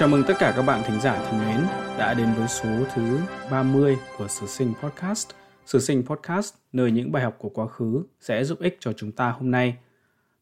Chào 0.00 0.08
mừng 0.08 0.22
tất 0.28 0.34
cả 0.38 0.52
các 0.56 0.62
bạn 0.62 0.82
thính 0.86 1.00
giả 1.00 1.24
thân 1.24 1.40
mến 1.40 1.66
đã 1.98 2.14
đến 2.14 2.32
với 2.36 2.48
số 2.48 2.68
thứ 2.94 3.18
30 3.50 3.98
của 4.18 4.28
Sử 4.28 4.46
Sinh 4.46 4.72
Podcast. 4.82 5.28
Sử 5.66 5.78
Sinh 5.78 6.06
Podcast, 6.06 6.54
nơi 6.72 6.90
những 6.90 7.12
bài 7.12 7.22
học 7.22 7.36
của 7.38 7.48
quá 7.48 7.66
khứ 7.66 8.02
sẽ 8.20 8.44
giúp 8.44 8.58
ích 8.60 8.76
cho 8.80 8.92
chúng 8.92 9.12
ta 9.12 9.30
hôm 9.30 9.50
nay. 9.50 9.76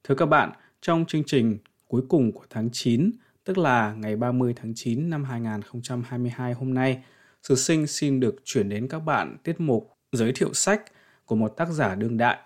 Thưa 0.05 0.15
các 0.15 0.27
bạn, 0.27 0.53
trong 0.81 1.05
chương 1.05 1.25
trình 1.25 1.59
cuối 1.89 2.03
cùng 2.09 2.33
của 2.33 2.45
tháng 2.51 2.69
9, 2.73 3.11
tức 3.45 3.59
là 3.59 3.95
ngày 3.95 4.17
30 4.17 4.55
tháng 4.57 4.73
9 4.77 5.11
năm 5.11 5.25
2022 5.25 6.53
hôm 6.53 6.75
nay, 6.75 7.03
Sử 7.43 7.55
Sinh 7.55 7.87
xin 7.87 8.21
được 8.21 8.37
chuyển 8.45 8.69
đến 8.69 8.89
các 8.89 8.99
bạn 8.99 9.37
tiết 9.43 9.61
mục 9.61 9.97
giới 10.13 10.33
thiệu 10.33 10.53
sách 10.55 10.83
của 11.25 11.37
một 11.37 11.49
tác 11.49 11.69
giả 11.69 11.95
đương 11.95 12.17
đại. 12.17 12.39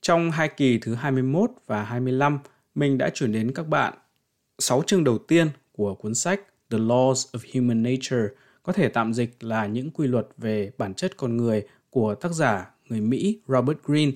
Trong 0.00 0.30
hai 0.30 0.48
kỳ 0.48 0.78
thứ 0.78 0.94
21 0.94 1.50
và 1.66 1.82
25, 1.82 2.38
mình 2.74 2.98
đã 2.98 3.10
chuyển 3.14 3.32
đến 3.32 3.52
các 3.54 3.68
bạn 3.68 3.94
6 4.60 4.82
chương 4.86 5.04
đầu 5.04 5.18
tiên 5.18 5.50
của 5.72 5.94
cuốn 5.94 6.14
sách 6.14 6.40
The 6.70 6.78
Laws 6.78 7.14
of 7.14 7.38
Human 7.54 7.82
Nature 7.82 8.34
có 8.62 8.72
thể 8.72 8.88
tạm 8.88 9.14
dịch 9.14 9.44
là 9.44 9.66
những 9.66 9.90
quy 9.90 10.06
luật 10.06 10.28
về 10.36 10.70
bản 10.78 10.94
chất 10.94 11.16
con 11.16 11.36
người 11.36 11.66
của 11.90 12.14
tác 12.14 12.32
giả 12.32 12.70
người 12.88 13.00
Mỹ 13.00 13.40
Robert 13.48 13.78
Greene. 13.84 14.12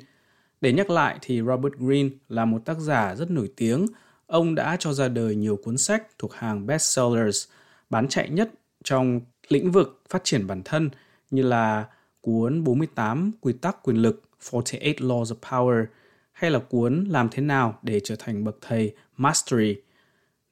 Để 0.61 0.73
nhắc 0.73 0.91
lại 0.91 1.19
thì 1.21 1.43
Robert 1.43 1.75
Greene 1.75 2.09
là 2.29 2.45
một 2.45 2.65
tác 2.65 2.79
giả 2.79 3.15
rất 3.15 3.31
nổi 3.31 3.51
tiếng. 3.57 3.87
Ông 4.27 4.55
đã 4.55 4.77
cho 4.81 4.93
ra 4.93 5.09
đời 5.09 5.37
nhiều 5.37 5.59
cuốn 5.65 5.79
sách 5.79 6.07
thuộc 6.19 6.35
hàng 6.35 6.67
bestsellers, 6.67 7.49
bán 7.91 8.09
chạy 8.09 8.29
nhất 8.29 8.51
trong 8.85 9.21
lĩnh 9.49 9.71
vực 9.71 10.03
phát 10.09 10.25
triển 10.25 10.47
bản 10.47 10.63
thân 10.65 10.91
như 11.31 11.43
là 11.43 11.87
cuốn 12.21 12.65
48 12.65 13.31
quy 13.41 13.53
tắc 13.53 13.83
quyền 13.83 13.97
lực 13.97 14.23
48 14.53 14.93
Laws 15.09 15.25
of 15.25 15.37
Power, 15.41 15.85
hay 16.33 16.51
là 16.51 16.59
cuốn 16.59 17.05
Làm 17.09 17.29
thế 17.29 17.43
nào 17.43 17.79
để 17.83 18.01
trở 18.05 18.17
thành 18.19 18.45
bậc 18.45 18.57
thầy 18.61 18.95
Mastery– 19.17 19.77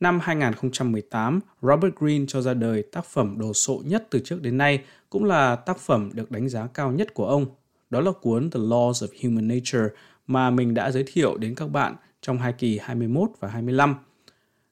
Năm 0.01 0.21
2018, 0.21 1.41
Robert 1.63 1.95
Greene 1.97 2.25
cho 2.29 2.41
ra 2.41 2.55
đời 2.55 2.83
tác 2.83 3.05
phẩm 3.05 3.39
đồ 3.39 3.53
sộ 3.53 3.83
nhất 3.85 4.07
từ 4.11 4.21
trước 4.25 4.43
đến 4.43 4.59
nay, 4.59 4.85
cũng 5.11 5.25
là 5.25 5.57
tác 5.57 5.79
phẩm 5.79 6.11
được 6.15 6.31
đánh 6.31 6.49
giá 6.49 6.67
cao 6.67 6.93
nhất 6.93 7.15
của 7.15 7.27
ông. 7.27 7.47
Đó 7.91 8.01
là 8.01 8.11
cuốn 8.23 8.51
The 8.51 8.61
Laws 8.61 8.93
of 8.93 9.09
Human 9.23 9.49
Nature 9.49 9.97
mà 10.27 10.51
mình 10.51 10.75
đã 10.75 10.91
giới 10.91 11.05
thiệu 11.07 11.37
đến 11.37 11.55
các 11.55 11.67
bạn 11.67 11.97
trong 12.21 12.39
hai 12.39 12.53
kỳ 12.53 12.79
21 12.83 13.31
và 13.41 13.49
25. 13.49 13.95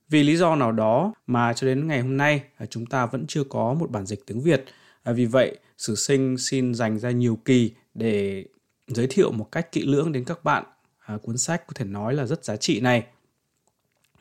Vì 0.09 0.23
lý 0.23 0.37
do 0.37 0.57
nào 0.57 0.73
đó 0.73 1.13
mà 1.27 1.53
cho 1.53 1.67
đến 1.67 1.87
ngày 1.87 2.01
hôm 2.01 2.17
nay 2.17 2.43
à, 2.57 2.67
chúng 2.67 2.87
ta 2.87 3.07
vẫn 3.07 3.25
chưa 3.27 3.45
có 3.45 3.75
một 3.75 3.91
bản 3.91 4.07
dịch 4.07 4.27
tiếng 4.27 4.41
Việt. 4.41 4.65
À, 5.03 5.13
vì 5.13 5.27
vậy, 5.27 5.59
Sử 5.79 5.95
Sinh 5.95 6.39
xin 6.39 6.75
dành 6.75 6.99
ra 6.99 7.11
nhiều 7.11 7.39
kỳ 7.45 7.73
để 7.95 8.45
giới 8.87 9.07
thiệu 9.07 9.33
một 9.33 9.53
cách 9.53 9.73
kỹ 9.73 9.83
lưỡng 9.87 10.13
đến 10.13 10.25
các 10.25 10.45
bạn 10.45 10.65
à, 10.99 11.19
cuốn 11.23 11.39
sách 11.39 11.67
có 11.67 11.73
thể 11.75 11.85
nói 11.85 12.15
là 12.15 12.27
rất 12.27 12.45
giá 12.45 12.57
trị 12.57 12.81
này. 12.81 13.07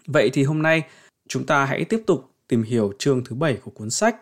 Vậy 0.07 0.29
thì 0.33 0.43
hôm 0.43 0.61
nay 0.61 0.83
chúng 1.27 1.45
ta 1.45 1.65
hãy 1.65 1.85
tiếp 1.85 2.03
tục 2.07 2.31
tìm 2.47 2.63
hiểu 2.63 2.93
chương 2.99 3.23
thứ 3.23 3.35
bảy 3.35 3.57
của 3.63 3.71
cuốn 3.71 3.89
sách. 3.89 4.15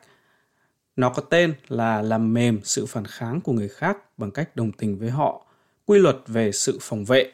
Nó 0.95 1.09
có 1.09 1.21
tên 1.21 1.53
là 1.67 2.01
làm 2.01 2.33
mềm 2.33 2.59
sự 2.63 2.85
phản 2.85 3.05
kháng 3.05 3.41
của 3.41 3.51
người 3.51 3.67
khác 3.67 3.97
bằng 4.17 4.31
cách 4.31 4.55
đồng 4.55 4.71
tình 4.71 4.97
với 4.97 5.09
họ, 5.09 5.45
quy 5.85 5.99
luật 5.99 6.17
về 6.27 6.51
sự 6.51 6.77
phòng 6.81 7.05
vệ. 7.05 7.31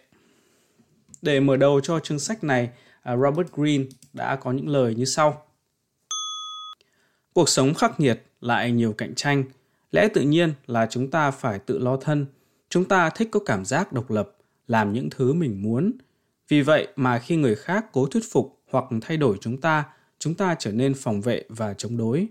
Để 1.21 1.39
mở 1.39 1.57
đầu 1.57 1.81
cho 1.81 1.99
chương 1.99 2.19
sách 2.19 2.43
này, 2.43 2.69
à, 3.01 3.17
Robert 3.17 3.47
Greene 3.51 3.85
đã 4.13 4.35
có 4.35 4.51
những 4.51 4.69
lời 4.69 4.95
như 4.95 5.05
sau. 5.05 5.45
Cuộc 7.33 7.49
sống 7.49 7.73
khắc 7.73 7.99
nghiệt 7.99 8.23
lại 8.41 8.71
nhiều 8.71 8.93
cạnh 8.93 9.15
tranh, 9.15 9.43
lẽ 9.91 10.07
tự 10.13 10.21
nhiên 10.21 10.53
là 10.67 10.87
chúng 10.89 11.11
ta 11.11 11.31
phải 11.31 11.59
tự 11.59 11.79
lo 11.79 11.97
thân. 11.97 12.25
Chúng 12.69 12.85
ta 12.85 13.09
thích 13.09 13.27
có 13.31 13.39
cảm 13.45 13.65
giác 13.65 13.93
độc 13.93 14.11
lập, 14.11 14.31
làm 14.67 14.93
những 14.93 15.09
thứ 15.09 15.33
mình 15.33 15.61
muốn, 15.63 15.91
vì 16.51 16.61
vậy 16.61 16.87
mà 16.95 17.19
khi 17.19 17.35
người 17.35 17.55
khác 17.55 17.85
cố 17.91 18.05
thuyết 18.05 18.23
phục 18.31 18.59
hoặc 18.71 18.85
thay 19.01 19.17
đổi 19.17 19.37
chúng 19.41 19.61
ta, 19.61 19.83
chúng 20.19 20.35
ta 20.35 20.55
trở 20.59 20.71
nên 20.71 20.93
phòng 20.93 21.21
vệ 21.21 21.43
và 21.49 21.73
chống 21.73 21.97
đối. 21.97 22.27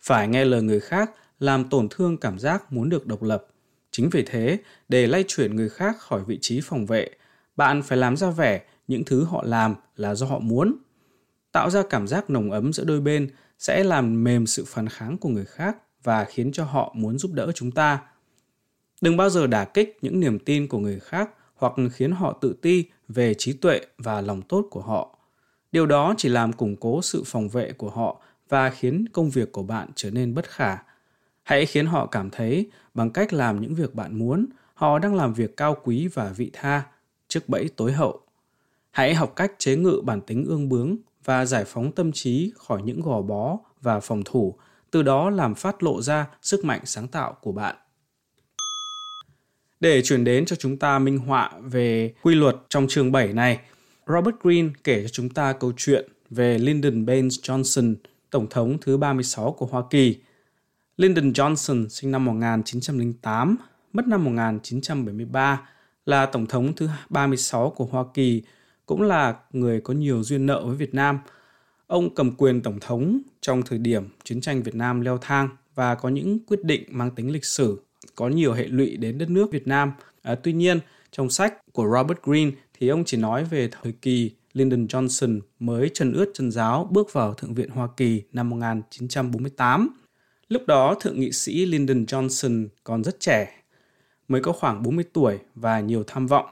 Phải 0.00 0.28
nghe 0.28 0.44
lời 0.44 0.62
người 0.62 0.80
khác 0.80 1.10
làm 1.38 1.68
tổn 1.68 1.88
thương 1.90 2.16
cảm 2.16 2.38
giác 2.38 2.72
muốn 2.72 2.88
được 2.88 3.06
độc 3.06 3.22
lập. 3.22 3.46
Chính 3.90 4.10
vì 4.10 4.22
thế, 4.26 4.58
để 4.88 5.06
lay 5.06 5.24
chuyển 5.28 5.56
người 5.56 5.68
khác 5.68 5.96
khỏi 5.98 6.24
vị 6.24 6.38
trí 6.40 6.60
phòng 6.64 6.86
vệ, 6.86 7.10
bạn 7.56 7.82
phải 7.82 7.98
làm 7.98 8.16
ra 8.16 8.30
vẻ 8.30 8.62
những 8.88 9.04
thứ 9.04 9.24
họ 9.24 9.42
làm 9.46 9.74
là 9.96 10.14
do 10.14 10.26
họ 10.26 10.38
muốn. 10.38 10.76
Tạo 11.52 11.70
ra 11.70 11.82
cảm 11.90 12.08
giác 12.08 12.30
nồng 12.30 12.50
ấm 12.50 12.72
giữa 12.72 12.84
đôi 12.84 13.00
bên 13.00 13.30
sẽ 13.58 13.84
làm 13.84 14.24
mềm 14.24 14.46
sự 14.46 14.64
phản 14.66 14.88
kháng 14.88 15.18
của 15.18 15.28
người 15.28 15.44
khác 15.44 15.76
và 16.02 16.24
khiến 16.24 16.52
cho 16.52 16.64
họ 16.64 16.92
muốn 16.96 17.18
giúp 17.18 17.32
đỡ 17.32 17.52
chúng 17.54 17.70
ta. 17.70 18.00
Đừng 19.00 19.16
bao 19.16 19.30
giờ 19.30 19.46
đả 19.46 19.64
kích 19.64 19.98
những 20.02 20.20
niềm 20.20 20.38
tin 20.38 20.68
của 20.68 20.78
người 20.78 21.00
khác 21.00 21.30
hoặc 21.54 21.72
khiến 21.92 22.12
họ 22.12 22.38
tự 22.40 22.54
ti 22.62 22.84
về 23.08 23.34
trí 23.34 23.52
tuệ 23.52 23.80
và 23.98 24.20
lòng 24.20 24.42
tốt 24.42 24.66
của 24.70 24.80
họ. 24.80 25.18
Điều 25.72 25.86
đó 25.86 26.14
chỉ 26.16 26.28
làm 26.28 26.52
củng 26.52 26.76
cố 26.76 27.02
sự 27.02 27.22
phòng 27.26 27.48
vệ 27.48 27.72
của 27.72 27.90
họ 27.90 28.20
và 28.48 28.70
khiến 28.70 29.04
công 29.12 29.30
việc 29.30 29.52
của 29.52 29.62
bạn 29.62 29.88
trở 29.94 30.10
nên 30.10 30.34
bất 30.34 30.50
khả. 30.50 30.76
Hãy 31.42 31.66
khiến 31.66 31.86
họ 31.86 32.06
cảm 32.06 32.30
thấy 32.30 32.70
bằng 32.94 33.10
cách 33.10 33.32
làm 33.32 33.60
những 33.60 33.74
việc 33.74 33.94
bạn 33.94 34.18
muốn, 34.18 34.46
họ 34.74 34.98
đang 34.98 35.14
làm 35.14 35.34
việc 35.34 35.56
cao 35.56 35.76
quý 35.84 36.08
và 36.08 36.32
vị 36.36 36.50
tha, 36.52 36.82
trước 37.28 37.48
bẫy 37.48 37.68
tối 37.76 37.92
hậu. 37.92 38.20
Hãy 38.90 39.14
học 39.14 39.32
cách 39.36 39.52
chế 39.58 39.76
ngự 39.76 40.00
bản 40.04 40.20
tính 40.20 40.44
ương 40.44 40.68
bướng 40.68 40.96
và 41.24 41.44
giải 41.44 41.64
phóng 41.64 41.92
tâm 41.92 42.12
trí 42.12 42.52
khỏi 42.56 42.82
những 42.82 43.00
gò 43.00 43.22
bó 43.22 43.58
và 43.80 44.00
phòng 44.00 44.22
thủ, 44.24 44.54
từ 44.90 45.02
đó 45.02 45.30
làm 45.30 45.54
phát 45.54 45.82
lộ 45.82 46.02
ra 46.02 46.26
sức 46.42 46.64
mạnh 46.64 46.80
sáng 46.84 47.08
tạo 47.08 47.36
của 47.40 47.52
bạn. 47.52 47.76
Để 49.84 50.02
chuyển 50.02 50.24
đến 50.24 50.44
cho 50.44 50.56
chúng 50.56 50.76
ta 50.76 50.98
minh 50.98 51.18
họa 51.18 51.50
về 51.62 52.12
quy 52.22 52.34
luật 52.34 52.56
trong 52.68 52.86
chương 52.88 53.12
7 53.12 53.32
này, 53.32 53.60
Robert 54.06 54.36
Greene 54.42 54.68
kể 54.84 55.02
cho 55.02 55.08
chúng 55.08 55.28
ta 55.28 55.52
câu 55.52 55.72
chuyện 55.76 56.08
về 56.30 56.58
Lyndon 56.58 57.06
Baines 57.06 57.40
Johnson, 57.40 57.94
Tổng 58.30 58.46
thống 58.50 58.78
thứ 58.80 58.96
36 58.96 59.52
của 59.52 59.66
Hoa 59.66 59.82
Kỳ. 59.90 60.16
Lyndon 60.96 61.32
Johnson 61.32 61.88
sinh 61.88 62.10
năm 62.10 62.24
1908, 62.24 63.56
mất 63.92 64.06
năm 64.06 64.24
1973, 64.24 65.68
là 66.06 66.26
Tổng 66.26 66.46
thống 66.46 66.72
thứ 66.76 66.88
36 67.08 67.70
của 67.70 67.84
Hoa 67.84 68.04
Kỳ, 68.14 68.42
cũng 68.86 69.02
là 69.02 69.34
người 69.52 69.80
có 69.80 69.94
nhiều 69.94 70.22
duyên 70.22 70.46
nợ 70.46 70.62
với 70.66 70.76
Việt 70.76 70.94
Nam. 70.94 71.18
Ông 71.86 72.14
cầm 72.14 72.32
quyền 72.36 72.62
Tổng 72.62 72.80
thống 72.80 73.20
trong 73.40 73.62
thời 73.62 73.78
điểm 73.78 74.08
chiến 74.24 74.40
tranh 74.40 74.62
Việt 74.62 74.74
Nam 74.74 75.00
leo 75.00 75.18
thang 75.20 75.48
và 75.74 75.94
có 75.94 76.08
những 76.08 76.38
quyết 76.46 76.64
định 76.64 76.84
mang 76.90 77.10
tính 77.10 77.32
lịch 77.32 77.44
sử 77.44 77.80
có 78.14 78.28
nhiều 78.28 78.52
hệ 78.52 78.66
lụy 78.66 78.96
đến 78.96 79.18
đất 79.18 79.30
nước 79.30 79.52
Việt 79.52 79.66
Nam. 79.66 79.92
À, 80.22 80.34
tuy 80.34 80.52
nhiên, 80.52 80.80
trong 81.10 81.30
sách 81.30 81.54
của 81.72 81.88
Robert 81.96 82.18
Greene 82.22 82.50
thì 82.78 82.88
ông 82.88 83.04
chỉ 83.04 83.16
nói 83.16 83.44
về 83.44 83.68
thời 83.82 83.92
kỳ 83.92 84.30
Lyndon 84.52 84.86
Johnson 84.86 85.40
mới 85.58 85.90
trần 85.94 86.12
ướt 86.12 86.30
chân 86.34 86.50
giáo 86.50 86.88
bước 86.90 87.12
vào 87.12 87.34
Thượng 87.34 87.54
viện 87.54 87.70
Hoa 87.70 87.88
Kỳ 87.96 88.22
năm 88.32 88.50
1948. 88.50 89.88
Lúc 90.48 90.66
đó, 90.66 90.94
Thượng 91.00 91.20
nghị 91.20 91.32
sĩ 91.32 91.66
Lyndon 91.66 92.04
Johnson 92.04 92.68
còn 92.84 93.04
rất 93.04 93.20
trẻ, 93.20 93.62
mới 94.28 94.40
có 94.40 94.52
khoảng 94.52 94.82
40 94.82 95.04
tuổi 95.12 95.38
và 95.54 95.80
nhiều 95.80 96.04
tham 96.06 96.26
vọng. 96.26 96.46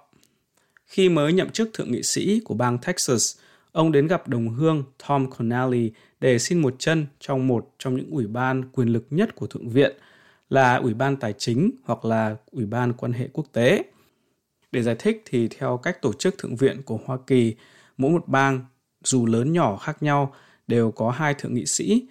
Khi 0.87 1.09
mới 1.09 1.33
nhậm 1.33 1.51
chức 1.51 1.71
Thượng 1.73 1.93
nghị 1.93 2.03
sĩ 2.03 2.41
của 2.45 2.55
bang 2.55 2.79
Texas, 2.79 3.37
ông 3.73 3.93
đến 3.93 4.07
gặp 4.07 4.29
đồng 4.29 4.49
hương 4.49 4.84
Tom 5.09 5.31
Connelly 5.31 5.91
để 6.21 6.39
xin 6.39 6.63
một 6.63 6.75
chân 6.79 7.07
trong 7.21 7.47
một 7.47 7.75
trong 7.79 7.97
những 7.97 8.11
ủy 8.11 8.27
ban 8.27 8.63
quyền 8.73 8.89
lực 8.89 9.07
nhất 9.11 9.34
của 9.34 9.47
Thượng 9.47 9.69
viện– 9.69 9.93
là 10.53 10.77
Ủy 10.77 10.95
ban 10.95 11.17
Tài 11.17 11.35
chính 11.39 11.71
hoặc 11.85 12.05
là 12.05 12.37
Ủy 12.51 12.67
ban 12.67 12.93
Quan 12.93 13.13
hệ 13.13 13.29
Quốc 13.33 13.47
tế. 13.53 13.85
Để 14.73 14.83
giải 14.83 14.97
thích 14.99 15.23
thì 15.25 15.49
theo 15.49 15.77
cách 15.77 16.03
tổ 16.03 16.13
chức 16.13 16.39
thượng 16.39 16.57
viện 16.57 16.83
của 16.83 16.99
Hoa 17.05 17.19
Kỳ, 17.27 17.55
mỗi 17.97 18.11
một 18.11 18.29
bang 18.29 18.65
dù 19.05 19.27
lớn 19.27 19.53
nhỏ 19.53 19.77
khác 19.77 20.03
nhau 20.03 20.35
đều 20.67 20.91
có 20.91 21.11
hai 21.11 21.35
thượng 21.35 21.55
nghị 21.55 21.67
sĩ. 21.67 22.07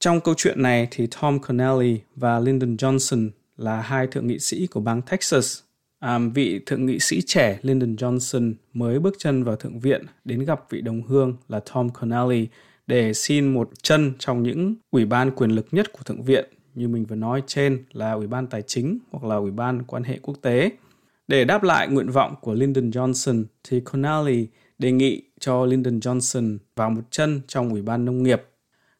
Trong 0.00 0.20
câu 0.20 0.34
chuyện 0.36 0.62
này 0.62 0.88
thì 0.90 1.08
Tom 1.20 1.38
Connelly 1.38 2.00
và 2.16 2.40
Lyndon 2.40 2.76
Johnson 2.76 3.30
là 3.56 3.80
hai 3.80 4.06
thượng 4.06 4.26
nghị 4.26 4.38
sĩ 4.38 4.66
của 4.66 4.80
bang 4.80 5.02
Texas. 5.02 5.60
À, 5.98 6.18
vị 6.34 6.60
thượng 6.66 6.86
nghị 6.86 6.98
sĩ 6.98 7.22
trẻ 7.22 7.58
Lyndon 7.62 7.94
Johnson 7.94 8.54
mới 8.72 8.98
bước 8.98 9.14
chân 9.18 9.44
vào 9.44 9.56
thượng 9.56 9.80
viện 9.80 10.06
đến 10.24 10.44
gặp 10.44 10.60
vị 10.70 10.80
đồng 10.80 11.02
hương 11.02 11.36
là 11.48 11.60
Tom 11.74 11.88
Connelly 11.90 12.48
để 12.86 13.12
xin 13.14 13.54
một 13.54 13.70
chân 13.82 14.12
trong 14.18 14.42
những 14.42 14.74
ủy 14.90 15.04
ban 15.04 15.30
quyền 15.30 15.50
lực 15.50 15.66
nhất 15.72 15.92
của 15.92 16.02
thượng 16.02 16.22
viện 16.22 16.44
như 16.74 16.88
mình 16.88 17.04
vừa 17.04 17.16
nói 17.16 17.42
trên 17.46 17.84
là 17.92 18.12
Ủy 18.12 18.26
ban 18.26 18.46
Tài 18.46 18.62
chính 18.62 18.98
hoặc 19.10 19.24
là 19.24 19.36
Ủy 19.36 19.50
ban 19.50 19.82
Quan 19.82 20.04
hệ 20.04 20.18
Quốc 20.22 20.34
tế. 20.42 20.70
Để 21.28 21.44
đáp 21.44 21.62
lại 21.62 21.88
nguyện 21.88 22.10
vọng 22.10 22.34
của 22.40 22.54
Lyndon 22.54 22.90
Johnson 22.90 23.44
thì 23.64 23.80
Connally 23.80 24.46
đề 24.78 24.92
nghị 24.92 25.22
cho 25.40 25.64
Lyndon 25.64 25.98
Johnson 25.98 26.58
vào 26.76 26.90
một 26.90 27.02
chân 27.10 27.40
trong 27.46 27.68
Ủy 27.70 27.82
ban 27.82 28.04
Nông 28.04 28.22
nghiệp. 28.22 28.42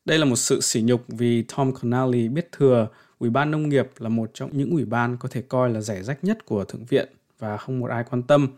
Đây 0.05 0.19
là 0.19 0.25
một 0.25 0.37
sự 0.37 0.61
sỉ 0.61 0.83
nhục 0.83 1.05
vì 1.09 1.43
Tom 1.43 1.73
Connally 1.73 2.29
biết 2.29 2.49
thừa 2.53 2.89
Ủy 3.19 3.31
ban 3.31 3.51
Nông 3.51 3.69
nghiệp 3.69 3.91
là 3.99 4.09
một 4.09 4.31
trong 4.35 4.51
những 4.53 4.71
ủy 4.71 4.85
ban 4.85 5.17
có 5.17 5.29
thể 5.29 5.43
coi 5.43 5.71
là 5.71 5.81
rẻ 5.81 6.03
rách 6.03 6.25
nhất 6.25 6.47
của 6.47 6.65
Thượng 6.65 6.85
viện 6.85 7.09
và 7.39 7.57
không 7.57 7.81
một 7.81 7.91
ai 7.91 8.05
quan 8.11 8.23
tâm. 8.23 8.49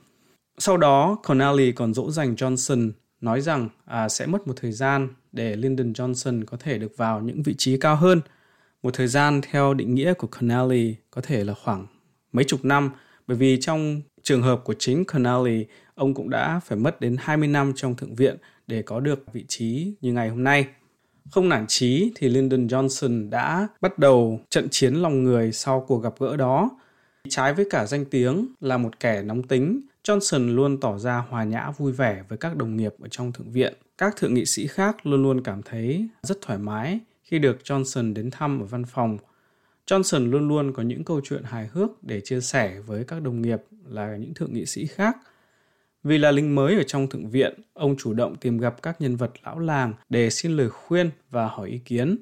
Sau 0.58 0.76
đó, 0.76 1.18
Connally 1.26 1.72
còn 1.72 1.94
dỗ 1.94 2.10
dành 2.10 2.34
Johnson 2.34 2.90
nói 3.20 3.40
rằng 3.40 3.68
à, 3.84 4.08
sẽ 4.08 4.26
mất 4.26 4.46
một 4.46 4.54
thời 4.56 4.72
gian 4.72 5.08
để 5.32 5.56
Lyndon 5.56 5.92
Johnson 5.92 6.44
có 6.44 6.56
thể 6.60 6.78
được 6.78 6.96
vào 6.96 7.20
những 7.20 7.42
vị 7.42 7.54
trí 7.58 7.78
cao 7.78 7.96
hơn– 7.96 8.20
một 8.86 8.94
thời 8.94 9.06
gian 9.06 9.40
theo 9.50 9.74
định 9.74 9.94
nghĩa 9.94 10.14
của 10.14 10.26
Connelly 10.26 10.94
có 11.10 11.20
thể 11.20 11.44
là 11.44 11.54
khoảng 11.54 11.86
mấy 12.32 12.44
chục 12.44 12.64
năm 12.64 12.90
bởi 13.26 13.36
vì 13.36 13.58
trong 13.60 14.02
trường 14.22 14.42
hợp 14.42 14.60
của 14.64 14.74
chính 14.78 15.04
Connelly, 15.04 15.66
ông 15.94 16.14
cũng 16.14 16.30
đã 16.30 16.60
phải 16.64 16.78
mất 16.78 17.00
đến 17.00 17.16
20 17.20 17.48
năm 17.48 17.72
trong 17.76 17.94
thượng 17.94 18.14
viện 18.14 18.36
để 18.66 18.82
có 18.82 19.00
được 19.00 19.32
vị 19.32 19.44
trí 19.48 19.94
như 20.00 20.12
ngày 20.12 20.28
hôm 20.28 20.44
nay. 20.44 20.66
Không 21.30 21.48
nản 21.48 21.64
chí 21.68 22.12
thì 22.14 22.28
Lyndon 22.28 22.66
Johnson 22.66 23.30
đã 23.30 23.68
bắt 23.80 23.98
đầu 23.98 24.40
trận 24.50 24.68
chiến 24.70 24.94
lòng 24.94 25.24
người 25.24 25.52
sau 25.52 25.84
cuộc 25.88 25.98
gặp 25.98 26.14
gỡ 26.18 26.36
đó. 26.36 26.70
Trái 27.28 27.54
với 27.54 27.66
cả 27.70 27.86
danh 27.86 28.04
tiếng 28.04 28.46
là 28.60 28.78
một 28.78 29.00
kẻ 29.00 29.22
nóng 29.22 29.42
tính, 29.42 29.80
Johnson 30.04 30.54
luôn 30.54 30.80
tỏ 30.80 30.98
ra 30.98 31.24
hòa 31.28 31.44
nhã 31.44 31.70
vui 31.70 31.92
vẻ 31.92 32.22
với 32.28 32.38
các 32.38 32.56
đồng 32.56 32.76
nghiệp 32.76 32.94
ở 33.00 33.08
trong 33.10 33.32
thượng 33.32 33.52
viện. 33.52 33.74
Các 33.98 34.16
thượng 34.16 34.34
nghị 34.34 34.44
sĩ 34.46 34.66
khác 34.66 35.06
luôn 35.06 35.22
luôn 35.22 35.42
cảm 35.42 35.62
thấy 35.62 36.08
rất 36.22 36.38
thoải 36.40 36.58
mái 36.58 37.00
khi 37.26 37.38
được 37.38 37.58
Johnson 37.64 38.14
đến 38.14 38.30
thăm 38.30 38.60
ở 38.60 38.66
văn 38.66 38.84
phòng. 38.84 39.18
Johnson 39.86 40.30
luôn 40.30 40.48
luôn 40.48 40.72
có 40.72 40.82
những 40.82 41.04
câu 41.04 41.20
chuyện 41.24 41.42
hài 41.44 41.66
hước 41.66 42.04
để 42.04 42.20
chia 42.20 42.40
sẻ 42.40 42.80
với 42.86 43.04
các 43.04 43.22
đồng 43.22 43.42
nghiệp 43.42 43.62
là 43.88 44.16
những 44.16 44.34
thượng 44.34 44.54
nghị 44.54 44.66
sĩ 44.66 44.86
khác. 44.86 45.16
Vì 46.02 46.18
là 46.18 46.30
lính 46.30 46.54
mới 46.54 46.76
ở 46.76 46.82
trong 46.82 47.08
thượng 47.08 47.30
viện, 47.30 47.54
ông 47.72 47.96
chủ 47.96 48.12
động 48.12 48.36
tìm 48.36 48.58
gặp 48.58 48.82
các 48.82 49.00
nhân 49.00 49.16
vật 49.16 49.32
lão 49.44 49.58
làng 49.58 49.94
để 50.08 50.30
xin 50.30 50.52
lời 50.52 50.70
khuyên 50.70 51.10
và 51.30 51.46
hỏi 51.46 51.68
ý 51.68 51.78
kiến. 51.78 52.16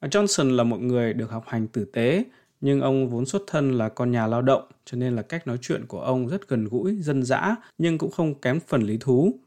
Johnson 0.00 0.56
là 0.56 0.64
một 0.64 0.80
người 0.80 1.12
được 1.14 1.30
học 1.30 1.44
hành 1.46 1.66
tử 1.66 1.84
tế, 1.84 2.24
nhưng 2.60 2.80
ông 2.80 3.08
vốn 3.08 3.26
xuất 3.26 3.42
thân 3.46 3.72
là 3.78 3.88
con 3.88 4.10
nhà 4.10 4.26
lao 4.26 4.42
động, 4.42 4.62
cho 4.84 4.96
nên 4.96 5.16
là 5.16 5.22
cách 5.22 5.46
nói 5.46 5.58
chuyện 5.62 5.86
của 5.86 6.00
ông 6.00 6.28
rất 6.28 6.48
gần 6.48 6.64
gũi, 6.64 6.96
dân 7.00 7.22
dã, 7.22 7.56
nhưng 7.78 7.98
cũng 7.98 8.10
không 8.10 8.34
kém 8.34 8.60
phần 8.66 8.82
lý 8.82 8.96
thú. 9.00 9.38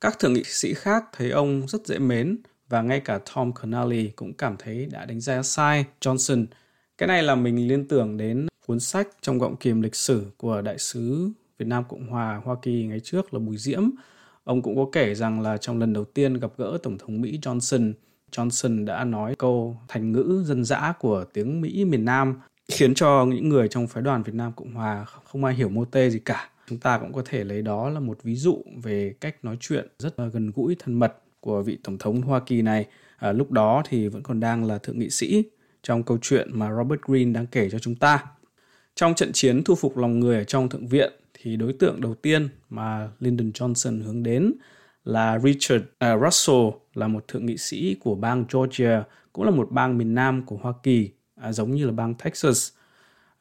Các 0.00 0.18
thượng 0.18 0.32
nghị 0.32 0.44
sĩ 0.44 0.74
khác 0.74 1.04
thấy 1.12 1.30
ông 1.30 1.68
rất 1.68 1.86
dễ 1.86 1.98
mến, 1.98 2.38
và 2.72 2.82
ngay 2.82 3.00
cả 3.00 3.18
Tom 3.34 3.52
Connelly 3.52 4.10
cũng 4.16 4.32
cảm 4.32 4.56
thấy 4.58 4.86
đã 4.92 5.04
đánh 5.04 5.20
giá 5.20 5.42
sai 5.42 5.84
Johnson. 6.00 6.46
Cái 6.98 7.06
này 7.06 7.22
là 7.22 7.34
mình 7.34 7.68
liên 7.68 7.88
tưởng 7.88 8.16
đến 8.16 8.46
cuốn 8.66 8.80
sách 8.80 9.08
trong 9.20 9.38
gọng 9.38 9.56
kiềm 9.56 9.82
lịch 9.82 9.94
sử 9.94 10.26
của 10.36 10.62
đại 10.62 10.78
sứ 10.78 11.30
Việt 11.58 11.66
Nam 11.68 11.84
Cộng 11.88 12.06
hòa 12.06 12.40
Hoa 12.44 12.56
Kỳ 12.62 12.86
ngày 12.86 13.00
trước 13.00 13.34
là 13.34 13.40
Bùi 13.40 13.56
Diễm. 13.56 13.90
Ông 14.44 14.62
cũng 14.62 14.76
có 14.76 14.86
kể 14.92 15.14
rằng 15.14 15.40
là 15.40 15.56
trong 15.56 15.78
lần 15.78 15.92
đầu 15.92 16.04
tiên 16.04 16.34
gặp 16.34 16.50
gỡ 16.56 16.78
Tổng 16.82 16.98
thống 16.98 17.20
Mỹ 17.20 17.38
Johnson, 17.42 17.92
Johnson 18.32 18.84
đã 18.84 19.04
nói 19.04 19.34
câu 19.38 19.76
thành 19.88 20.12
ngữ 20.12 20.42
dân 20.46 20.64
dã 20.64 20.92
của 21.00 21.24
tiếng 21.32 21.60
Mỹ 21.60 21.84
miền 21.84 22.04
Nam 22.04 22.40
khiến 22.68 22.94
cho 22.94 23.26
những 23.28 23.48
người 23.48 23.68
trong 23.68 23.86
phái 23.86 24.02
đoàn 24.02 24.22
Việt 24.22 24.34
Nam 24.34 24.52
Cộng 24.56 24.74
Hòa 24.74 25.04
không 25.04 25.44
ai 25.44 25.54
hiểu 25.54 25.68
mô 25.68 25.84
tê 25.84 26.10
gì 26.10 26.18
cả. 26.18 26.50
Chúng 26.68 26.78
ta 26.78 26.98
cũng 26.98 27.12
có 27.12 27.22
thể 27.24 27.44
lấy 27.44 27.62
đó 27.62 27.88
là 27.88 28.00
một 28.00 28.18
ví 28.22 28.34
dụ 28.34 28.62
về 28.82 29.14
cách 29.20 29.44
nói 29.44 29.56
chuyện 29.60 29.88
rất 29.98 30.20
là 30.20 30.26
gần 30.26 30.52
gũi 30.54 30.76
thân 30.78 30.94
mật 30.94 31.21
của 31.42 31.62
vị 31.62 31.78
tổng 31.84 31.98
thống 31.98 32.22
Hoa 32.22 32.40
Kỳ 32.40 32.62
này. 32.62 32.86
À, 33.16 33.32
lúc 33.32 33.50
đó 33.50 33.82
thì 33.88 34.08
vẫn 34.08 34.22
còn 34.22 34.40
đang 34.40 34.64
là 34.64 34.78
thượng 34.78 34.98
nghị 34.98 35.10
sĩ 35.10 35.44
trong 35.82 36.02
câu 36.02 36.18
chuyện 36.22 36.48
mà 36.52 36.70
Robert 36.76 37.00
Greene 37.02 37.32
đang 37.32 37.46
kể 37.46 37.70
cho 37.70 37.78
chúng 37.78 37.94
ta. 37.94 38.24
Trong 38.94 39.14
trận 39.14 39.30
chiến 39.32 39.64
thu 39.64 39.74
phục 39.74 39.96
lòng 39.96 40.20
người 40.20 40.38
ở 40.38 40.44
trong 40.44 40.68
thượng 40.68 40.86
viện 40.86 41.12
thì 41.34 41.56
đối 41.56 41.72
tượng 41.72 42.00
đầu 42.00 42.14
tiên 42.14 42.48
mà 42.70 43.08
Lyndon 43.20 43.50
Johnson 43.50 44.02
hướng 44.02 44.22
đến 44.22 44.52
là 45.04 45.38
Richard 45.38 45.84
uh, 45.84 46.22
Russell 46.24 46.68
là 46.94 47.08
một 47.08 47.28
thượng 47.28 47.46
nghị 47.46 47.56
sĩ 47.56 47.96
của 48.00 48.14
bang 48.14 48.44
Georgia, 48.52 49.04
cũng 49.32 49.44
là 49.44 49.50
một 49.50 49.68
bang 49.70 49.98
miền 49.98 50.14
Nam 50.14 50.46
của 50.46 50.56
Hoa 50.56 50.72
Kỳ, 50.82 51.10
à, 51.40 51.52
giống 51.52 51.70
như 51.70 51.86
là 51.86 51.92
bang 51.92 52.14
Texas. 52.14 52.72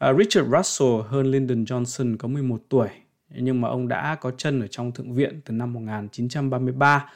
Uh, 0.10 0.18
Richard 0.20 0.50
Russell 0.58 1.02
hơn 1.08 1.32
Lyndon 1.32 1.64
Johnson 1.64 2.18
có 2.18 2.28
11 2.28 2.62
tuổi, 2.70 2.88
nhưng 3.30 3.62
mà 3.62 3.68
ông 3.70 3.88
đã 3.88 4.16
có 4.16 4.32
chân 4.38 4.62
ở 4.62 4.68
trong 4.68 4.92
thượng 4.92 5.14
viện 5.14 5.42
từ 5.46 5.54
năm 5.54 5.74
1933 5.74 7.10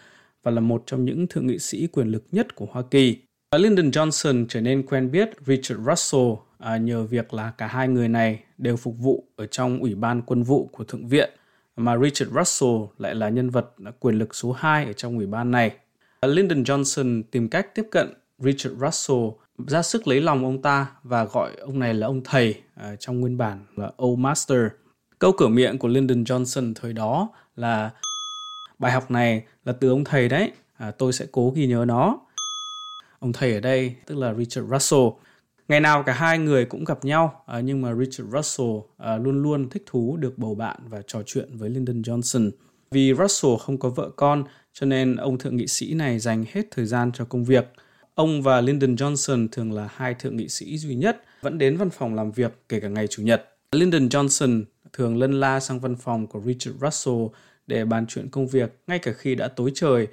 và 0.45 0.51
là 0.51 0.61
một 0.61 0.83
trong 0.85 1.05
những 1.05 1.27
thượng 1.27 1.47
nghị 1.47 1.59
sĩ 1.59 1.87
quyền 1.87 2.07
lực 2.07 2.23
nhất 2.31 2.55
của 2.55 2.67
Hoa 2.71 2.83
Kỳ. 2.91 3.17
Lyndon 3.57 3.89
Johnson 3.89 4.45
trở 4.49 4.61
nên 4.61 4.85
quen 4.85 5.11
biết 5.11 5.29
Richard 5.45 5.81
Russell 5.89 6.33
à, 6.57 6.77
nhờ 6.77 7.03
việc 7.03 7.33
là 7.33 7.51
cả 7.57 7.67
hai 7.67 7.87
người 7.87 8.07
này 8.07 8.39
đều 8.57 8.77
phục 8.77 8.95
vụ 8.97 9.23
ở 9.35 9.45
trong 9.45 9.79
Ủy 9.79 9.95
ban 9.95 10.21
quân 10.21 10.43
vụ 10.43 10.69
của 10.71 10.83
Thượng 10.83 11.07
viện 11.07 11.29
mà 11.75 11.97
Richard 11.97 12.31
Russell 12.31 12.73
lại 12.97 13.15
là 13.15 13.29
nhân 13.29 13.49
vật 13.49 13.73
quyền 13.99 14.15
lực 14.15 14.35
số 14.35 14.51
2 14.51 14.85
ở 14.85 14.93
trong 14.93 15.17
ủy 15.17 15.27
ban 15.27 15.51
này. 15.51 15.71
Lyndon 16.21 16.63
Johnson 16.63 17.23
tìm 17.31 17.49
cách 17.49 17.75
tiếp 17.75 17.85
cận 17.91 18.13
Richard 18.39 18.75
Russell 18.81 19.29
ra 19.67 19.81
sức 19.81 20.07
lấy 20.07 20.21
lòng 20.21 20.45
ông 20.45 20.61
ta 20.61 20.87
và 21.03 21.25
gọi 21.25 21.51
ông 21.55 21.79
này 21.79 21.93
là 21.93 22.07
ông 22.07 22.21
thầy 22.23 22.55
à, 22.75 22.95
trong 22.95 23.19
nguyên 23.19 23.37
bản 23.37 23.65
là 23.75 23.91
Old 24.03 24.19
Master. 24.19 24.61
Câu 25.19 25.31
cửa 25.37 25.47
miệng 25.47 25.77
của 25.77 25.87
Lyndon 25.87 26.23
Johnson 26.23 26.73
thời 26.75 26.93
đó 26.93 27.29
là 27.55 27.91
bài 28.79 28.91
học 28.91 29.11
này 29.11 29.43
là 29.65 29.73
từ 29.73 29.89
ông 29.89 30.03
thầy 30.03 30.29
đấy, 30.29 30.51
à, 30.77 30.91
tôi 30.91 31.13
sẽ 31.13 31.25
cố 31.31 31.53
ghi 31.55 31.67
nhớ 31.67 31.85
nó. 31.87 32.19
Ông 33.19 33.33
thầy 33.33 33.53
ở 33.53 33.59
đây 33.59 33.95
tức 34.05 34.17
là 34.17 34.33
Richard 34.33 34.69
Russell. 34.71 35.03
Ngày 35.67 35.79
nào 35.79 36.03
cả 36.03 36.13
hai 36.13 36.39
người 36.39 36.65
cũng 36.65 36.83
gặp 36.83 37.05
nhau, 37.05 37.43
à, 37.45 37.59
nhưng 37.59 37.81
mà 37.81 37.93
Richard 37.93 38.31
Russell 38.33 38.71
à, 38.97 39.17
luôn 39.17 39.43
luôn 39.43 39.69
thích 39.69 39.83
thú 39.85 40.17
được 40.17 40.37
bầu 40.37 40.55
bạn 40.55 40.77
và 40.89 41.01
trò 41.07 41.21
chuyện 41.25 41.57
với 41.57 41.69
Lyndon 41.69 42.01
Johnson. 42.01 42.51
Vì 42.91 43.13
Russell 43.13 43.55
không 43.59 43.77
có 43.77 43.89
vợ 43.89 44.09
con, 44.15 44.43
cho 44.73 44.85
nên 44.85 45.15
ông 45.15 45.37
thượng 45.37 45.57
nghị 45.57 45.67
sĩ 45.67 45.93
này 45.93 46.19
dành 46.19 46.45
hết 46.51 46.61
thời 46.71 46.85
gian 46.85 47.11
cho 47.11 47.25
công 47.25 47.43
việc. 47.43 47.65
Ông 48.15 48.41
và 48.41 48.61
Lyndon 48.61 48.95
Johnson 48.95 49.47
thường 49.51 49.71
là 49.71 49.89
hai 49.95 50.13
thượng 50.13 50.37
nghị 50.37 50.49
sĩ 50.49 50.77
duy 50.77 50.95
nhất 50.95 51.23
vẫn 51.41 51.57
đến 51.57 51.77
văn 51.77 51.89
phòng 51.89 52.15
làm 52.15 52.31
việc 52.31 52.51
kể 52.69 52.79
cả 52.79 52.87
ngày 52.87 53.07
Chủ 53.07 53.23
nhật. 53.23 53.49
Lyndon 53.71 54.07
Johnson 54.07 54.63
thường 54.93 55.17
lân 55.17 55.39
la 55.39 55.59
sang 55.59 55.79
văn 55.79 55.95
phòng 55.95 56.27
của 56.27 56.41
Richard 56.45 56.77
Russell 56.81 57.25
để 57.67 57.85
bàn 57.85 58.05
chuyện 58.07 58.29
công 58.29 58.47
việc 58.47 58.79
ngay 58.87 58.99
cả 58.99 59.11
khi 59.11 59.35
đã 59.35 59.47
tối 59.47 59.71
trời, 59.75 60.07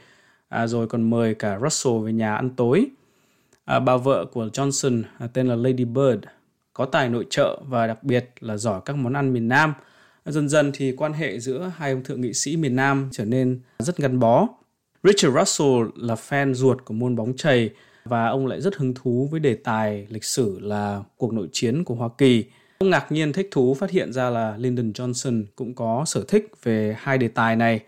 à, 0.48 0.66
rồi 0.66 0.86
còn 0.86 1.10
mời 1.10 1.34
cả 1.34 1.58
Russell 1.62 2.04
về 2.04 2.12
nhà 2.12 2.34
ăn 2.34 2.50
tối. 2.56 2.86
À, 3.64 3.80
bà 3.80 3.96
vợ 3.96 4.24
của 4.32 4.46
Johnson 4.46 5.02
à, 5.18 5.26
tên 5.26 5.48
là 5.48 5.54
Lady 5.54 5.84
Bird, 5.84 6.20
có 6.72 6.84
tài 6.84 7.08
nội 7.08 7.26
trợ 7.30 7.60
và 7.68 7.86
đặc 7.86 8.04
biệt 8.04 8.30
là 8.40 8.56
giỏi 8.56 8.80
các 8.84 8.96
món 8.96 9.12
ăn 9.12 9.32
miền 9.32 9.48
Nam. 9.48 9.74
Dần 10.24 10.48
dần 10.48 10.70
thì 10.74 10.92
quan 10.96 11.12
hệ 11.12 11.38
giữa 11.38 11.72
hai 11.76 11.92
ông 11.92 12.04
thượng 12.04 12.20
nghị 12.20 12.32
sĩ 12.32 12.56
miền 12.56 12.76
Nam 12.76 13.08
trở 13.12 13.24
nên 13.24 13.60
rất 13.78 13.96
gắn 13.96 14.18
bó. 14.18 14.48
Richard 15.02 15.36
Russell 15.38 15.86
là 15.96 16.14
fan 16.14 16.54
ruột 16.54 16.84
của 16.84 16.94
môn 16.94 17.16
bóng 17.16 17.36
chày 17.36 17.70
và 18.04 18.26
ông 18.26 18.46
lại 18.46 18.60
rất 18.60 18.76
hứng 18.76 18.94
thú 18.94 19.28
với 19.30 19.40
đề 19.40 19.54
tài 19.54 20.06
lịch 20.10 20.24
sử 20.24 20.58
là 20.60 21.02
cuộc 21.16 21.32
nội 21.32 21.48
chiến 21.52 21.84
của 21.84 21.94
Hoa 21.94 22.08
Kỳ. 22.18 22.44
Ông 22.82 22.90
ngạc 22.90 23.12
nhiên 23.12 23.32
thích 23.32 23.48
thú 23.50 23.74
phát 23.74 23.90
hiện 23.90 24.12
ra 24.12 24.30
là 24.30 24.56
Lyndon 24.58 24.92
Johnson 24.92 25.44
cũng 25.56 25.74
có 25.74 26.04
sở 26.06 26.24
thích 26.28 26.50
về 26.62 26.96
hai 26.98 27.18
đề 27.18 27.28
tài 27.28 27.56
này. 27.56 27.80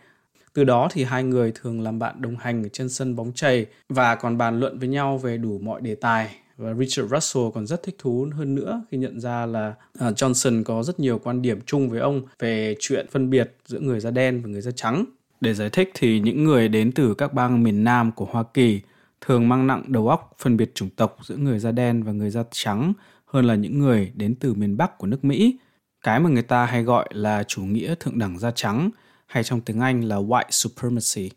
Từ 0.53 0.65
đó 0.65 0.89
thì 0.93 1.05
hai 1.05 1.23
người 1.25 1.53
thường 1.55 1.81
làm 1.81 1.99
bạn 1.99 2.23
đồng 2.23 2.37
hành 2.37 2.71
trên 2.71 2.89
sân 2.89 3.17
bóng 3.17 3.33
chày 3.33 3.67
và 3.89 4.15
còn 4.15 4.39
bàn 4.39 4.61
luận 4.61 4.79
với 4.79 4.89
nhau 4.89 5.19
về 5.19 5.37
đủ 5.37 5.59
mọi 5.59 5.81
đề 5.81 5.95
tài. 5.95 6.35
Và 6.57 6.75
Richard 6.75 7.15
Russell 7.15 7.47
còn 7.55 7.67
rất 7.67 7.83
thích 7.83 7.97
thú 7.99 8.29
hơn 8.33 8.55
nữa 8.55 8.83
khi 8.91 8.99
nhận 8.99 9.21
ra 9.21 9.47
là 9.47 9.75
à, 9.99 10.11
Johnson 10.11 10.65
có 10.65 10.83
rất 10.83 11.01
nhiều 11.01 11.21
quan 11.25 11.43
điểm 11.43 11.61
chung 11.67 11.89
với 11.89 12.01
ông 12.01 12.23
về 12.39 12.77
chuyện 12.79 13.07
phân 13.11 13.31
biệt 13.31 13.57
giữa 13.67 13.79
người 13.81 14.01
da 14.01 14.11
đen 14.11 14.43
và 14.43 14.49
người 14.49 14.61
da 14.61 14.71
trắng. 14.71 15.05
Để 15.41 15.55
giải 15.55 15.71
thích 15.71 15.91
thì 15.95 16.21
những 16.21 16.45
người 16.45 16.69
đến 16.69 16.93
từ 16.93 17.15
các 17.15 17.35
bang 17.35 17.63
miền 17.63 17.85
Nam 17.85 18.13
của 18.13 18.25
Hoa 18.31 18.45
Kỳ 18.55 18.81
thường 19.21 19.49
mang 19.49 19.67
nặng 19.67 19.83
đầu 19.87 20.09
óc 20.09 20.33
phân 20.39 20.57
biệt 20.57 20.75
chủng 20.75 20.91
tộc 20.91 21.19
giữa 21.23 21.37
người 21.37 21.59
da 21.59 21.73
đen 21.73 22.03
và 22.03 22.13
người 22.13 22.31
da 22.31 22.43
trắng 22.51 22.93
hơn 23.35 23.45
là 23.45 23.55
những 23.55 23.79
người 23.79 24.13
đến 24.15 24.35
từ 24.35 24.55
miền 24.55 24.77
Bắc 24.77 24.99
của 24.99 25.07
nước 25.07 25.25
Mỹ. 25.25 25.59
Cái 26.05 26.21
mà 26.21 26.31
người 26.31 26.43
ta 26.43 26.67
hay 26.67 26.83
gọi 26.83 27.09
là 27.13 27.43
chủ 27.43 27.63
nghĩa 27.63 27.95
thượng 28.01 28.19
đẳng 28.19 28.39
da 28.39 28.51
trắng 28.51 28.91
hay 29.27 29.45
trong 29.45 29.61
tiếng 29.61 29.81
Anh 29.81 30.05
là 30.05 30.17
white 30.17 30.51
supremacy. 30.51 31.31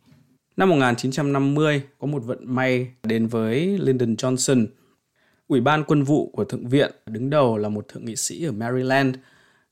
Năm 0.57 0.69
1950, 0.69 1.81
có 1.99 2.07
một 2.07 2.23
vận 2.25 2.55
may 2.55 2.87
đến 3.03 3.27
với 3.27 3.77
Lyndon 3.77 4.13
Johnson. 4.13 4.67
Ủy 5.47 5.61
ban 5.61 5.83
quân 5.83 6.03
vụ 6.03 6.29
của 6.33 6.43
Thượng 6.43 6.67
viện 6.67 6.91
đứng 7.05 7.29
đầu 7.29 7.57
là 7.57 7.69
một 7.69 7.87
thượng 7.87 8.05
nghị 8.05 8.15
sĩ 8.15 8.43
ở 8.45 8.51
Maryland. 8.51 9.15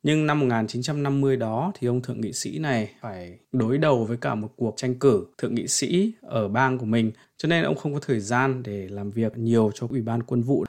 Nhưng 0.03 0.25
năm 0.25 0.39
1950 0.39 1.37
đó 1.37 1.71
thì 1.79 1.87
ông 1.87 2.01
thượng 2.01 2.21
nghị 2.21 2.33
sĩ 2.33 2.59
này 2.59 2.91
phải 3.01 3.39
đối 3.51 3.77
đầu 3.77 4.05
với 4.05 4.17
cả 4.17 4.35
một 4.35 4.53
cuộc 4.55 4.73
tranh 4.77 4.95
cử 4.95 5.25
thượng 5.37 5.55
nghị 5.55 5.67
sĩ 5.67 6.11
ở 6.21 6.47
bang 6.47 6.77
của 6.77 6.85
mình. 6.85 7.11
Cho 7.37 7.47
nên 7.47 7.63
ông 7.63 7.75
không 7.75 7.93
có 7.93 7.99
thời 7.99 8.19
gian 8.19 8.63
để 8.63 8.87
làm 8.89 9.11
việc 9.11 9.37
nhiều 9.37 9.71
cho 9.75 9.87
Ủy 9.89 10.01
ban 10.01 10.23
quân 10.23 10.41
vụ 10.41 10.65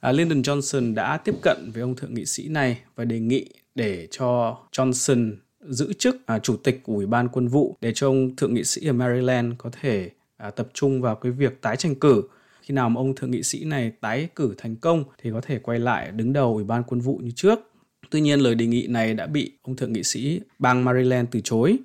à, 0.00 0.12
Lyndon 0.12 0.42
Johnson 0.42 0.94
đã 0.94 1.16
tiếp 1.16 1.34
cận 1.42 1.70
với 1.74 1.82
ông 1.82 1.96
thượng 1.96 2.14
nghị 2.14 2.26
sĩ 2.26 2.48
này 2.48 2.80
và 2.96 3.04
đề 3.04 3.20
nghị 3.20 3.50
để 3.74 4.08
cho 4.10 4.58
Johnson 4.72 5.32
giữ 5.60 5.92
chức 5.92 6.26
à, 6.26 6.38
chủ 6.38 6.56
tịch 6.56 6.80
của 6.82 6.92
Ủy 6.92 7.06
ban 7.06 7.28
quân 7.28 7.48
vụ 7.48 7.76
để 7.80 7.92
cho 7.94 8.08
ông 8.08 8.36
thượng 8.36 8.54
nghị 8.54 8.64
sĩ 8.64 8.86
ở 8.86 8.92
Maryland 8.92 9.54
có 9.58 9.70
thể 9.80 10.10
à, 10.36 10.50
tập 10.50 10.68
trung 10.74 11.02
vào 11.02 11.14
cái 11.16 11.32
việc 11.32 11.62
tái 11.62 11.76
tranh 11.76 11.94
cử. 11.94 12.22
Khi 12.62 12.74
nào 12.74 12.88
mà 12.88 13.00
ông 13.00 13.14
thượng 13.14 13.30
nghị 13.30 13.42
sĩ 13.42 13.64
này 13.64 13.92
tái 14.00 14.28
cử 14.36 14.54
thành 14.58 14.76
công 14.76 15.04
thì 15.22 15.30
có 15.32 15.40
thể 15.40 15.58
quay 15.58 15.78
lại 15.78 16.10
đứng 16.10 16.32
đầu 16.32 16.54
Ủy 16.54 16.64
ban 16.64 16.82
quân 16.82 17.00
vụ 17.00 17.16
như 17.16 17.30
trước. 17.30 17.58
Tuy 18.10 18.20
nhiên 18.20 18.40
lời 18.40 18.54
đề 18.54 18.66
nghị 18.66 18.86
này 18.86 19.14
đã 19.14 19.26
bị 19.26 19.52
ông 19.62 19.76
thượng 19.76 19.92
nghị 19.92 20.02
sĩ 20.02 20.40
bang 20.58 20.84
Maryland 20.84 21.28
từ 21.30 21.40
chối. 21.44 21.76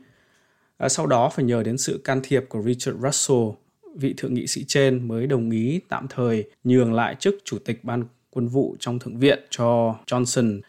À, 0.77 0.89
sau 0.89 1.07
đó 1.07 1.29
phải 1.29 1.45
nhờ 1.45 1.63
đến 1.63 1.77
sự 1.77 2.01
can 2.03 2.19
thiệp 2.23 2.45
của 2.49 2.61
Richard 2.61 2.99
Russell 3.03 3.49
vị 3.95 4.13
thượng 4.17 4.33
nghị 4.33 4.47
sĩ 4.47 4.63
trên 4.67 5.07
mới 5.07 5.27
đồng 5.27 5.51
ý 5.51 5.79
tạm 5.89 6.07
thời 6.09 6.43
nhường 6.63 6.93
lại 6.93 7.15
chức 7.19 7.35
chủ 7.43 7.57
tịch 7.65 7.83
ban 7.83 8.03
quân 8.29 8.47
vụ 8.47 8.75
trong 8.79 8.99
thượng 8.99 9.17
viện 9.17 9.39
cho 9.49 9.95
Johnson. 10.07 10.61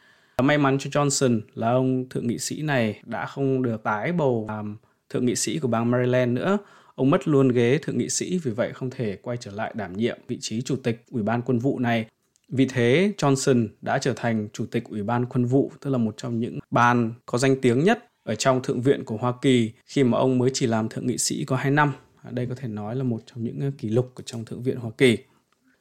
May 0.43 0.59
mắn 0.59 0.79
cho 0.79 1.03
Johnson 1.03 1.41
là 1.55 1.71
ông 1.71 2.09
thượng 2.09 2.27
nghị 2.27 2.39
sĩ 2.39 2.63
này 2.63 3.01
đã 3.05 3.27
không 3.27 3.63
được 3.63 3.83
tái 3.83 4.13
bầu 4.13 4.45
làm 4.49 4.77
thượng 5.11 5.27
nghị 5.27 5.37
sĩ 5.37 5.59
của 5.59 5.69
bang 5.69 5.91
Maryland 5.91 6.33
nữa. 6.33 6.59
Ông 6.95 7.11
mất 7.11 7.29
luôn 7.29 7.49
ghế 7.49 7.79
thượng 7.83 7.99
nghị 7.99 8.09
sĩ 8.09 8.39
vì 8.39 8.51
vậy 8.51 8.73
không 8.75 8.91
thể 8.91 9.17
quay 9.23 9.37
trở 9.37 9.51
lại 9.51 9.73
đảm 9.77 9.93
nhiệm 9.93 10.19
vị 10.29 10.39
trí 10.41 10.63
chủ 10.63 10.77
tịch 10.77 11.05
Ủy 11.11 11.23
ban 11.23 11.43
quân 11.43 11.59
vụ 11.59 11.79
này. 11.79 12.07
Vì 12.49 12.67
thế, 12.67 13.13
Johnson 13.19 13.69
đã 13.81 13.99
trở 13.99 14.13
thành 14.17 14.49
chủ 14.53 14.67
tịch 14.67 14.85
Ủy 14.85 15.03
ban 15.03 15.27
quân 15.27 15.45
vụ, 15.45 15.73
tức 15.81 15.91
là 15.91 15.99
một 15.99 16.15
trong 16.17 16.41
những 16.41 16.59
ban 16.71 17.13
có 17.27 17.39
danh 17.39 17.61
tiếng 17.61 17.85
nhất 17.85 18.11
ở 18.25 18.35
trong 18.35 18.63
Thượng 18.63 18.81
viện 18.81 19.05
của 19.05 19.17
Hoa 19.17 19.33
Kỳ 19.43 19.73
khi 19.87 20.05
mà 20.05 20.19
ông 20.19 20.39
mới 20.39 20.51
chỉ 20.55 20.67
làm 20.67 20.89
thượng 20.89 21.07
nghị 21.07 21.19
sĩ 21.19 21.45
có 21.45 21.57
2 21.57 21.71
năm. 21.71 21.93
À, 22.23 22.31
đây 22.31 22.47
có 22.47 22.55
thể 22.55 22.69
nói 22.69 22.97
là 22.97 23.03
một 23.03 23.23
trong 23.27 23.45
những 23.45 23.61
ờ, 23.61 23.71
kỷ 23.79 23.89
lục 23.89 24.11
của 24.15 24.23
trong 24.23 24.45
Thượng 24.45 24.63
viện 24.63 24.77
Hoa 24.77 24.91
Kỳ. 24.99 25.19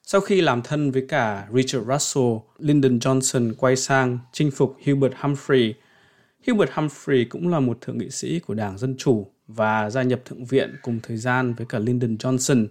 Sau 0.04 0.22
khi 0.22 0.42
làm 0.42 0.62
thân 0.62 0.92
với 0.92 1.06
cả 1.10 1.48
Richard 1.54 1.88
Russell, 1.88 2.38
Lyndon 2.60 2.98
Johnson 2.98 3.54
quay 3.58 3.76
sang 3.76 4.20
chinh 4.34 4.52
phục 4.52 4.78
Hubert 4.86 5.14
Humphrey. 5.18 5.74
Hubert 6.48 6.72
Humphrey 6.74 7.26
cũng 7.26 7.48
là 7.48 7.60
một 7.60 7.82
thượng 7.82 7.98
nghị 7.98 8.10
sĩ 8.10 8.40
của 8.40 8.54
Đảng 8.54 8.78
Dân 8.78 8.96
Chủ 8.98 9.28
và 9.48 9.90
gia 9.90 10.04
nhập 10.04 10.22
Thượng 10.26 10.46
viện 10.46 10.76
cùng 10.82 11.00
thời 11.04 11.18
gian 11.18 11.54
với 11.54 11.66
cả 11.70 11.80
Lyndon 11.80 12.16
Johnson. 12.16 12.68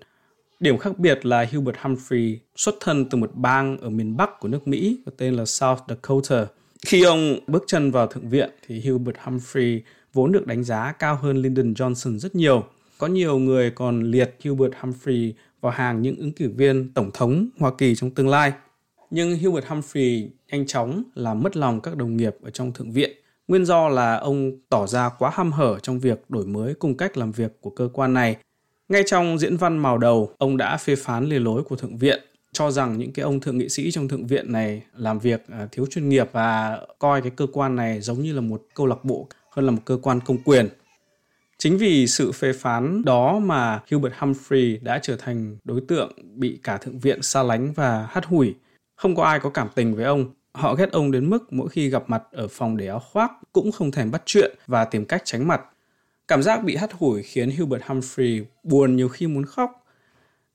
Điểm 0.61 0.79
khác 0.79 0.99
biệt 0.99 1.27
là 1.27 1.47
Hubert 1.53 1.79
Humphrey 1.81 2.39
xuất 2.57 2.75
thân 2.81 3.09
từ 3.09 3.19
một 3.19 3.31
bang 3.35 3.79
ở 3.79 3.91
miền 3.91 4.17
Bắc 4.17 4.41
của 4.41 4.49
nước 4.49 4.69
Mỹ 4.69 5.03
có 5.07 5.13
tên 5.17 5.35
là 5.35 5.45
South 5.45 5.81
Dakota. 5.89 6.47
Khi 6.87 7.03
ông 7.03 7.39
bước 7.47 7.65
chân 7.67 7.91
vào 7.91 8.07
Thượng 8.07 8.29
viện 8.29 8.51
thì 8.67 8.89
Hubert 8.89 9.17
Humphrey 9.23 9.83
vốn 10.13 10.33
được 10.33 10.47
đánh 10.47 10.65
giá 10.65 10.93
cao 10.93 11.17
hơn 11.17 11.37
Lyndon 11.37 11.73
Johnson 11.73 12.19
rất 12.19 12.35
nhiều. 12.35 12.65
Có 13.01 13.07
nhiều 13.07 13.39
người 13.39 13.71
còn 13.71 14.03
liệt 14.03 14.37
Hubert 14.45 14.73
Humphrey 14.81 15.35
vào 15.61 15.73
hàng 15.73 16.03
những 16.03 16.17
ứng 16.17 16.33
cử 16.33 16.51
viên 16.57 16.93
tổng 16.95 17.11
thống 17.15 17.49
Hoa 17.59 17.73
Kỳ 17.79 17.95
trong 17.95 18.11
tương 18.11 18.29
lai. 18.29 18.53
Nhưng 19.11 19.39
Hubert 19.39 19.67
Humphrey 19.67 20.31
nhanh 20.49 20.67
chóng 20.67 21.03
làm 21.15 21.43
mất 21.43 21.57
lòng 21.57 21.81
các 21.81 21.97
đồng 21.97 22.17
nghiệp 22.17 22.37
ở 22.43 22.51
trong 22.51 22.73
Thượng 22.73 22.93
viện. 22.93 23.11
Nguyên 23.49 23.65
do 23.65 23.89
là 23.89 24.17
ông 24.17 24.53
tỏ 24.69 24.87
ra 24.87 25.09
quá 25.19 25.31
ham 25.35 25.53
hở 25.53 25.79
trong 25.83 25.99
việc 25.99 26.25
đổi 26.29 26.47
mới 26.47 26.75
cung 26.75 26.97
cách 26.97 27.17
làm 27.17 27.33
việc 27.33 27.61
của 27.61 27.71
cơ 27.71 27.89
quan 27.93 28.15
này. 28.15 28.37
Ngay 28.89 29.03
trong 29.07 29.39
diễn 29.39 29.57
văn 29.57 29.79
màu 29.79 29.99
đầu, 29.99 30.35
ông 30.39 30.57
đã 30.57 30.77
phê 30.77 30.97
phán 30.97 31.27
lề 31.27 31.39
lối 31.39 31.63
của 31.63 31.77
Thượng 31.77 31.97
viện, 31.97 32.21
cho 32.53 32.71
rằng 32.71 32.99
những 32.99 33.13
cái 33.13 33.23
ông 33.23 33.41
thượng 33.41 33.59
nghị 33.59 33.69
sĩ 33.69 33.91
trong 33.91 34.09
Thượng 34.09 34.27
viện 34.27 34.53
này 34.53 34.83
làm 34.97 35.19
việc 35.19 35.45
à, 35.49 35.69
thiếu 35.73 35.87
chuyên 35.87 36.09
nghiệp 36.09 36.29
và 36.33 36.81
coi 36.99 37.23
cái 37.23 37.31
cơ 37.37 37.47
quan 37.53 37.77
này 37.77 38.01
giống 38.01 38.23
như 38.23 38.33
là 38.33 38.41
một 38.41 38.63
câu 38.75 38.87
lạc 38.87 39.05
bộ 39.05 39.29
hơn 39.51 39.65
là 39.65 39.71
một 39.71 39.83
cơ 39.85 39.99
quan 40.03 40.21
công 40.21 40.39
quyền. 40.45 40.69
Chính 41.61 41.79
vì 41.79 42.07
sự 42.07 42.33
phê 42.33 42.53
phán 42.53 43.05
đó 43.05 43.39
mà 43.39 43.81
Hubert 43.91 44.15
Humphrey 44.19 44.77
đã 44.77 44.99
trở 45.03 45.17
thành 45.17 45.57
đối 45.65 45.81
tượng 45.81 46.13
bị 46.35 46.59
cả 46.63 46.77
thượng 46.77 46.99
viện 46.99 47.23
xa 47.23 47.43
lánh 47.43 47.73
và 47.73 48.09
hắt 48.11 48.27
hủi. 48.27 48.55
Không 48.97 49.17
có 49.17 49.25
ai 49.25 49.41
có 49.41 49.51
cảm 49.51 49.69
tình 49.75 49.95
với 49.95 50.05
ông. 50.05 50.31
Họ 50.53 50.75
ghét 50.75 50.93
ông 50.93 51.11
đến 51.11 51.31
mức 51.31 51.53
mỗi 51.53 51.69
khi 51.69 51.89
gặp 51.89 52.05
mặt 52.07 52.23
ở 52.33 52.49
phòng 52.49 52.77
để 52.77 52.87
áo 52.87 53.01
khoác 53.01 53.33
cũng 53.53 53.73
không 53.73 53.91
thèm 53.91 54.11
bắt 54.11 54.23
chuyện 54.27 54.55
và 54.67 54.85
tìm 54.85 55.05
cách 55.05 55.23
tránh 55.25 55.49
mặt. 55.49 55.61
Cảm 56.29 56.43
giác 56.43 56.65
bị 56.65 56.77
hắt 56.77 56.93
hủi 56.93 57.23
khiến 57.23 57.51
Hubert 57.59 57.85
Humphrey 57.85 58.45
buồn 58.63 58.97
nhiều 58.97 59.09
khi 59.09 59.27
muốn 59.27 59.45
khóc. 59.45 59.87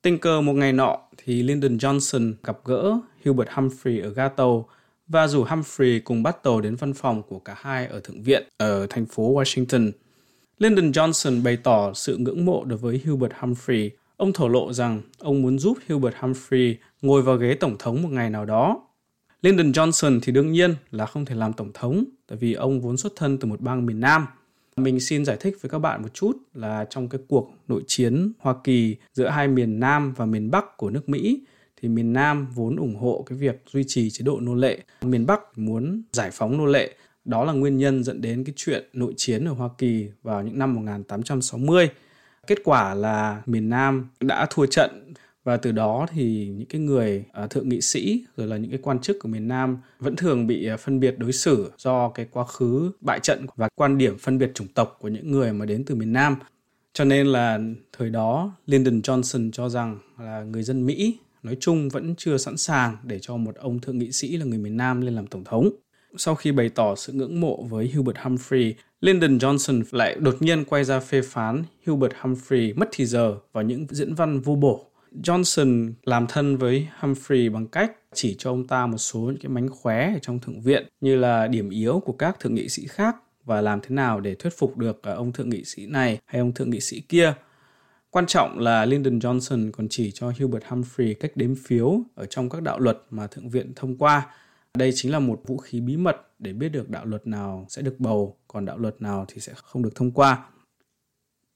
Tình 0.02 0.18
cờ 0.18 0.40
một 0.40 0.52
ngày 0.52 0.72
nọ 0.72 0.98
thì 1.24 1.42
Lyndon 1.42 1.76
Johnson 1.76 2.32
gặp 2.44 2.58
gỡ 2.64 2.98
Hubert 3.24 3.50
Humphrey 3.50 3.98
ở 3.98 4.08
ga 4.08 4.28
tàu 4.28 4.68
và 5.08 5.28
rủ 5.28 5.44
Humphrey 5.44 6.00
cùng 6.00 6.22
bắt 6.22 6.42
tàu 6.42 6.60
đến 6.60 6.76
văn 6.76 6.94
phòng 6.94 7.22
của 7.22 7.38
cả 7.38 7.54
hai 7.58 7.86
ở 7.86 8.00
Thượng 8.00 8.22
viện 8.22 8.48
ở 8.56 8.86
thành 8.90 9.06
phố 9.06 9.34
Washington– 9.34 9.92
Lyndon 10.58 10.90
Johnson 10.90 11.42
bày 11.42 11.56
tỏ 11.56 11.92
sự 11.92 12.16
ngưỡng 12.16 12.44
mộ 12.44 12.64
đối 12.64 12.78
với 12.78 13.02
Hubert 13.06 13.32
Humphrey. 13.38 13.90
Ông 14.16 14.32
thổ 14.32 14.48
lộ 14.48 14.72
rằng 14.72 15.00
ông 15.18 15.42
muốn 15.42 15.58
giúp 15.58 15.78
Hubert 15.88 16.16
Humphrey 16.18 16.76
ngồi 17.02 17.22
vào 17.22 17.36
ghế 17.36 17.54
tổng 17.54 17.76
thống 17.78 18.02
một 18.02 18.08
ngày 18.08 18.30
nào 18.30 18.44
đó. 18.44 18.82
Lyndon 19.42 19.72
Johnson 19.72 20.20
thì 20.22 20.32
đương 20.32 20.52
nhiên 20.52 20.74
là 20.90 21.06
không 21.06 21.24
thể 21.24 21.34
làm 21.34 21.52
tổng 21.52 21.70
thống, 21.74 22.04
tại 22.26 22.38
vì 22.38 22.52
ông 22.52 22.80
vốn 22.80 22.96
xuất 22.96 23.12
thân 23.16 23.38
từ 23.38 23.48
một 23.48 23.60
bang 23.60 23.86
miền 23.86 24.00
Nam. 24.00 24.26
Mình 24.76 25.00
xin 25.00 25.24
giải 25.24 25.36
thích 25.40 25.56
với 25.60 25.70
các 25.70 25.78
bạn 25.78 26.02
một 26.02 26.14
chút 26.14 26.36
là 26.54 26.86
trong 26.90 27.08
cái 27.08 27.20
cuộc 27.28 27.50
nội 27.68 27.82
chiến 27.86 28.32
Hoa 28.38 28.54
Kỳ 28.64 28.96
giữa 29.12 29.28
hai 29.28 29.48
miền 29.48 29.80
Nam 29.80 30.14
và 30.16 30.26
miền 30.26 30.50
Bắc 30.50 30.76
của 30.76 30.90
nước 30.90 31.08
Mỹ 31.08 31.40
thì 31.82 31.88
miền 31.88 32.12
Nam 32.12 32.46
vốn 32.54 32.76
ủng 32.76 32.96
hộ 32.96 33.24
cái 33.26 33.38
việc 33.38 33.62
duy 33.72 33.84
trì 33.86 34.10
chế 34.10 34.22
độ 34.24 34.40
nô 34.40 34.54
lệ, 34.54 34.78
miền 35.02 35.26
Bắc 35.26 35.58
muốn 35.58 36.02
giải 36.12 36.30
phóng 36.32 36.58
nô 36.58 36.66
lệ 36.66 36.94
đó 37.26 37.44
là 37.44 37.52
nguyên 37.52 37.76
nhân 37.76 38.04
dẫn 38.04 38.20
đến 38.20 38.44
cái 38.44 38.52
chuyện 38.56 38.84
nội 38.92 39.14
chiến 39.16 39.44
ở 39.44 39.52
Hoa 39.52 39.68
Kỳ 39.78 40.08
vào 40.22 40.42
những 40.42 40.58
năm 40.58 40.74
1860. 40.74 41.88
Kết 42.46 42.58
quả 42.64 42.94
là 42.94 43.42
miền 43.46 43.68
Nam 43.68 44.08
đã 44.20 44.46
thua 44.50 44.66
trận 44.66 45.14
và 45.44 45.56
từ 45.56 45.72
đó 45.72 46.06
thì 46.10 46.48
những 46.56 46.66
cái 46.66 46.80
người 46.80 47.24
à, 47.32 47.46
thượng 47.46 47.68
nghị 47.68 47.80
sĩ 47.80 48.24
rồi 48.36 48.46
là 48.46 48.56
những 48.56 48.70
cái 48.70 48.80
quan 48.82 48.98
chức 48.98 49.16
của 49.20 49.28
miền 49.28 49.48
Nam 49.48 49.78
vẫn 49.98 50.16
thường 50.16 50.46
bị 50.46 50.66
à, 50.68 50.76
phân 50.76 51.00
biệt 51.00 51.18
đối 51.18 51.32
xử 51.32 51.72
do 51.78 52.08
cái 52.08 52.26
quá 52.30 52.44
khứ 52.44 52.90
bại 53.00 53.20
trận 53.20 53.46
và 53.56 53.68
quan 53.74 53.98
điểm 53.98 54.18
phân 54.18 54.38
biệt 54.38 54.50
chủng 54.54 54.68
tộc 54.68 54.96
của 55.00 55.08
những 55.08 55.30
người 55.30 55.52
mà 55.52 55.66
đến 55.66 55.84
từ 55.84 55.94
miền 55.94 56.12
Nam. 56.12 56.36
Cho 56.92 57.04
nên 57.04 57.26
là 57.26 57.58
thời 57.98 58.10
đó, 58.10 58.52
Lyndon 58.66 59.00
Johnson 59.00 59.50
cho 59.50 59.68
rằng 59.68 59.98
là 60.18 60.42
người 60.42 60.62
dân 60.62 60.86
Mỹ 60.86 61.18
nói 61.42 61.56
chung 61.60 61.88
vẫn 61.88 62.14
chưa 62.18 62.36
sẵn 62.36 62.56
sàng 62.56 62.96
để 63.04 63.18
cho 63.22 63.36
một 63.36 63.56
ông 63.56 63.80
thượng 63.80 63.98
nghị 63.98 64.12
sĩ 64.12 64.36
là 64.36 64.44
người 64.44 64.58
miền 64.58 64.76
Nam 64.76 65.00
lên 65.00 65.14
làm 65.14 65.26
tổng 65.26 65.44
thống 65.44 65.70
sau 66.18 66.34
khi 66.34 66.52
bày 66.52 66.68
tỏ 66.68 66.94
sự 66.94 67.12
ngưỡng 67.12 67.40
mộ 67.40 67.62
với 67.62 67.92
Hubert 67.94 68.18
Humphrey, 68.18 68.74
Lyndon 69.00 69.38
Johnson 69.38 69.82
lại 69.90 70.16
đột 70.20 70.36
nhiên 70.40 70.64
quay 70.64 70.84
ra 70.84 71.00
phê 71.00 71.20
phán 71.22 71.64
Hubert 71.86 72.12
Humphrey 72.20 72.72
mất 72.72 72.88
thì 72.92 73.06
giờ 73.06 73.34
vào 73.52 73.64
những 73.64 73.86
diễn 73.90 74.14
văn 74.14 74.40
vô 74.40 74.54
bổ. 74.54 74.90
Johnson 75.22 75.92
làm 76.04 76.26
thân 76.26 76.56
với 76.56 76.88
Humphrey 76.98 77.48
bằng 77.48 77.66
cách 77.66 77.92
chỉ 78.14 78.34
cho 78.38 78.50
ông 78.50 78.66
ta 78.66 78.86
một 78.86 78.98
số 78.98 79.20
những 79.20 79.36
cái 79.36 79.48
mánh 79.48 79.68
khóe 79.68 80.12
ở 80.12 80.18
trong 80.22 80.38
thượng 80.38 80.60
viện 80.60 80.86
như 81.00 81.16
là 81.16 81.46
điểm 81.46 81.70
yếu 81.70 82.00
của 82.04 82.12
các 82.12 82.40
thượng 82.40 82.54
nghị 82.54 82.68
sĩ 82.68 82.86
khác 82.86 83.16
và 83.44 83.60
làm 83.60 83.80
thế 83.80 83.90
nào 83.90 84.20
để 84.20 84.34
thuyết 84.34 84.52
phục 84.58 84.76
được 84.76 85.02
à, 85.02 85.12
ông 85.12 85.32
thượng 85.32 85.48
nghị 85.48 85.64
sĩ 85.64 85.86
này 85.86 86.18
hay 86.26 86.40
ông 86.40 86.52
thượng 86.52 86.70
nghị 86.70 86.80
sĩ 86.80 87.00
kia. 87.00 87.34
Quan 88.10 88.26
trọng 88.26 88.58
là 88.58 88.84
Lyndon 88.84 89.18
Johnson 89.18 89.70
còn 89.72 89.86
chỉ 89.90 90.10
cho 90.10 90.32
Hubert 90.40 90.64
Humphrey 90.68 91.14
cách 91.14 91.32
đếm 91.34 91.54
phiếu 91.54 92.00
ở 92.14 92.26
trong 92.26 92.50
các 92.50 92.62
đạo 92.62 92.78
luật 92.78 92.98
mà 93.10 93.26
thượng 93.26 93.48
viện 93.48 93.72
thông 93.76 93.96
qua 93.96 94.26
đây 94.76 94.90
chính 94.94 95.12
là 95.12 95.18
một 95.18 95.42
vũ 95.46 95.56
khí 95.56 95.80
bí 95.80 95.96
mật 95.96 96.16
để 96.38 96.52
biết 96.52 96.68
được 96.68 96.90
đạo 96.90 97.04
luật 97.04 97.26
nào 97.26 97.66
sẽ 97.68 97.82
được 97.82 97.94
bầu, 97.98 98.36
còn 98.48 98.64
đạo 98.64 98.78
luật 98.78 99.02
nào 99.02 99.24
thì 99.28 99.40
sẽ 99.40 99.52
không 99.56 99.82
được 99.82 99.94
thông 99.94 100.10
qua. 100.10 100.48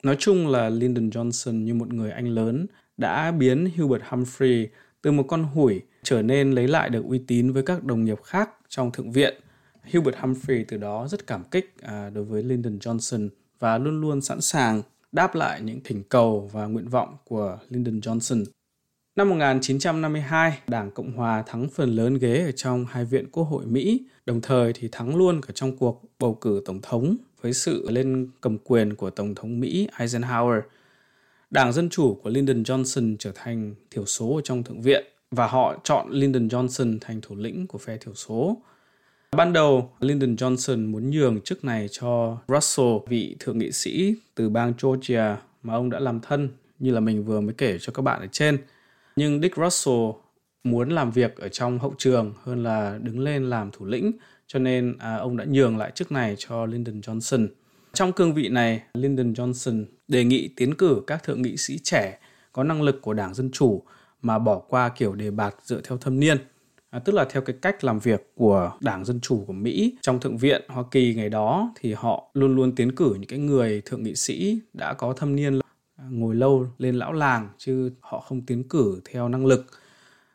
Nói 0.02 0.16
chung 0.18 0.48
là 0.48 0.68
Lyndon 0.68 1.10
Johnson 1.10 1.52
như 1.52 1.74
một 1.74 1.92
người 1.92 2.10
anh 2.10 2.28
lớn 2.28 2.66
đã 2.96 3.32
biến 3.32 3.70
Hubert 3.76 4.02
Humphrey 4.08 4.68
từ 5.02 5.12
một 5.12 5.24
con 5.28 5.44
hủi 5.44 5.80
trở 6.02 6.22
nên 6.22 6.52
lấy 6.52 6.68
lại 6.68 6.90
được 6.90 7.04
uy 7.08 7.18
tín 7.26 7.52
với 7.52 7.62
các 7.62 7.84
đồng 7.84 8.04
nghiệp 8.04 8.22
khác 8.22 8.50
trong 8.68 8.90
thượng 8.92 9.12
viện. 9.12 9.34
Hubert 9.92 10.16
Humphrey 10.16 10.64
từ 10.64 10.76
đó 10.76 11.08
rất 11.08 11.26
cảm 11.26 11.44
kích 11.44 11.74
à, 11.82 12.10
đối 12.10 12.24
với 12.24 12.42
Lyndon 12.42 12.78
Johnson 12.78 13.28
và 13.58 13.78
luôn 13.78 14.00
luôn 14.00 14.20
sẵn 14.20 14.40
sàng 14.40 14.82
đáp 15.12 15.34
lại 15.34 15.60
những 15.60 15.80
thỉnh 15.84 16.02
cầu 16.08 16.50
và 16.52 16.66
nguyện 16.66 16.88
vọng 16.88 17.16
của 17.24 17.58
Lyndon 17.68 18.00
Johnson. 18.00 18.44
Năm 19.20 19.28
1952, 19.28 20.58
Đảng 20.68 20.90
Cộng 20.90 21.12
Hòa 21.12 21.42
thắng 21.46 21.68
phần 21.68 21.96
lớn 21.96 22.18
ghế 22.18 22.44
ở 22.44 22.52
trong 22.52 22.86
hai 22.90 23.04
viện 23.04 23.26
Quốc 23.32 23.44
hội 23.44 23.66
Mỹ, 23.66 24.02
đồng 24.26 24.40
thời 24.40 24.72
thì 24.72 24.88
thắng 24.92 25.16
luôn 25.16 25.40
cả 25.40 25.48
trong 25.54 25.76
cuộc 25.76 26.02
bầu 26.18 26.34
cử 26.34 26.62
tổng 26.64 26.80
thống 26.82 27.16
với 27.42 27.52
sự 27.52 27.86
lên 27.90 28.30
cầm 28.40 28.58
quyền 28.58 28.94
của 28.94 29.10
Tổng 29.10 29.34
thống 29.34 29.60
Mỹ 29.60 29.88
Eisenhower. 29.96 30.60
Đảng 31.50 31.72
Dân 31.72 31.88
Chủ 31.88 32.20
của 32.22 32.30
Lyndon 32.30 32.62
Johnson 32.62 33.16
trở 33.18 33.32
thành 33.34 33.74
thiểu 33.90 34.06
số 34.06 34.34
ở 34.36 34.40
trong 34.44 34.62
Thượng 34.62 34.82
viện 34.82 35.04
và 35.30 35.46
họ 35.46 35.80
chọn 35.84 36.10
Lyndon 36.10 36.48
Johnson 36.48 36.98
thành 37.00 37.20
thủ 37.20 37.36
lĩnh 37.36 37.66
của 37.66 37.78
phe 37.78 37.96
thiểu 37.96 38.14
số. 38.14 38.56
Ban 39.36 39.52
đầu, 39.52 39.90
Lyndon 40.00 40.34
Johnson 40.34 40.90
muốn 40.90 41.10
nhường 41.10 41.40
chức 41.40 41.64
này 41.64 41.86
cho 41.90 42.38
Russell, 42.48 42.98
vị 43.08 43.36
thượng 43.38 43.58
nghị 43.58 43.72
sĩ 43.72 44.14
từ 44.34 44.48
bang 44.48 44.72
Georgia 44.82 45.36
mà 45.62 45.74
ông 45.74 45.90
đã 45.90 45.98
làm 45.98 46.20
thân 46.20 46.48
như 46.78 46.90
là 46.92 47.00
mình 47.00 47.24
vừa 47.24 47.40
mới 47.40 47.54
kể 47.58 47.78
cho 47.80 47.92
các 47.92 48.02
bạn 48.02 48.20
ở 48.20 48.26
trên– 48.32 48.58
nhưng 49.16 49.40
Dick 49.40 49.56
Russell 49.56 50.10
muốn 50.64 50.90
làm 50.90 51.10
việc 51.10 51.36
ở 51.36 51.48
trong 51.48 51.78
hậu 51.78 51.94
trường 51.98 52.34
hơn 52.42 52.62
là 52.62 52.98
đứng 53.02 53.20
lên 53.20 53.50
làm 53.50 53.70
thủ 53.70 53.86
lĩnh 53.86 54.12
cho 54.46 54.58
nên 54.58 54.96
à, 54.98 55.16
ông 55.16 55.36
đã 55.36 55.44
nhường 55.48 55.78
lại 55.78 55.90
chức 55.94 56.12
này 56.12 56.34
cho 56.38 56.66
Lyndon 56.66 57.00
Johnson. 57.00 57.48
Trong 57.92 58.12
cương 58.12 58.34
vị 58.34 58.48
này, 58.48 58.82
Lyndon 58.94 59.32
Johnson 59.32 59.84
đề 60.08 60.24
nghị 60.24 60.48
tiến 60.56 60.74
cử 60.74 61.02
các 61.06 61.22
thượng 61.22 61.42
nghị 61.42 61.56
sĩ 61.56 61.78
trẻ 61.78 62.18
có 62.52 62.64
năng 62.64 62.82
lực 62.82 63.02
của 63.02 63.12
Đảng 63.14 63.34
Dân 63.34 63.50
Chủ 63.50 63.82
mà 64.22 64.38
bỏ 64.38 64.58
qua 64.58 64.88
kiểu 64.88 65.14
đề 65.14 65.30
bạt 65.30 65.54
dựa 65.62 65.80
theo 65.84 65.98
thâm 65.98 66.20
niên. 66.20 66.38
À, 66.90 66.98
tức 66.98 67.14
là 67.14 67.24
theo 67.30 67.42
cái 67.42 67.56
cách 67.62 67.84
làm 67.84 67.98
việc 67.98 68.32
của 68.34 68.72
Đảng 68.80 69.04
Dân 69.04 69.20
Chủ 69.20 69.44
của 69.46 69.52
Mỹ 69.52 69.96
trong 70.02 70.20
Thượng 70.20 70.38
viện 70.38 70.62
Hoa 70.68 70.84
Kỳ 70.90 71.14
ngày 71.14 71.28
đó 71.28 71.72
thì 71.80 71.92
họ 71.92 72.30
luôn 72.34 72.56
luôn 72.56 72.74
tiến 72.74 72.94
cử 72.94 73.14
những 73.14 73.28
cái 73.28 73.38
người 73.38 73.82
thượng 73.84 74.02
nghị 74.02 74.14
sĩ 74.14 74.58
đã 74.72 74.94
có 74.94 75.12
thâm 75.12 75.36
niên 75.36 75.60
ngồi 76.10 76.34
lâu 76.34 76.66
lên 76.78 76.94
lão 76.94 77.12
làng 77.12 77.48
chứ 77.58 77.90
họ 78.00 78.20
không 78.20 78.46
tiến 78.46 78.68
cử 78.68 79.00
theo 79.10 79.28
năng 79.28 79.46
lực. 79.46 79.66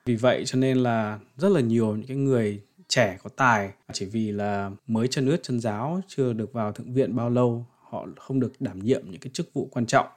Vì 0.05 0.15
vậy 0.15 0.43
cho 0.45 0.59
nên 0.59 0.77
là 0.77 1.19
rất 1.37 1.49
là 1.49 1.61
nhiều 1.61 1.95
những 1.95 2.07
cái 2.07 2.17
người 2.17 2.61
trẻ 2.87 3.17
có 3.23 3.29
tài 3.35 3.71
chỉ 3.93 4.05
vì 4.05 4.31
là 4.31 4.71
mới 4.87 5.07
chân 5.07 5.25
ướt 5.25 5.43
chân 5.43 5.59
giáo 5.59 6.01
chưa 6.07 6.33
được 6.33 6.53
vào 6.53 6.71
thượng 6.71 6.93
viện 6.93 7.15
bao 7.15 7.29
lâu 7.29 7.65
họ 7.89 8.07
không 8.17 8.39
được 8.39 8.51
đảm 8.59 8.79
nhiệm 8.79 9.01
những 9.11 9.21
cái 9.21 9.31
chức 9.33 9.53
vụ 9.53 9.69
quan 9.71 9.85
trọng. 9.85 10.07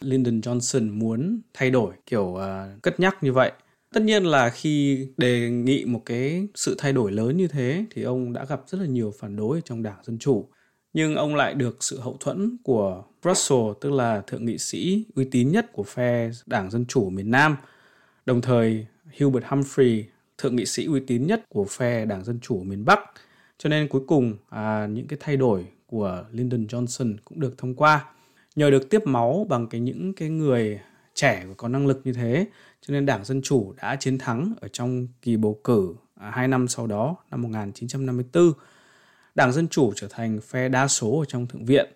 Lyndon 0.00 0.40
Johnson 0.40 0.98
muốn 0.98 1.40
thay 1.54 1.70
đổi 1.70 1.94
kiểu 2.06 2.24
uh, 2.24 2.82
cất 2.82 3.00
nhắc 3.00 3.22
như 3.22 3.32
vậy. 3.32 3.52
Tất 3.94 4.02
nhiên 4.02 4.24
là 4.24 4.50
khi 4.50 5.06
đề 5.16 5.50
nghị 5.50 5.84
một 5.84 6.02
cái 6.06 6.48
sự 6.54 6.74
thay 6.78 6.92
đổi 6.92 7.12
lớn 7.12 7.36
như 7.36 7.48
thế 7.48 7.84
thì 7.90 8.02
ông 8.02 8.32
đã 8.32 8.44
gặp 8.44 8.62
rất 8.66 8.80
là 8.80 8.86
nhiều 8.86 9.12
phản 9.20 9.36
đối 9.36 9.60
trong 9.64 9.82
đảng 9.82 9.98
dân 10.04 10.18
chủ 10.18 10.48
nhưng 10.92 11.14
ông 11.16 11.34
lại 11.34 11.54
được 11.54 11.84
sự 11.84 12.00
hậu 12.00 12.16
thuẫn 12.20 12.56
của 12.62 13.04
Russell, 13.24 13.62
tức 13.80 13.92
là 13.92 14.22
thượng 14.26 14.44
nghị 14.44 14.58
sĩ 14.58 15.04
uy 15.14 15.24
tín 15.24 15.52
nhất 15.52 15.72
của 15.72 15.82
phe 15.82 16.30
Đảng 16.46 16.70
Dân 16.70 16.84
Chủ 16.86 17.10
miền 17.10 17.30
Nam. 17.30 17.56
Đồng 18.26 18.40
thời, 18.40 18.86
Hubert 19.20 19.46
Humphrey, 19.46 20.04
thượng 20.38 20.56
nghị 20.56 20.66
sĩ 20.66 20.86
uy 20.86 21.00
tín 21.06 21.26
nhất 21.26 21.48
của 21.48 21.64
phe 21.64 22.04
Đảng 22.04 22.24
Dân 22.24 22.40
Chủ 22.40 22.62
miền 22.62 22.84
Bắc. 22.84 22.98
Cho 23.58 23.68
nên 23.68 23.88
cuối 23.88 24.02
cùng 24.06 24.36
à, 24.48 24.86
những 24.86 25.06
cái 25.06 25.18
thay 25.22 25.36
đổi 25.36 25.66
của 25.86 26.24
Lyndon 26.32 26.66
Johnson 26.66 27.16
cũng 27.24 27.40
được 27.40 27.58
thông 27.58 27.74
qua. 27.74 28.04
Nhờ 28.56 28.70
được 28.70 28.90
tiếp 28.90 29.06
máu 29.06 29.46
bằng 29.48 29.66
cái 29.66 29.80
những 29.80 30.14
cái 30.14 30.28
người 30.28 30.80
trẻ 31.14 31.44
và 31.48 31.54
có 31.54 31.68
năng 31.68 31.86
lực 31.86 32.00
như 32.04 32.12
thế, 32.12 32.46
cho 32.80 32.92
nên 32.92 33.06
Đảng 33.06 33.24
Dân 33.24 33.42
Chủ 33.42 33.74
đã 33.82 33.96
chiến 33.96 34.18
thắng 34.18 34.54
ở 34.60 34.68
trong 34.68 35.06
kỳ 35.22 35.36
bầu 35.36 35.60
cử 35.64 35.94
à, 36.14 36.30
hai 36.30 36.48
năm 36.48 36.68
sau 36.68 36.86
đó, 36.86 37.16
năm 37.30 37.42
1954. 37.42 38.52
Đảng 39.34 39.52
Dân 39.52 39.68
Chủ 39.68 39.92
trở 39.96 40.08
thành 40.10 40.40
phe 40.40 40.68
đa 40.68 40.88
số 40.88 41.18
ở 41.18 41.24
trong 41.24 41.46
Thượng 41.46 41.64
viện 41.64 41.86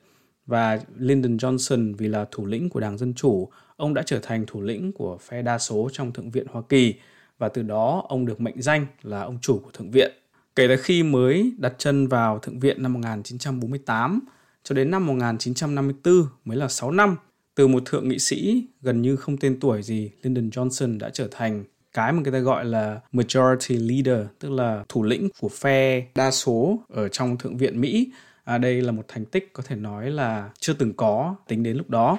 và 0.47 0.81
Lyndon 0.97 1.37
Johnson 1.37 1.95
vì 1.99 2.09
là 2.09 2.27
thủ 2.31 2.47
lĩnh 2.47 2.71
của 2.71 2.81
Đảng 2.81 2.99
Dân 2.99 3.15
Chủ, 3.15 3.49
ông 3.77 3.95
đã 3.95 4.03
trở 4.07 4.19
thành 4.23 4.45
thủ 4.47 4.63
lĩnh 4.63 4.93
của 4.93 5.19
phe 5.19 5.43
đa 5.43 5.59
số 5.59 5.89
trong 5.93 6.13
Thượng 6.13 6.31
viện 6.31 6.47
Hoa 6.51 6.63
Kỳ 6.69 6.95
và 7.39 7.49
từ 7.49 7.63
đó 7.63 8.07
ông 8.09 8.27
được 8.27 8.41
mệnh 8.41 8.63
danh 8.63 8.87
là 9.03 9.23
ông 9.23 9.39
chủ 9.43 9.61
của 9.65 9.71
Thượng 9.71 9.91
viện. 9.91 10.13
Kể 10.55 10.69
từ 10.69 10.77
khi 10.77 11.03
mới 11.03 11.53
đặt 11.59 11.75
chân 11.79 12.09
vào 12.09 12.39
Thượng 12.39 12.61
viện 12.61 12.83
năm 12.83 12.93
1948 12.93 14.21
cho 14.63 14.75
đến 14.75 14.91
năm 14.91 15.07
1954 15.07 16.27
mới 16.45 16.57
là 16.57 16.69
6 16.69 16.91
năm, 16.91 17.17
từ 17.55 17.67
một 17.67 17.83
thượng 17.87 18.09
nghị 18.09 18.19
sĩ 18.19 18.67
gần 18.81 19.03
như 19.03 19.17
không 19.17 19.37
tên 19.37 19.61
tuổi 19.61 19.83
gì, 19.83 20.11
Lyndon 20.23 20.49
Johnson 20.49 20.99
đã 20.99 21.11
trở 21.11 21.29
thành 21.31 21.65
cái 21.97 22.13
mà 22.13 22.23
người 22.23 22.33
ta 22.33 22.39
gọi 22.39 22.65
là 22.65 23.01
majority 23.13 23.89
leader, 23.89 24.27
tức 24.39 24.51
là 24.51 24.85
thủ 24.89 25.03
lĩnh 25.03 25.29
của 25.41 25.49
phe 25.49 26.07
đa 26.15 26.31
số 26.31 26.79
ở 26.89 27.09
trong 27.09 27.39
Thượng 27.39 27.57
viện 27.57 27.81
Mỹ. 27.81 28.11
À, 28.45 28.59
đây 28.59 28.83
là 28.83 28.93
một 28.93 29.05
thành 29.09 29.25
tích 29.25 29.53
có 29.53 29.63
thể 29.67 29.77
nói 29.77 30.11
là 30.11 30.51
chưa 30.59 30.73
từng 30.73 30.93
có 30.93 31.37
tính 31.49 31.63
đến 31.63 31.77
lúc 31.77 31.91
đó. 31.91 32.19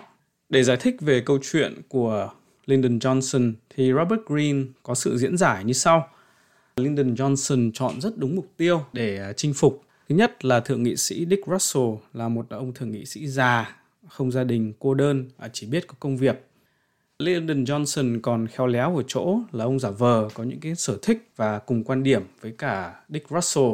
Để 0.49 0.63
giải 0.63 0.77
thích 0.77 0.95
về 1.01 1.21
câu 1.25 1.39
chuyện 1.41 1.81
của 1.87 2.29
Lyndon 2.65 2.97
Johnson 2.97 3.53
thì 3.75 3.93
Robert 3.93 4.21
Greene 4.27 4.63
có 4.83 4.95
sự 4.95 5.17
diễn 5.17 5.37
giải 5.37 5.63
như 5.63 5.73
sau. 5.73 6.07
Lyndon 6.75 7.13
Johnson 7.13 7.71
chọn 7.73 8.01
rất 8.01 8.17
đúng 8.17 8.35
mục 8.35 8.47
tiêu 8.57 8.81
để 8.93 9.17
à, 9.17 9.33
chinh 9.33 9.53
phục. 9.53 9.81
Thứ 10.09 10.15
nhất 10.15 10.45
là 10.45 10.59
thượng 10.59 10.83
nghị 10.83 10.95
sĩ 10.95 11.25
Dick 11.29 11.47
Russell 11.47 11.95
là 12.13 12.27
một 12.27 12.45
ông 12.49 12.73
thượng 12.73 12.91
nghị 12.91 13.05
sĩ 13.05 13.27
già, 13.27 13.75
không 14.07 14.31
gia 14.31 14.43
đình, 14.43 14.73
cô 14.79 14.93
đơn, 14.93 15.29
à, 15.37 15.49
chỉ 15.53 15.67
biết 15.67 15.87
có 15.87 15.93
công 15.99 16.17
việc. 16.17 16.46
Lyndon 17.23 17.63
Johnson 17.63 18.19
còn 18.21 18.47
khéo 18.47 18.67
léo 18.67 18.97
ở 18.97 19.03
chỗ 19.07 19.39
là 19.51 19.63
ông 19.63 19.79
giả 19.79 19.89
vờ 19.89 20.29
có 20.33 20.43
những 20.43 20.59
cái 20.59 20.75
sở 20.75 20.97
thích 21.01 21.29
và 21.35 21.59
cùng 21.59 21.83
quan 21.83 22.03
điểm 22.03 22.21
với 22.41 22.51
cả 22.57 23.01
Dick 23.09 23.29
Russell 23.29 23.73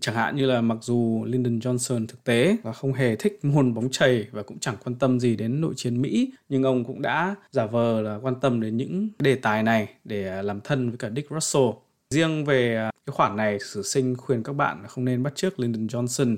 Chẳng 0.00 0.14
hạn 0.14 0.36
như 0.36 0.46
là 0.46 0.60
mặc 0.60 0.78
dù 0.80 1.24
Lyndon 1.24 1.58
Johnson 1.58 2.06
thực 2.06 2.24
tế 2.24 2.56
và 2.62 2.72
không 2.72 2.92
hề 2.92 3.16
thích 3.16 3.38
môn 3.42 3.74
bóng 3.74 3.90
chày 3.90 4.26
và 4.32 4.42
cũng 4.42 4.58
chẳng 4.58 4.76
quan 4.84 4.94
tâm 4.94 5.20
gì 5.20 5.36
đến 5.36 5.60
nội 5.60 5.74
chiến 5.76 6.02
Mỹ, 6.02 6.30
nhưng 6.48 6.62
ông 6.62 6.84
cũng 6.84 7.02
đã 7.02 7.34
giả 7.50 7.66
vờ 7.66 8.00
là 8.00 8.18
quan 8.22 8.34
tâm 8.40 8.60
đến 8.60 8.76
những 8.76 9.08
đề 9.18 9.34
tài 9.34 9.62
này 9.62 9.88
để 10.04 10.42
làm 10.42 10.60
thân 10.60 10.88
với 10.88 10.98
cả 10.98 11.10
Dick 11.16 11.30
Russell. 11.30 11.66
Riêng 12.10 12.44
về 12.44 12.76
à, 12.76 12.90
cái 13.06 13.12
khoản 13.12 13.36
này, 13.36 13.58
sử 13.60 13.82
sinh 13.82 14.16
khuyên 14.16 14.42
các 14.42 14.52
bạn 14.52 14.84
không 14.88 15.04
nên 15.04 15.22
bắt 15.22 15.34
chước 15.36 15.60
Lyndon 15.60 15.86
Johnson. 15.86 16.36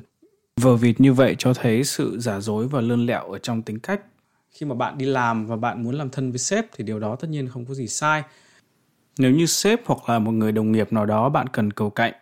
Vờ 0.61 0.77
vịt 0.77 1.01
như 1.01 1.13
vậy 1.13 1.35
cho 1.39 1.55
thấy 1.55 1.85
sự 1.85 2.19
giả 2.19 2.41
dối 2.41 2.69
và 2.69 2.81
lươn 2.81 3.07
lẹo 3.07 3.33
ở 3.33 3.39
trong 3.39 3.63
tính 3.63 3.79
cách. 3.79 4.01
Khi 4.51 4.67
mà 4.67 4.75
bạn 4.75 4.99
đi 4.99 5.07
làm 5.07 5.47
và 5.47 5.57
bạn 5.57 5.85
muốn 5.85 5.95
làm 5.95 6.11
thân 6.11 6.31
với 6.31 6.39
sếp 6.39 6.67
thì 6.77 6.85
điều 6.85 7.01
đó 7.01 7.17
tất 7.17 7.29
nhiên 7.31 7.49
không 7.49 7.67
có 7.67 7.75
gì 7.75 7.87
sai. 7.87 8.23
Nếu 9.19 9.31
như 9.31 9.47
sếp 9.47 9.87
hoặc 9.87 10.09
là 10.09 10.19
một 10.19 10.33
người 10.33 10.53
đồng 10.53 10.73
nghiệp 10.73 10.93
nào 10.93 11.07
đó 11.07 11.29
bạn 11.29 11.47
cần 11.47 11.71
cầu 11.71 11.91
cạnh 11.91 12.13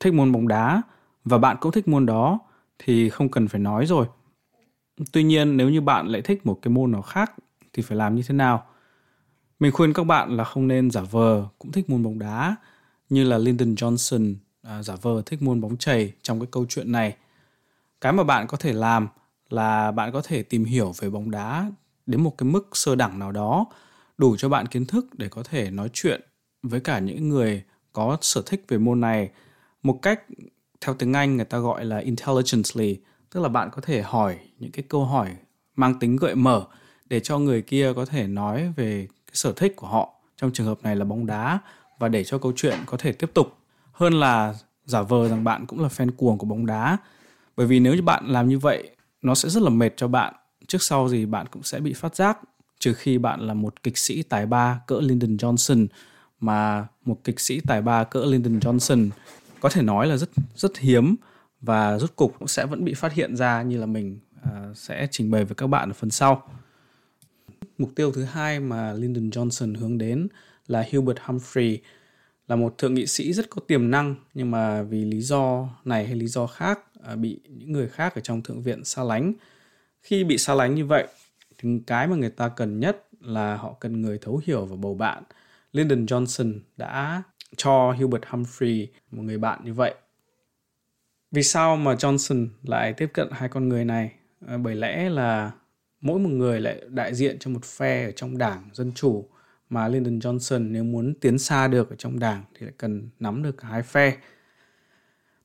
thích 0.00 0.14
môn 0.14 0.32
bóng 0.32 0.48
đá 0.48 0.82
và 1.24 1.38
bạn 1.38 1.56
cũng 1.60 1.72
thích 1.72 1.88
môn 1.88 2.06
đó 2.06 2.38
thì 2.78 3.10
không 3.10 3.28
cần 3.28 3.48
phải 3.48 3.60
nói 3.60 3.86
rồi. 3.86 4.06
Tuy 5.12 5.22
nhiên 5.22 5.56
nếu 5.56 5.70
như 5.70 5.80
bạn 5.80 6.06
lại 6.06 6.22
thích 6.22 6.46
một 6.46 6.58
cái 6.62 6.72
môn 6.72 6.92
nào 6.92 7.02
khác 7.02 7.32
thì 7.72 7.82
phải 7.82 7.96
làm 7.96 8.14
như 8.14 8.22
thế 8.26 8.34
nào? 8.34 8.66
Mình 9.60 9.72
khuyên 9.72 9.92
các 9.92 10.04
bạn 10.04 10.36
là 10.36 10.44
không 10.44 10.68
nên 10.68 10.90
giả 10.90 11.00
vờ 11.00 11.48
cũng 11.58 11.72
thích 11.72 11.90
môn 11.90 12.02
bóng 12.02 12.18
đá 12.18 12.56
như 13.08 13.24
là 13.24 13.38
Lyndon 13.38 13.74
Johnson 13.74 14.34
à, 14.62 14.82
giả 14.82 14.94
vờ 15.02 15.22
thích 15.26 15.42
môn 15.42 15.60
bóng 15.60 15.76
chày 15.76 16.12
trong 16.22 16.40
cái 16.40 16.48
câu 16.50 16.66
chuyện 16.68 16.92
này. 16.92 17.16
Cái 18.00 18.12
mà 18.12 18.24
bạn 18.24 18.46
có 18.46 18.56
thể 18.56 18.72
làm 18.72 19.08
là 19.50 19.90
bạn 19.90 20.12
có 20.12 20.22
thể 20.24 20.42
tìm 20.42 20.64
hiểu 20.64 20.92
về 20.98 21.10
bóng 21.10 21.30
đá 21.30 21.70
đến 22.06 22.20
một 22.22 22.38
cái 22.38 22.48
mức 22.48 22.68
sơ 22.72 22.94
đẳng 22.94 23.18
nào 23.18 23.32
đó 23.32 23.66
đủ 24.18 24.36
cho 24.36 24.48
bạn 24.48 24.66
kiến 24.66 24.86
thức 24.86 25.06
để 25.12 25.28
có 25.28 25.42
thể 25.42 25.70
nói 25.70 25.90
chuyện 25.92 26.20
với 26.62 26.80
cả 26.80 26.98
những 26.98 27.28
người 27.28 27.62
có 27.92 28.18
sở 28.20 28.42
thích 28.46 28.64
về 28.68 28.78
môn 28.78 29.00
này 29.00 29.30
một 29.82 29.98
cách 30.02 30.20
theo 30.80 30.94
tiếng 30.94 31.12
Anh 31.12 31.36
người 31.36 31.44
ta 31.44 31.58
gọi 31.58 31.84
là 31.84 31.98
intelligently, 31.98 32.96
tức 33.30 33.40
là 33.40 33.48
bạn 33.48 33.68
có 33.72 33.82
thể 33.82 34.02
hỏi 34.02 34.38
những 34.58 34.72
cái 34.72 34.84
câu 34.88 35.04
hỏi 35.04 35.30
mang 35.76 35.98
tính 35.98 36.16
gợi 36.16 36.34
mở 36.34 36.64
để 37.06 37.20
cho 37.20 37.38
người 37.38 37.62
kia 37.62 37.92
có 37.96 38.04
thể 38.04 38.26
nói 38.26 38.72
về 38.76 39.06
cái 39.26 39.34
sở 39.34 39.52
thích 39.52 39.76
của 39.76 39.86
họ. 39.86 40.10
Trong 40.36 40.52
trường 40.52 40.66
hợp 40.66 40.82
này 40.82 40.96
là 40.96 41.04
bóng 41.04 41.26
đá 41.26 41.58
và 41.98 42.08
để 42.08 42.24
cho 42.24 42.38
câu 42.38 42.52
chuyện 42.56 42.78
có 42.86 42.96
thể 42.96 43.12
tiếp 43.12 43.30
tục. 43.34 43.56
Hơn 43.92 44.12
là 44.12 44.54
giả 44.84 45.02
vờ 45.02 45.28
rằng 45.28 45.44
bạn 45.44 45.66
cũng 45.66 45.80
là 45.80 45.88
fan 45.88 46.10
cuồng 46.16 46.38
của 46.38 46.46
bóng 46.46 46.66
đá. 46.66 46.98
Bởi 47.56 47.66
vì 47.66 47.80
nếu 47.80 47.94
như 47.94 48.02
bạn 48.02 48.26
làm 48.26 48.48
như 48.48 48.58
vậy 48.58 48.93
nó 49.24 49.34
sẽ 49.34 49.48
rất 49.48 49.62
là 49.62 49.70
mệt 49.70 49.90
cho 49.96 50.08
bạn 50.08 50.34
trước 50.66 50.82
sau 50.82 51.08
gì 51.08 51.26
bạn 51.26 51.46
cũng 51.50 51.62
sẽ 51.62 51.80
bị 51.80 51.92
phát 51.92 52.16
giác 52.16 52.38
trừ 52.78 52.94
khi 52.94 53.18
bạn 53.18 53.40
là 53.40 53.54
một 53.54 53.82
kịch 53.82 53.98
sĩ 53.98 54.22
tài 54.22 54.46
ba 54.46 54.80
cỡ 54.86 55.00
Lyndon 55.00 55.36
Johnson 55.36 55.86
mà 56.40 56.86
một 57.04 57.20
kịch 57.24 57.40
sĩ 57.40 57.60
tài 57.60 57.82
ba 57.82 58.04
cỡ 58.04 58.24
Lyndon 58.24 58.58
Johnson 58.58 59.10
có 59.60 59.68
thể 59.68 59.82
nói 59.82 60.06
là 60.06 60.16
rất 60.16 60.28
rất 60.56 60.78
hiếm 60.78 61.16
và 61.60 61.98
rốt 61.98 62.16
cục 62.16 62.38
cũng 62.38 62.48
sẽ 62.48 62.66
vẫn 62.66 62.84
bị 62.84 62.94
phát 62.94 63.12
hiện 63.12 63.36
ra 63.36 63.62
như 63.62 63.78
là 63.78 63.86
mình 63.86 64.18
uh, 64.40 64.76
sẽ 64.76 65.08
trình 65.10 65.30
bày 65.30 65.44
với 65.44 65.54
các 65.54 65.66
bạn 65.66 65.90
ở 65.90 65.92
phần 65.92 66.10
sau. 66.10 66.48
Mục 67.78 67.90
tiêu 67.94 68.12
thứ 68.12 68.24
hai 68.24 68.60
mà 68.60 68.92
Lyndon 68.92 69.30
Johnson 69.30 69.78
hướng 69.78 69.98
đến 69.98 70.28
là 70.66 70.84
Hubert 70.92 71.18
Humphrey 71.24 71.80
là 72.48 72.56
một 72.56 72.78
thượng 72.78 72.94
nghị 72.94 73.06
sĩ 73.06 73.32
rất 73.32 73.50
có 73.50 73.60
tiềm 73.66 73.90
năng 73.90 74.14
nhưng 74.34 74.50
mà 74.50 74.82
vì 74.82 75.04
lý 75.04 75.20
do 75.20 75.68
này 75.84 76.06
hay 76.06 76.14
lý 76.14 76.26
do 76.26 76.46
khác 76.46 76.80
À, 77.06 77.16
bị 77.16 77.40
những 77.48 77.72
người 77.72 77.88
khác 77.88 78.14
ở 78.14 78.20
trong 78.20 78.42
thượng 78.42 78.62
viện 78.62 78.84
xa 78.84 79.04
lánh. 79.04 79.32
Khi 80.02 80.24
bị 80.24 80.38
xa 80.38 80.54
lánh 80.54 80.74
như 80.74 80.86
vậy 80.86 81.06
thì 81.58 81.68
cái 81.86 82.06
mà 82.06 82.16
người 82.16 82.30
ta 82.30 82.48
cần 82.48 82.80
nhất 82.80 83.08
là 83.20 83.56
họ 83.56 83.76
cần 83.80 84.02
người 84.02 84.18
thấu 84.18 84.40
hiểu 84.44 84.64
và 84.64 84.76
bầu 84.76 84.94
bạn. 84.94 85.22
Lyndon 85.72 86.06
Johnson 86.06 86.58
đã 86.76 87.22
cho 87.56 87.92
Hubert 87.92 88.24
Humphrey, 88.28 88.88
một 89.10 89.22
người 89.22 89.38
bạn 89.38 89.60
như 89.64 89.74
vậy. 89.74 89.94
Vì 91.30 91.42
sao 91.42 91.76
mà 91.76 91.94
Johnson 91.94 92.48
lại 92.62 92.92
tiếp 92.92 93.10
cận 93.12 93.28
hai 93.32 93.48
con 93.48 93.68
người 93.68 93.84
này? 93.84 94.12
À, 94.46 94.56
bởi 94.56 94.74
lẽ 94.74 95.08
là 95.10 95.52
mỗi 96.00 96.18
một 96.18 96.30
người 96.30 96.60
lại 96.60 96.82
đại 96.88 97.14
diện 97.14 97.38
cho 97.38 97.50
một 97.50 97.64
phe 97.64 98.04
ở 98.04 98.10
trong 98.10 98.38
đảng 98.38 98.68
Dân 98.72 98.92
Chủ 98.94 99.28
mà 99.70 99.88
Lyndon 99.88 100.18
Johnson 100.18 100.70
nếu 100.70 100.84
muốn 100.84 101.14
tiến 101.20 101.38
xa 101.38 101.68
được 101.68 101.90
ở 101.90 101.96
trong 101.96 102.18
đảng 102.18 102.44
thì 102.54 102.66
lại 102.66 102.74
cần 102.78 103.08
nắm 103.20 103.42
được 103.42 103.56
cả 103.56 103.68
hai 103.68 103.82
phe. 103.82 104.16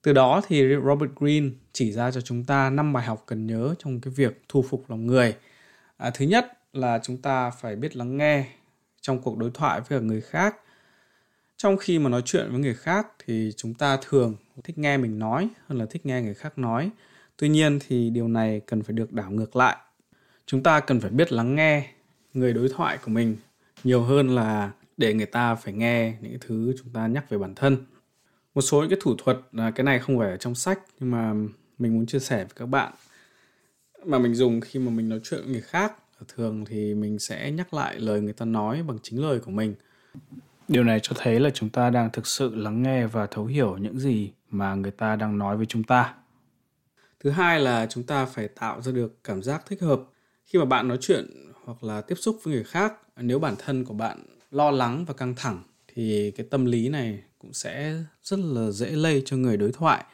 Từ 0.01 0.13
đó 0.13 0.41
thì 0.47 0.75
Robert 0.85 1.11
Greene 1.15 1.49
chỉ 1.73 1.91
ra 1.91 2.11
cho 2.11 2.21
chúng 2.21 2.43
ta 2.43 2.69
năm 2.69 2.93
bài 2.93 3.05
học 3.05 3.23
cần 3.25 3.47
nhớ 3.47 3.75
trong 3.79 4.01
cái 4.01 4.13
việc 4.15 4.41
thu 4.49 4.61
phục 4.61 4.89
lòng 4.89 5.07
người. 5.07 5.35
À, 5.97 6.09
thứ 6.09 6.25
nhất 6.25 6.59
là 6.73 6.99
chúng 7.03 7.17
ta 7.17 7.49
phải 7.49 7.75
biết 7.75 7.95
lắng 7.95 8.17
nghe 8.17 8.45
trong 9.01 9.21
cuộc 9.21 9.37
đối 9.37 9.51
thoại 9.53 9.81
với 9.87 10.01
người 10.01 10.21
khác. 10.21 10.55
Trong 11.57 11.77
khi 11.77 11.99
mà 11.99 12.09
nói 12.09 12.21
chuyện 12.25 12.51
với 12.51 12.59
người 12.59 12.73
khác 12.73 13.07
thì 13.25 13.51
chúng 13.57 13.73
ta 13.73 13.97
thường 14.09 14.35
thích 14.63 14.77
nghe 14.77 14.97
mình 14.97 15.19
nói 15.19 15.49
hơn 15.67 15.77
là 15.77 15.85
thích 15.85 16.05
nghe 16.05 16.21
người 16.21 16.33
khác 16.33 16.57
nói. 16.57 16.89
Tuy 17.37 17.49
nhiên 17.49 17.79
thì 17.87 18.09
điều 18.09 18.27
này 18.27 18.61
cần 18.65 18.83
phải 18.83 18.93
được 18.93 19.13
đảo 19.13 19.31
ngược 19.31 19.55
lại. 19.55 19.77
Chúng 20.45 20.63
ta 20.63 20.79
cần 20.79 20.99
phải 20.99 21.11
biết 21.11 21.31
lắng 21.31 21.55
nghe 21.55 21.89
người 22.33 22.53
đối 22.53 22.69
thoại 22.69 22.97
của 23.05 23.11
mình 23.11 23.37
nhiều 23.83 24.01
hơn 24.01 24.35
là 24.35 24.71
để 24.97 25.13
người 25.13 25.25
ta 25.25 25.55
phải 25.55 25.73
nghe 25.73 26.13
những 26.21 26.37
thứ 26.41 26.73
chúng 26.77 26.93
ta 26.93 27.07
nhắc 27.07 27.29
về 27.29 27.37
bản 27.37 27.55
thân 27.55 27.77
một 28.55 28.61
số 28.61 28.81
những 28.81 28.89
cái 28.89 28.99
thủ 29.01 29.15
thuật 29.17 29.37
là 29.51 29.71
cái 29.71 29.83
này 29.83 29.99
không 29.99 30.19
phải 30.19 30.29
ở 30.29 30.37
trong 30.37 30.55
sách 30.55 30.79
nhưng 30.99 31.11
mà 31.11 31.33
mình 31.79 31.95
muốn 31.95 32.05
chia 32.05 32.19
sẻ 32.19 32.37
với 32.37 32.53
các 32.55 32.65
bạn. 32.65 32.93
Mà 34.05 34.19
mình 34.19 34.35
dùng 34.35 34.61
khi 34.61 34.79
mà 34.79 34.91
mình 34.91 35.09
nói 35.09 35.19
chuyện 35.23 35.41
với 35.43 35.51
người 35.51 35.61
khác 35.61 35.93
thường 36.27 36.65
thì 36.65 36.95
mình 36.95 37.19
sẽ 37.19 37.51
nhắc 37.51 37.73
lại 37.73 37.99
lời 37.99 38.21
người 38.21 38.33
ta 38.33 38.45
nói 38.45 38.83
bằng 38.83 38.97
chính 39.03 39.21
lời 39.21 39.39
của 39.39 39.51
mình. 39.51 39.75
Điều 40.67 40.83
này 40.83 40.99
cho 41.03 41.15
thấy 41.19 41.39
là 41.39 41.49
chúng 41.49 41.69
ta 41.69 41.89
đang 41.89 42.09
thực 42.11 42.27
sự 42.27 42.55
lắng 42.55 42.83
nghe 42.83 43.07
và 43.07 43.27
thấu 43.27 43.45
hiểu 43.45 43.77
những 43.77 43.99
gì 43.99 44.31
mà 44.49 44.75
người 44.75 44.91
ta 44.91 45.15
đang 45.15 45.37
nói 45.37 45.57
với 45.57 45.65
chúng 45.65 45.83
ta. 45.83 46.13
Thứ 47.19 47.29
hai 47.29 47.59
là 47.59 47.85
chúng 47.89 48.03
ta 48.03 48.25
phải 48.25 48.47
tạo 48.47 48.81
ra 48.81 48.91
được 48.91 49.23
cảm 49.23 49.43
giác 49.43 49.65
thích 49.65 49.81
hợp. 49.81 50.01
Khi 50.45 50.59
mà 50.59 50.65
bạn 50.65 50.87
nói 50.87 50.97
chuyện 51.01 51.51
hoặc 51.65 51.83
là 51.83 52.01
tiếp 52.01 52.15
xúc 52.15 52.39
với 52.43 52.53
người 52.53 52.63
khác 52.63 52.93
nếu 53.17 53.39
bản 53.39 53.55
thân 53.57 53.85
của 53.85 53.93
bạn 53.93 54.23
lo 54.51 54.71
lắng 54.71 55.05
và 55.05 55.13
căng 55.13 55.35
thẳng 55.35 55.63
thì 55.87 56.31
cái 56.31 56.45
tâm 56.49 56.65
lý 56.65 56.89
này 56.89 57.23
cũng 57.39 57.53
sẽ 57.53 58.03
rất 58.23 58.39
là 58.39 58.71
dễ 58.71 58.89
lây 58.89 59.21
cho 59.25 59.37
người 59.37 59.57
đối 59.57 59.71
thoại 59.71 60.05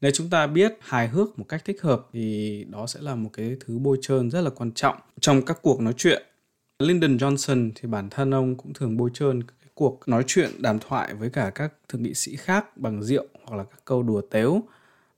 nếu 0.00 0.10
chúng 0.14 0.30
ta 0.30 0.46
biết 0.46 0.78
hài 0.80 1.08
hước 1.08 1.38
một 1.38 1.44
cách 1.48 1.64
thích 1.64 1.82
hợp 1.82 2.06
thì 2.12 2.64
đó 2.70 2.86
sẽ 2.86 3.00
là 3.02 3.14
một 3.14 3.30
cái 3.32 3.56
thứ 3.66 3.78
bôi 3.78 3.98
trơn 4.02 4.30
rất 4.30 4.40
là 4.40 4.50
quan 4.50 4.72
trọng 4.72 4.96
trong 5.20 5.42
các 5.42 5.58
cuộc 5.62 5.80
nói 5.80 5.94
chuyện 5.96 6.22
Lyndon 6.78 7.16
Johnson 7.16 7.70
thì 7.74 7.88
bản 7.88 8.10
thân 8.10 8.34
ông 8.34 8.56
cũng 8.56 8.72
thường 8.72 8.96
bôi 8.96 9.10
trơn 9.14 9.42
cuộc 9.80 10.08
nói 10.08 10.24
chuyện 10.26 10.50
đàm 10.58 10.78
thoại 10.78 11.14
với 11.14 11.30
cả 11.30 11.50
các 11.54 11.72
thượng 11.88 12.02
nghị 12.02 12.14
sĩ 12.14 12.36
khác 12.36 12.76
bằng 12.76 13.02
rượu 13.02 13.26
hoặc 13.44 13.56
là 13.56 13.64
các 13.64 13.84
câu 13.84 14.02
đùa 14.02 14.20
tếu. 14.30 14.62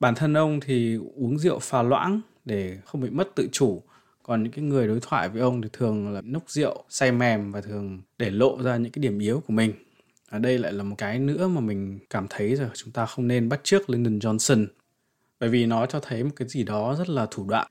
Bản 0.00 0.14
thân 0.14 0.34
ông 0.34 0.60
thì 0.60 0.98
uống 1.16 1.38
rượu 1.38 1.58
pha 1.58 1.82
loãng 1.82 2.20
để 2.44 2.78
không 2.84 3.00
bị 3.00 3.10
mất 3.10 3.28
tự 3.34 3.48
chủ. 3.52 3.82
Còn 4.22 4.42
những 4.42 4.52
cái 4.52 4.64
người 4.64 4.86
đối 4.86 4.98
thoại 5.02 5.28
với 5.28 5.40
ông 5.42 5.62
thì 5.62 5.68
thường 5.72 6.14
là 6.14 6.20
nốc 6.20 6.50
rượu, 6.50 6.84
say 6.88 7.12
mềm 7.12 7.52
và 7.52 7.60
thường 7.60 8.02
để 8.18 8.30
lộ 8.30 8.62
ra 8.62 8.76
những 8.76 8.92
cái 8.92 9.00
điểm 9.02 9.18
yếu 9.18 9.42
của 9.46 9.52
mình. 9.52 9.72
Ở 10.32 10.38
đây 10.38 10.58
lại 10.58 10.72
là 10.72 10.82
một 10.82 10.94
cái 10.98 11.18
nữa 11.18 11.48
mà 11.48 11.60
mình 11.60 11.98
cảm 12.10 12.26
thấy 12.30 12.56
rằng 12.56 12.70
chúng 12.74 12.90
ta 12.92 13.06
không 13.06 13.28
nên 13.28 13.48
bắt 13.48 13.60
chước 13.64 13.90
Lyndon 13.90 14.18
Johnson. 14.18 14.66
bởi 15.40 15.50
vì 15.50 15.66
nó 15.66 15.86
cho 15.86 16.00
thấy 16.00 16.24
một 16.24 16.30
cái 16.36 16.48
gì 16.48 16.62
đó 16.62 16.94
rất 16.98 17.08
là 17.08 17.26
thủ 17.30 17.46
đoạn. 17.48 17.66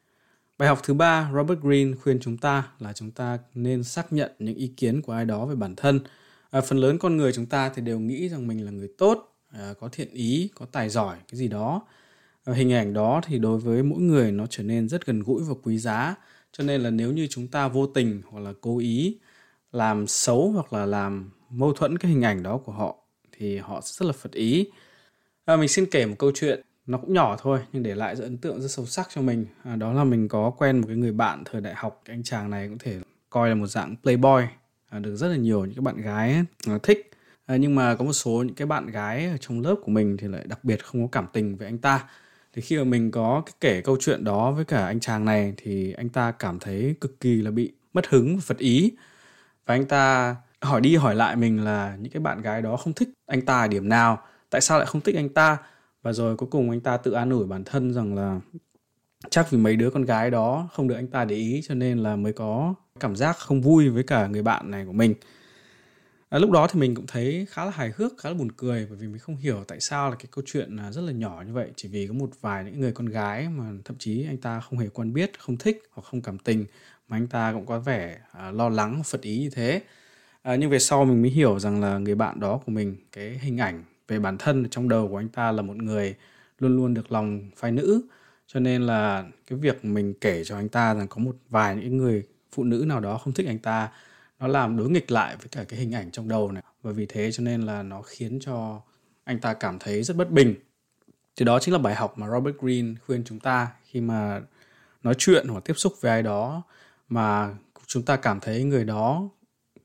Bài 0.58 0.70
học 0.70 0.80
thứ 0.84 0.94
ba, 0.94 1.32
Robert 1.36 1.60
Greene 1.60 1.94
khuyên 2.04 2.20
chúng 2.20 2.38
ta 2.38 2.68
là 2.80 2.94
chúng 2.94 3.12
ta 3.12 3.38
nên 3.54 3.84
xác 3.84 4.14
nhận 4.14 4.32
những 4.40 4.56
ý 4.56 4.68
kiến 4.78 5.02
của 5.02 5.14
ai 5.14 5.26
đó 5.26 5.46
về 5.46 5.56
bản 5.56 5.76
thân. 5.76 6.00
À, 6.52 6.62
phần 6.62 6.78
lớn 6.78 6.98
con 6.98 7.18
người 7.18 7.34
chúng 7.34 7.46
ta 7.46 7.70
thì 7.70 7.82
đều 7.82 8.00
nghĩ 8.00 8.30
rằng 8.30 8.48
mình 8.48 8.66
là 8.66 8.72
người 8.72 8.90
tốt, 8.98 9.36
à, 9.50 9.74
có 9.80 9.90
thiện 9.92 10.14
ý, 10.14 10.50
có 10.56 10.66
tài 10.66 10.90
giỏi, 10.90 11.18
cái 11.32 11.38
gì 11.38 11.48
đó. 11.48 11.82
À, 12.46 12.54
hình 12.54 12.74
ảnh 12.74 12.94
đó 12.94 13.22
thì 13.26 13.40
đối 13.40 13.60
với 13.60 13.84
mỗi 13.84 14.00
người 14.02 14.32
nó 14.32 14.46
trở 14.50 14.64
nên 14.64 14.90
rất 14.90 15.06
gần 15.06 15.20
gũi 15.20 15.44
và 15.44 15.54
quý 15.64 15.78
giá. 15.78 16.16
Cho 16.52 16.64
nên 16.64 16.82
là 16.82 16.90
nếu 16.90 17.12
như 17.12 17.28
chúng 17.30 17.48
ta 17.48 17.68
vô 17.68 17.88
tình 17.88 18.22
hoặc 18.30 18.40
là 18.40 18.54
cố 18.62 18.78
ý 18.78 19.18
làm 19.72 20.08
xấu 20.08 20.52
hoặc 20.52 20.74
là 20.74 20.86
làm 20.86 21.32
mâu 21.52 21.74
thuẫn 21.74 21.98
cái 21.98 22.12
hình 22.12 22.22
ảnh 22.22 22.44
đó 22.44 22.58
của 22.58 22.72
họ 22.72 22.96
thì 23.32 23.58
họ 23.58 23.82
rất 23.84 24.06
là 24.06 24.14
phật 24.14 24.32
ý. 24.32 24.70
À, 25.46 25.58
mình 25.58 25.68
xin 25.68 25.86
kể 25.92 26.06
một 26.06 26.16
câu 26.20 26.32
chuyện 26.36 26.62
nó 26.86 26.98
cũng 26.98 27.14
nhỏ 27.14 27.38
thôi 27.42 27.60
nhưng 27.74 27.84
để 27.84 27.96
lại 27.96 28.16
rất 28.16 28.24
ấn 28.24 28.38
tượng 28.38 28.62
rất 28.62 28.68
sâu 28.68 28.86
sắc 28.86 29.08
cho 29.14 29.22
mình. 29.22 29.46
À, 29.64 29.76
đó 29.76 29.94
là 29.94 30.04
mình 30.04 30.28
có 30.28 30.50
quen 30.50 30.78
một 30.78 30.88
cái 30.88 30.96
người 30.96 31.12
bạn 31.12 31.44
thời 31.46 31.62
đại 31.62 31.74
học 31.76 32.02
anh 32.06 32.24
chàng 32.24 32.50
này 32.50 32.68
cũng 32.68 32.78
thể 32.78 33.00
coi 33.30 33.50
là 33.50 33.56
một 33.56 33.68
dạng 33.68 33.96
playboy. 34.04 34.44
À, 34.90 35.00
được 35.00 35.16
rất 35.16 35.28
là 35.28 35.36
nhiều 35.36 35.66
những 35.66 35.76
cái 35.76 35.82
bạn 35.82 35.98
gái 35.98 36.34
ấy, 36.68 36.80
thích. 36.84 37.12
À, 37.46 37.56
nhưng 37.56 37.76
mà 37.76 37.96
có 37.96 38.06
một 38.06 38.14
số 38.14 38.32
những 38.32 38.56
cái 38.56 38.68
bạn 38.68 38.88
gái 38.88 39.26
ở 39.26 39.38
trong 39.38 39.62
lớp 39.62 39.76
của 39.84 39.92
mình 39.92 40.18
thì 40.18 40.28
lại 40.28 40.46
đặc 40.48 40.64
biệt 40.64 40.86
không 40.86 41.02
có 41.02 41.08
cảm 41.12 41.28
tình 41.34 41.58
với 41.58 41.68
anh 41.68 41.78
ta. 41.78 42.10
Thì 42.54 42.62
khi 42.62 42.78
mà 42.78 42.84
mình 42.84 43.12
có 43.12 43.44
cái 43.46 43.54
kể 43.60 43.82
câu 43.82 43.98
chuyện 44.00 44.24
đó 44.24 44.52
với 44.52 44.66
cả 44.66 44.86
anh 44.86 45.00
chàng 45.00 45.26
này 45.26 45.54
thì 45.58 45.94
anh 45.94 46.10
ta 46.10 46.32
cảm 46.32 46.60
thấy 46.60 46.96
cực 47.02 47.20
kỳ 47.20 47.42
là 47.42 47.52
bị 47.52 47.72
mất 47.94 48.08
hứng 48.08 48.36
và 48.36 48.42
phật 48.46 48.58
ý. 48.58 48.92
Và 49.66 49.76
anh 49.76 49.86
ta 49.86 50.36
hỏi 50.62 50.82
đi 50.82 50.96
hỏi 50.96 51.16
lại 51.16 51.36
mình 51.36 51.64
là 51.64 51.98
những 52.00 52.12
cái 52.12 52.22
bạn 52.22 52.42
gái 52.42 52.62
đó 52.62 52.78
không 52.78 52.94
thích 52.94 53.10
anh 53.28 53.42
ta 53.42 53.62
ở 53.62 53.68
điểm 53.68 53.90
nào 53.90 54.20
tại 54.50 54.62
sao 54.62 54.78
lại 54.78 54.88
không 54.88 55.02
thích 55.02 55.16
anh 55.16 55.30
ta? 55.30 55.58
Và 56.02 56.14
rồi 56.14 56.38
cuối 56.38 56.50
cùng 56.52 56.70
anh 56.70 56.80
ta 56.80 56.98
tự 56.98 57.12
an 57.12 57.30
ủi 57.30 57.46
bản 57.46 57.64
thân 57.64 57.94
rằng 57.94 58.16
là 58.16 58.40
chắc 59.30 59.52
vì 59.52 59.58
mấy 59.58 59.76
đứa 59.76 59.90
con 59.90 60.06
gái 60.06 60.32
đó 60.32 60.70
không 60.74 60.88
được 60.88 60.96
anh 60.96 61.08
ta 61.08 61.26
để 61.26 61.36
ý 61.36 61.62
cho 61.68 61.76
nên 61.76 61.98
là 61.98 62.16
mới 62.16 62.34
có 62.34 62.74
cảm 63.00 63.16
giác 63.16 63.38
không 63.38 63.62
vui 63.62 63.90
với 63.90 64.04
cả 64.04 64.28
người 64.28 64.44
bạn 64.44 64.72
này 64.72 64.86
của 64.86 64.94
mình. 64.94 65.14
À, 66.30 66.40
lúc 66.40 66.52
đó 66.52 66.68
thì 66.68 66.80
mình 66.80 66.96
cũng 66.96 67.08
thấy 67.08 67.46
khá 67.50 67.66
là 67.66 67.72
hài 67.72 67.92
hước 67.96 68.14
khá 68.18 68.30
là 68.30 68.36
buồn 68.36 68.52
cười 68.52 68.86
bởi 68.90 68.98
vì 68.98 69.08
mình 69.08 69.20
không 69.20 69.36
hiểu 69.36 69.64
tại 69.68 69.80
sao 69.80 70.10
là 70.10 70.16
cái 70.16 70.28
câu 70.32 70.44
chuyện 70.48 70.78
à, 70.78 70.92
rất 70.92 71.02
là 71.02 71.12
nhỏ 71.12 71.44
như 71.48 71.54
vậy 71.54 71.72
chỉ 71.76 71.90
vì 71.90 72.08
có 72.08 72.14
một 72.14 72.30
vài 72.42 72.64
những 72.64 72.80
người 72.80 72.92
con 72.92 73.06
gái 73.06 73.50
mà 73.50 73.66
thậm 73.86 73.98
chí 74.00 74.26
anh 74.26 74.38
ta 74.38 74.60
không 74.60 74.80
hề 74.80 74.90
quen 74.90 75.14
biết 75.14 75.40
không 75.40 75.58
thích 75.58 75.84
hoặc 75.92 76.04
không 76.04 76.22
cảm 76.22 76.38
tình 76.38 76.66
mà 77.08 77.18
anh 77.18 77.28
ta 77.28 77.54
cũng 77.54 77.66
có 77.66 77.80
vẻ 77.80 78.20
à, 78.32 78.52
lo 78.52 78.70
lắng 78.70 79.02
phật 79.06 79.22
ý 79.22 79.40
như 79.40 79.50
thế 79.50 79.82
à, 80.42 80.56
nhưng 80.56 80.70
về 80.70 80.80
sau 80.80 81.06
mình 81.06 81.22
mới 81.22 81.32
hiểu 81.32 81.60
rằng 81.60 81.82
là 81.82 81.98
người 81.98 82.16
bạn 82.16 82.40
đó 82.40 82.62
của 82.66 82.72
mình 82.72 82.96
cái 83.12 83.40
hình 83.42 83.58
ảnh 83.58 83.84
về 84.08 84.20
bản 84.20 84.38
thân 84.38 84.70
trong 84.70 84.90
đầu 84.90 85.08
của 85.08 85.18
anh 85.18 85.30
ta 85.30 85.52
là 85.52 85.62
một 85.62 85.78
người 85.78 86.16
luôn 86.60 86.76
luôn 86.76 86.94
được 86.94 87.12
lòng 87.12 87.50
phái 87.56 87.72
nữ. 87.72 88.02
Cho 88.48 88.60
nên 88.60 88.82
là 88.82 89.26
cái 89.48 89.60
việc 89.60 89.86
mình 89.86 90.14
kể 90.22 90.44
cho 90.44 90.56
anh 90.56 90.70
ta 90.70 90.94
rằng 90.94 91.08
có 91.08 91.18
một 91.18 91.36
vài 91.50 91.76
những 91.76 91.98
người 91.98 92.24
phụ 92.52 92.64
nữ 92.64 92.84
nào 92.88 93.00
đó 93.00 93.18
không 93.18 93.34
thích 93.34 93.48
anh 93.48 93.60
ta 93.60 93.92
nó 94.40 94.48
làm 94.48 94.78
đối 94.78 94.90
nghịch 94.90 95.12
lại 95.12 95.36
với 95.36 95.48
cả 95.52 95.64
cái 95.64 95.80
hình 95.80 95.96
ảnh 95.96 96.12
trong 96.12 96.30
đầu 96.30 96.52
này. 96.52 96.64
Và 96.82 96.92
vì 96.92 97.06
thế 97.06 97.32
cho 97.32 97.44
nên 97.44 97.62
là 97.62 97.84
nó 97.84 98.02
khiến 98.02 98.40
cho 98.42 98.82
anh 99.24 99.40
ta 99.40 99.54
cảm 99.54 99.80
thấy 99.80 100.04
rất 100.04 100.18
bất 100.18 100.32
bình. 100.32 100.56
Thì 101.36 101.46
đó 101.46 101.60
chính 101.60 101.74
là 101.74 101.80
bài 101.80 101.96
học 101.96 102.18
mà 102.18 102.30
Robert 102.30 102.56
Greene 102.58 102.94
khuyên 103.06 103.24
chúng 103.26 103.40
ta 103.40 103.68
khi 103.86 104.02
mà 104.02 104.42
nói 105.04 105.14
chuyện 105.18 105.48
hoặc 105.48 105.66
tiếp 105.66 105.74
xúc 105.78 105.94
với 106.02 106.12
ai 106.12 106.24
đó 106.24 106.64
mà 107.10 107.56
chúng 107.88 108.04
ta 108.04 108.16
cảm 108.16 108.40
thấy 108.40 108.64
người 108.64 108.86
đó 108.86 109.30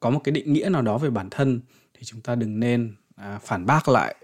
có 0.00 0.10
một 0.10 0.20
cái 0.24 0.32
định 0.32 0.52
nghĩa 0.52 0.68
nào 0.68 0.82
đó 0.82 0.98
về 0.98 1.10
bản 1.10 1.30
thân 1.30 1.60
thì 1.94 2.00
chúng 2.04 2.20
ta 2.20 2.34
đừng 2.34 2.60
nên 2.60 2.94
à, 3.16 3.38
phản 3.42 3.66
bác 3.66 3.88
lại 3.88 4.14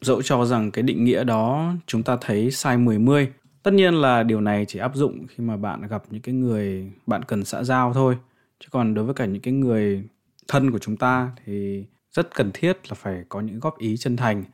dẫu 0.00 0.22
cho 0.22 0.44
rằng 0.44 0.70
cái 0.70 0.82
định 0.82 1.04
nghĩa 1.04 1.24
đó 1.24 1.74
chúng 1.86 2.02
ta 2.02 2.16
thấy 2.20 2.50
sai 2.50 2.78
10 2.78 2.98
mươi. 2.98 3.32
Tất 3.62 3.74
nhiên 3.74 3.94
là 3.94 4.22
điều 4.22 4.40
này 4.40 4.64
chỉ 4.68 4.78
áp 4.78 4.94
dụng 4.94 5.26
khi 5.26 5.44
mà 5.44 5.56
bạn 5.56 5.88
gặp 5.88 6.02
những 6.10 6.22
cái 6.22 6.34
người 6.34 6.92
bạn 7.06 7.22
cần 7.24 7.44
xã 7.44 7.64
giao 7.64 7.92
thôi. 7.94 8.18
Chứ 8.60 8.68
còn 8.70 8.94
đối 8.94 9.04
với 9.04 9.14
cả 9.14 9.24
những 9.24 9.42
cái 9.42 9.52
người 9.52 10.04
thân 10.48 10.70
của 10.70 10.78
chúng 10.78 10.96
ta 10.96 11.30
thì 11.44 11.84
rất 12.12 12.34
cần 12.34 12.50
thiết 12.54 12.78
là 12.88 12.94
phải 12.94 13.24
có 13.28 13.40
những 13.40 13.60
góp 13.60 13.78
ý 13.78 13.96
chân 13.96 14.16
thành. 14.16 14.44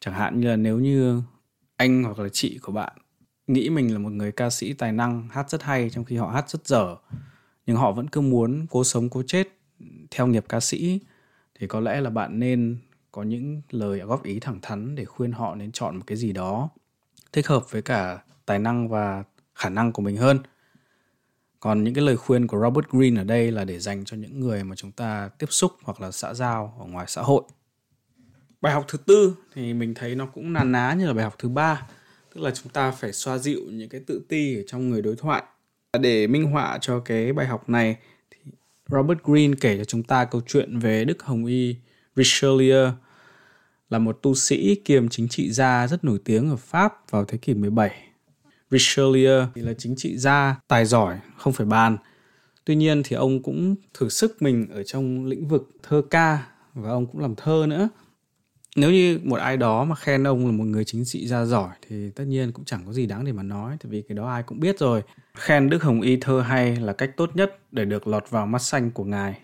Chẳng 0.00 0.14
hạn 0.14 0.40
như 0.40 0.48
là 0.48 0.56
nếu 0.56 0.78
như 0.78 1.22
anh 1.76 2.04
hoặc 2.04 2.18
là 2.18 2.28
chị 2.32 2.58
của 2.62 2.72
bạn 2.72 2.92
nghĩ 3.48 3.70
mình 3.70 3.92
là 3.92 3.98
một 3.98 4.12
người 4.12 4.32
ca 4.32 4.50
sĩ 4.50 4.72
tài 4.72 4.92
năng 4.92 5.28
hát 5.28 5.50
rất 5.50 5.62
hay 5.62 5.90
trong 5.90 6.04
khi 6.04 6.16
họ 6.16 6.28
hát 6.28 6.50
rất 6.50 6.66
dở 6.66 6.96
nhưng 7.66 7.76
họ 7.76 7.92
vẫn 7.92 8.08
cứ 8.08 8.20
muốn 8.20 8.66
cố 8.70 8.84
sống 8.84 9.08
cố 9.10 9.22
chết 9.26 9.48
theo 10.10 10.26
nghiệp 10.26 10.44
ca 10.48 10.60
sĩ, 10.60 11.00
thì 11.54 11.66
có 11.66 11.80
lẽ 11.80 12.00
là 12.00 12.10
bạn 12.10 12.40
nên 12.40 12.78
có 13.12 13.22
những 13.22 13.62
lời 13.70 13.98
góp 13.98 14.24
ý 14.24 14.40
thẳng 14.40 14.58
thắn 14.62 14.94
để 14.94 15.04
khuyên 15.04 15.32
họ 15.32 15.54
nên 15.54 15.72
chọn 15.72 15.96
một 15.96 16.02
cái 16.06 16.16
gì 16.16 16.32
đó 16.32 16.68
thích 17.32 17.46
hợp 17.46 17.70
với 17.70 17.82
cả 17.82 18.18
tài 18.46 18.58
năng 18.58 18.88
và 18.88 19.24
khả 19.54 19.68
năng 19.68 19.92
của 19.92 20.02
mình 20.02 20.16
hơn. 20.16 20.38
Còn 21.60 21.84
những 21.84 21.94
cái 21.94 22.04
lời 22.04 22.16
khuyên 22.16 22.46
của 22.46 22.60
Robert 22.60 22.86
Greene 22.88 23.20
ở 23.20 23.24
đây 23.24 23.52
là 23.52 23.64
để 23.64 23.78
dành 23.78 24.04
cho 24.04 24.16
những 24.16 24.40
người 24.40 24.64
mà 24.64 24.76
chúng 24.76 24.92
ta 24.92 25.30
tiếp 25.38 25.46
xúc 25.50 25.72
hoặc 25.82 26.00
là 26.00 26.10
xã 26.10 26.34
giao 26.34 26.76
ở 26.80 26.86
ngoài 26.86 27.06
xã 27.08 27.22
hội. 27.22 27.42
Bài 28.60 28.72
học 28.72 28.84
thứ 28.88 28.98
tư 28.98 29.36
thì 29.54 29.74
mình 29.74 29.94
thấy 29.94 30.14
nó 30.14 30.26
cũng 30.26 30.52
nà 30.52 30.64
ná 30.64 30.94
như 30.98 31.06
là 31.06 31.12
bài 31.12 31.24
học 31.24 31.34
thứ 31.38 31.48
ba, 31.48 31.86
tức 32.34 32.40
là 32.40 32.50
chúng 32.50 32.72
ta 32.72 32.90
phải 32.90 33.12
xoa 33.12 33.38
dịu 33.38 33.60
những 33.70 33.88
cái 33.88 34.00
tự 34.06 34.22
ti 34.28 34.56
ở 34.56 34.62
trong 34.66 34.90
người 34.90 35.02
đối 35.02 35.16
thoại. 35.16 35.42
Để 36.00 36.26
minh 36.26 36.44
họa 36.50 36.78
cho 36.80 37.00
cái 37.00 37.32
bài 37.32 37.46
học 37.46 37.68
này 37.68 37.96
thì 38.30 38.52
Robert 38.88 39.18
Greene 39.24 39.54
kể 39.60 39.78
cho 39.78 39.84
chúng 39.84 40.02
ta 40.02 40.24
câu 40.24 40.40
chuyện 40.46 40.78
về 40.78 41.04
Đức 41.04 41.22
Hồng 41.22 41.44
Y 41.44 41.76
Richelieu 42.16 42.90
là 43.90 43.98
một 43.98 44.18
tu 44.22 44.34
sĩ 44.34 44.74
kiêm 44.74 45.08
chính 45.08 45.28
trị 45.28 45.52
gia 45.52 45.86
rất 45.86 46.04
nổi 46.04 46.18
tiếng 46.24 46.50
ở 46.50 46.56
Pháp 46.56 47.10
vào 47.10 47.24
thế 47.24 47.38
kỷ 47.38 47.54
17. 47.54 47.90
Richelieu 48.70 49.46
thì 49.54 49.62
là 49.62 49.72
chính 49.78 49.96
trị 49.96 50.18
gia 50.18 50.60
tài 50.68 50.84
giỏi, 50.84 51.18
không 51.36 51.52
phải 51.52 51.66
bàn. 51.66 51.96
Tuy 52.64 52.76
nhiên 52.76 53.02
thì 53.04 53.16
ông 53.16 53.42
cũng 53.42 53.74
thử 53.94 54.08
sức 54.08 54.42
mình 54.42 54.66
ở 54.70 54.82
trong 54.82 55.26
lĩnh 55.26 55.48
vực 55.48 55.70
thơ 55.82 56.02
ca 56.10 56.46
và 56.74 56.90
ông 56.90 57.06
cũng 57.06 57.20
làm 57.20 57.34
thơ 57.34 57.66
nữa. 57.68 57.88
Nếu 58.78 58.90
như 58.90 59.20
một 59.24 59.36
ai 59.36 59.56
đó 59.56 59.84
mà 59.84 59.94
khen 59.94 60.26
ông 60.26 60.46
là 60.46 60.52
một 60.52 60.64
người 60.64 60.84
chính 60.84 61.04
trị 61.04 61.26
gia 61.26 61.44
giỏi 61.44 61.70
thì 61.88 62.10
tất 62.10 62.24
nhiên 62.24 62.52
cũng 62.52 62.64
chẳng 62.64 62.82
có 62.86 62.92
gì 62.92 63.06
đáng 63.06 63.24
để 63.24 63.32
mà 63.32 63.42
nói, 63.42 63.76
tại 63.80 63.90
vì 63.90 64.02
cái 64.02 64.16
đó 64.16 64.28
ai 64.28 64.42
cũng 64.42 64.60
biết 64.60 64.78
rồi. 64.78 65.02
Khen 65.34 65.70
Đức 65.70 65.82
Hồng 65.82 66.00
Y 66.00 66.16
thơ 66.16 66.40
hay 66.40 66.76
là 66.76 66.92
cách 66.92 67.10
tốt 67.16 67.30
nhất 67.34 67.58
để 67.72 67.84
được 67.84 68.06
lọt 68.06 68.30
vào 68.30 68.46
mắt 68.46 68.62
xanh 68.62 68.90
của 68.90 69.04
ngài. 69.04 69.38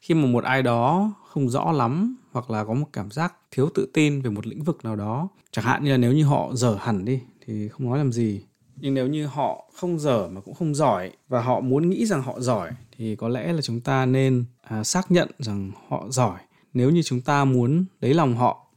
Khi 0.00 0.14
mà 0.14 0.26
một 0.26 0.44
ai 0.44 0.62
đó 0.62 1.12
không 1.28 1.48
rõ 1.48 1.72
lắm 1.72 2.16
hoặc 2.32 2.50
là 2.50 2.64
có 2.64 2.74
một 2.74 2.86
cảm 2.92 3.10
giác 3.10 3.34
thiếu 3.50 3.68
tự 3.74 3.88
tin 3.94 4.20
về 4.20 4.30
một 4.30 4.46
lĩnh 4.46 4.62
vực 4.62 4.84
nào 4.84 4.96
đó 4.96 5.28
chẳng 5.52 5.64
hạn 5.64 5.84
như 5.84 5.90
là 5.90 5.96
nếu 5.96 6.12
như 6.12 6.24
họ 6.24 6.50
dở 6.54 6.76
hẳn 6.80 7.04
đi 7.04 7.20
thì 7.46 7.68
không 7.68 7.90
nói 7.90 7.98
làm 7.98 8.12
gì 8.12 8.42
nhưng 8.76 8.94
nếu 8.94 9.06
như 9.06 9.26
họ 9.26 9.70
không 9.74 9.98
dở 9.98 10.28
mà 10.32 10.40
cũng 10.40 10.54
không 10.54 10.74
giỏi 10.74 11.10
và 11.28 11.42
họ 11.42 11.60
muốn 11.60 11.90
nghĩ 11.90 12.06
rằng 12.06 12.22
họ 12.22 12.40
giỏi 12.40 12.70
thì 12.96 13.16
có 13.16 13.28
lẽ 13.28 13.52
là 13.52 13.60
chúng 13.62 13.80
ta 13.80 14.06
nên 14.06 14.44
à, 14.62 14.84
xác 14.84 15.10
nhận 15.10 15.28
rằng 15.38 15.70
họ 15.88 16.06
giỏi 16.08 16.38
nếu 16.74 16.90
như 16.90 17.02
chúng 17.02 17.20
ta 17.20 17.44
muốn 17.44 17.84
lấy 18.00 18.14
lòng 18.14 18.36
họ 18.36 18.67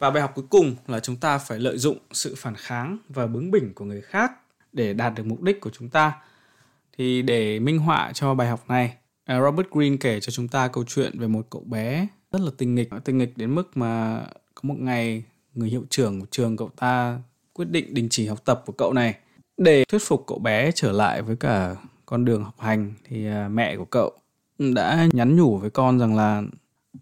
và 0.00 0.10
bài 0.10 0.22
học 0.22 0.32
cuối 0.34 0.44
cùng 0.50 0.76
là 0.86 1.00
chúng 1.00 1.16
ta 1.16 1.38
phải 1.38 1.58
lợi 1.58 1.78
dụng 1.78 1.98
sự 2.12 2.34
phản 2.38 2.54
kháng 2.54 2.98
và 3.08 3.26
bướng 3.26 3.50
bỉnh 3.50 3.74
của 3.74 3.84
người 3.84 4.00
khác 4.00 4.32
để 4.72 4.92
đạt 4.92 5.14
được 5.14 5.26
mục 5.26 5.42
đích 5.42 5.60
của 5.60 5.70
chúng 5.70 5.88
ta. 5.88 6.12
Thì 6.98 7.22
để 7.22 7.58
minh 7.58 7.78
họa 7.78 8.12
cho 8.14 8.34
bài 8.34 8.48
học 8.48 8.64
này 8.68 8.96
Robert 9.28 9.68
Greene 9.70 9.96
kể 10.00 10.20
cho 10.20 10.30
chúng 10.30 10.48
ta 10.48 10.68
câu 10.68 10.84
chuyện 10.86 11.18
về 11.18 11.26
một 11.26 11.46
cậu 11.50 11.62
bé 11.66 12.06
rất 12.32 12.40
là 12.40 12.50
tinh 12.58 12.74
nghịch, 12.74 12.90
tinh 13.04 13.18
nghịch 13.18 13.38
đến 13.38 13.54
mức 13.54 13.76
mà 13.76 14.22
có 14.54 14.60
một 14.62 14.76
ngày 14.78 15.24
người 15.54 15.68
hiệu 15.68 15.84
trưởng 15.90 16.20
của 16.20 16.26
trường 16.30 16.56
cậu 16.56 16.70
ta 16.76 17.18
quyết 17.52 17.70
định 17.70 17.94
đình 17.94 18.08
chỉ 18.10 18.26
học 18.26 18.44
tập 18.44 18.62
của 18.66 18.72
cậu 18.72 18.92
này. 18.92 19.14
Để 19.56 19.84
thuyết 19.84 20.02
phục 20.02 20.24
cậu 20.26 20.38
bé 20.38 20.70
trở 20.74 20.92
lại 20.92 21.22
với 21.22 21.36
cả 21.36 21.76
con 22.06 22.24
đường 22.24 22.44
học 22.44 22.60
hành 22.60 22.94
thì 23.04 23.26
à, 23.26 23.48
mẹ 23.48 23.76
của 23.76 23.84
cậu 23.84 24.12
đã 24.58 25.08
nhắn 25.12 25.36
nhủ 25.36 25.58
với 25.58 25.70
con 25.70 25.98
rằng 25.98 26.16
là 26.16 26.42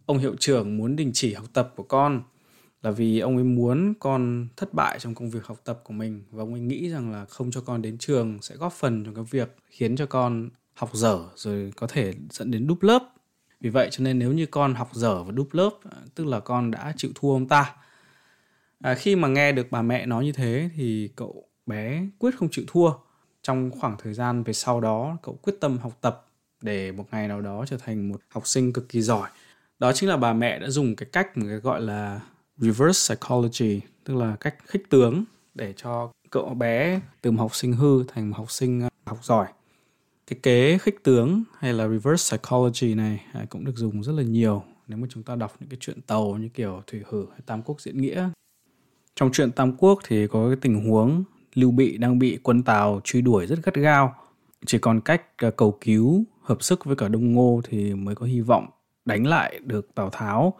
ông 0.07 0.19
hiệu 0.19 0.35
trưởng 0.41 0.77
muốn 0.77 0.97
đình 0.97 1.11
chỉ 1.15 1.35
học 1.35 1.47
tập 1.53 1.73
của 1.77 1.83
con 1.83 2.23
là 2.83 2.91
vì 2.91 3.19
ông 3.19 3.37
ấy 3.37 3.45
muốn 3.45 3.95
con 4.01 4.49
thất 4.57 4.75
bại 4.75 4.99
trong 4.99 5.15
công 5.15 5.31
việc 5.31 5.45
học 5.45 5.61
tập 5.65 5.81
của 5.85 5.93
mình 5.93 6.23
và 6.31 6.43
ông 6.43 6.53
ấy 6.53 6.61
nghĩ 6.61 6.91
rằng 6.91 7.13
là 7.13 7.25
không 7.25 7.51
cho 7.51 7.61
con 7.61 7.83
đến 7.83 7.99
trường 7.99 8.39
sẽ 8.43 8.57
góp 8.57 8.73
phần 8.73 9.05
trong 9.05 9.15
cái 9.15 9.25
việc 9.31 9.57
khiến 9.67 9.97
cho 9.97 10.07
con 10.07 10.51
học 10.75 10.91
dở 10.93 11.19
rồi 11.35 11.73
có 11.77 11.87
thể 11.87 12.15
dẫn 12.31 12.51
đến 12.51 12.67
đúp 12.67 12.83
lớp. 12.83 13.03
Vì 13.61 13.71
vậy 13.71 13.89
cho 13.91 14.05
nên 14.05 14.19
nếu 14.19 14.33
như 14.33 14.47
con 14.47 14.75
học 14.75 14.91
dở 14.93 15.23
và 15.23 15.33
đúp 15.33 15.49
lớp 15.53 15.71
à, 15.91 15.99
tức 16.15 16.27
là 16.27 16.41
con 16.41 16.71
đã 16.71 16.93
chịu 16.97 17.11
thua 17.15 17.33
ông 17.33 17.49
ta. 17.49 17.75
À, 18.81 18.95
khi 18.95 19.17
mà 19.17 19.29
nghe 19.29 19.53
được 19.53 19.67
bà 19.71 19.83
mẹ 19.83 20.07
nói 20.07 20.25
như 20.25 20.33
thế 20.33 20.71
thì 20.77 21.11
cậu 21.17 21.45
bé 21.67 22.07
quyết 22.19 22.35
không 22.39 22.49
chịu 22.51 22.65
thua. 22.69 22.93
Trong 23.43 23.71
khoảng 23.81 23.97
thời 24.03 24.15
gian 24.15 24.43
về 24.43 24.53
sau 24.53 24.81
đó 24.81 25.17
cậu 25.23 25.39
quyết 25.43 25.55
tâm 25.61 25.79
học 25.79 25.99
tập 26.01 26.27
để 26.61 26.93
một 26.93 27.07
ngày 27.11 27.29
nào 27.29 27.41
đó 27.41 27.65
trở 27.69 27.77
thành 27.77 28.09
một 28.09 28.21
học 28.29 28.47
sinh 28.47 28.73
cực 28.73 28.89
kỳ 28.89 29.03
giỏi. 29.03 29.31
Đó 29.79 29.93
chính 29.93 30.09
là 30.09 30.17
bà 30.17 30.33
mẹ 30.33 30.59
đã 30.59 30.69
dùng 30.71 30.97
cái 30.97 31.09
cách 31.13 31.37
mà 31.39 31.47
cái 31.49 31.57
gọi 31.57 31.81
là 31.81 32.21
reverse 32.59 33.15
psychology 33.15 33.81
tức 34.05 34.15
là 34.15 34.37
cách 34.41 34.55
khích 34.67 34.91
tướng 34.91 35.25
để 35.55 35.75
cho 35.77 36.13
cậu 36.31 36.55
bé 36.55 37.01
từ 37.23 37.31
một 37.31 37.41
học 37.41 37.55
sinh 37.55 37.73
hư 37.73 38.05
thành 38.05 38.31
một 38.31 38.37
học 38.37 38.51
sinh 38.51 38.81
ờ, 38.81 38.89
học 39.07 39.25
giỏi 39.25 39.47
cái 40.27 40.39
kế 40.43 40.79
khích 40.79 41.05
tướng 41.05 41.43
hay 41.59 41.73
là 41.73 41.89
reverse 41.89 42.37
psychology 42.37 42.95
này 42.95 43.25
à, 43.33 43.47
cũng 43.51 43.65
được 43.65 43.77
dùng 43.77 44.03
rất 44.03 44.13
là 44.13 44.23
nhiều 44.23 44.63
nếu 44.89 44.99
mà 44.99 45.07
chúng 45.11 45.23
ta 45.23 45.37
đọc 45.37 45.57
những 45.61 45.69
cái 45.69 45.77
chuyện 45.81 46.01
tàu 46.03 46.37
như 46.37 46.49
kiểu 46.49 46.83
thủy 46.87 47.03
hử 47.09 47.27
hay 47.31 47.41
tam 47.47 47.63
quốc 47.63 47.81
diễn 47.81 47.99
nghĩa 47.99 48.31
Trong 49.19 49.33
chuyện 49.33 49.53
Tam 49.53 49.77
Quốc 49.77 49.99
thì 50.05 50.27
có 50.27 50.49
cái 50.49 50.57
tình 50.61 50.85
huống 50.85 51.25
Lưu 51.55 51.71
Bị 51.71 51.97
đang 51.97 52.19
bị 52.19 52.39
quân 52.43 52.63
tàu 52.63 53.01
truy 53.05 53.21
đuổi 53.21 53.47
rất 53.47 53.59
gắt 53.65 53.75
gao. 53.75 54.15
Chỉ 54.67 54.79
còn 54.79 55.01
cách 55.01 55.23
ờ, 55.37 55.51
cầu 55.51 55.79
cứu, 55.81 56.25
hợp 56.43 56.63
sức 56.63 56.85
với 56.85 56.97
cả 56.97 57.09
Đông 57.09 57.33
Ngô 57.33 57.61
thì 57.65 57.95
mới 57.95 58.15
có 58.15 58.27
hy 58.27 58.41
vọng 58.41 58.67
đánh 59.05 59.27
lại 59.27 59.61
được 59.65 59.95
Tào 59.95 60.11
Tháo. 60.11 60.55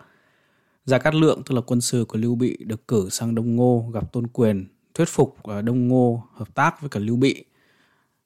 Gia 0.89 0.99
Cát 0.99 1.15
Lượng 1.15 1.43
tức 1.45 1.55
là 1.55 1.61
quân 1.61 1.81
sư 1.81 2.05
của 2.09 2.19
Lưu 2.19 2.35
Bị 2.35 2.57
được 2.61 2.89
cử 2.89 3.09
sang 3.11 3.35
Đông 3.35 3.57
Ngô 3.57 3.91
gặp 3.95 4.13
Tôn 4.13 4.27
Quyền, 4.27 4.67
thuyết 4.95 5.09
phục 5.09 5.37
Đông 5.65 5.89
Ngô 5.89 6.23
hợp 6.35 6.55
tác 6.55 6.81
với 6.81 6.91
cả 6.91 7.01
Lưu 7.01 7.17
Bị. 7.17 7.45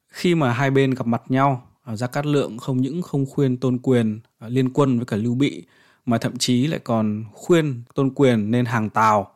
Khi 0.08 0.34
mà 0.34 0.52
hai 0.52 0.70
bên 0.70 0.90
gặp 0.90 1.06
mặt 1.06 1.22
nhau, 1.28 1.68
à, 1.84 1.96
Gia 1.96 2.06
Cát 2.06 2.26
Lượng 2.26 2.58
không 2.58 2.80
những 2.80 3.02
không 3.02 3.26
khuyên 3.26 3.56
Tôn 3.56 3.78
Quyền 3.78 4.20
à, 4.38 4.48
liên 4.48 4.72
quân 4.72 4.96
với 4.96 5.06
cả 5.06 5.16
Lưu 5.16 5.34
Bị 5.34 5.64
mà 6.06 6.18
thậm 6.18 6.36
chí 6.38 6.66
lại 6.66 6.80
còn 6.84 7.24
khuyên 7.32 7.82
Tôn 7.94 8.10
Quyền 8.14 8.50
nên 8.50 8.64
hàng 8.64 8.90
Tào. 8.90 9.34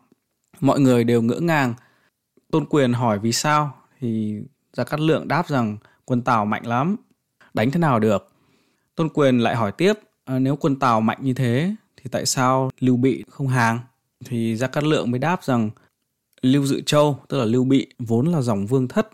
Mọi 0.61 0.81
người 0.81 1.05
đều 1.05 1.23
ngỡ 1.23 1.41
ngàng. 1.41 1.75
Tôn 2.51 2.65
quyền 2.65 2.93
hỏi 2.93 3.19
vì 3.19 3.33
sao 3.33 3.77
thì 4.01 4.41
gia 4.73 4.85
cát 4.85 5.01
lượng 5.01 5.29
đáp 5.29 5.49
rằng 5.49 5.77
quân 6.05 6.23
tào 6.23 6.45
mạnh 6.45 6.67
lắm. 6.67 6.97
Đánh 7.55 7.71
thế 7.71 7.81
nào 7.81 8.01
được? 8.01 8.29
Tôn 8.95 9.09
quyền 9.09 9.39
lại 9.39 9.57
hỏi 9.57 9.73
tiếp 9.73 9.93
à, 10.25 10.39
nếu 10.39 10.57
quân 10.57 10.77
tào 10.77 11.01
mạnh 11.01 11.19
như 11.21 11.35
thế 11.35 11.75
thì 12.07 12.11
tại 12.11 12.27
sao 12.27 12.71
lưu 12.81 12.97
bị 12.97 13.25
không 13.29 13.49
hàng? 13.49 13.79
Thì 14.25 14.57
gia 14.57 14.66
cát 14.66 14.85
lượng 14.85 15.11
mới 15.11 15.19
đáp 15.19 15.45
rằng 15.45 15.71
lưu 16.42 16.66
dự 16.66 16.81
châu 16.81 17.19
tức 17.29 17.38
là 17.38 17.45
lưu 17.45 17.64
bị 17.64 17.87
vốn 17.99 18.27
là 18.27 18.40
dòng 18.40 18.66
vương 18.66 18.88
thất 18.88 19.09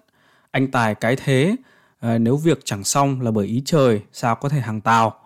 anh 0.51 0.71
tài 0.71 0.95
cái 0.95 1.17
thế 1.17 1.57
à, 2.01 2.19
nếu 2.19 2.37
việc 2.37 2.61
chẳng 2.65 2.85
xong 2.85 3.21
là 3.21 3.31
bởi 3.31 3.47
ý 3.47 3.63
trời 3.65 4.03
sao 4.13 4.37
có 4.37 4.49
thể 4.49 4.61
hàng 4.61 4.81
tào? 4.81 5.19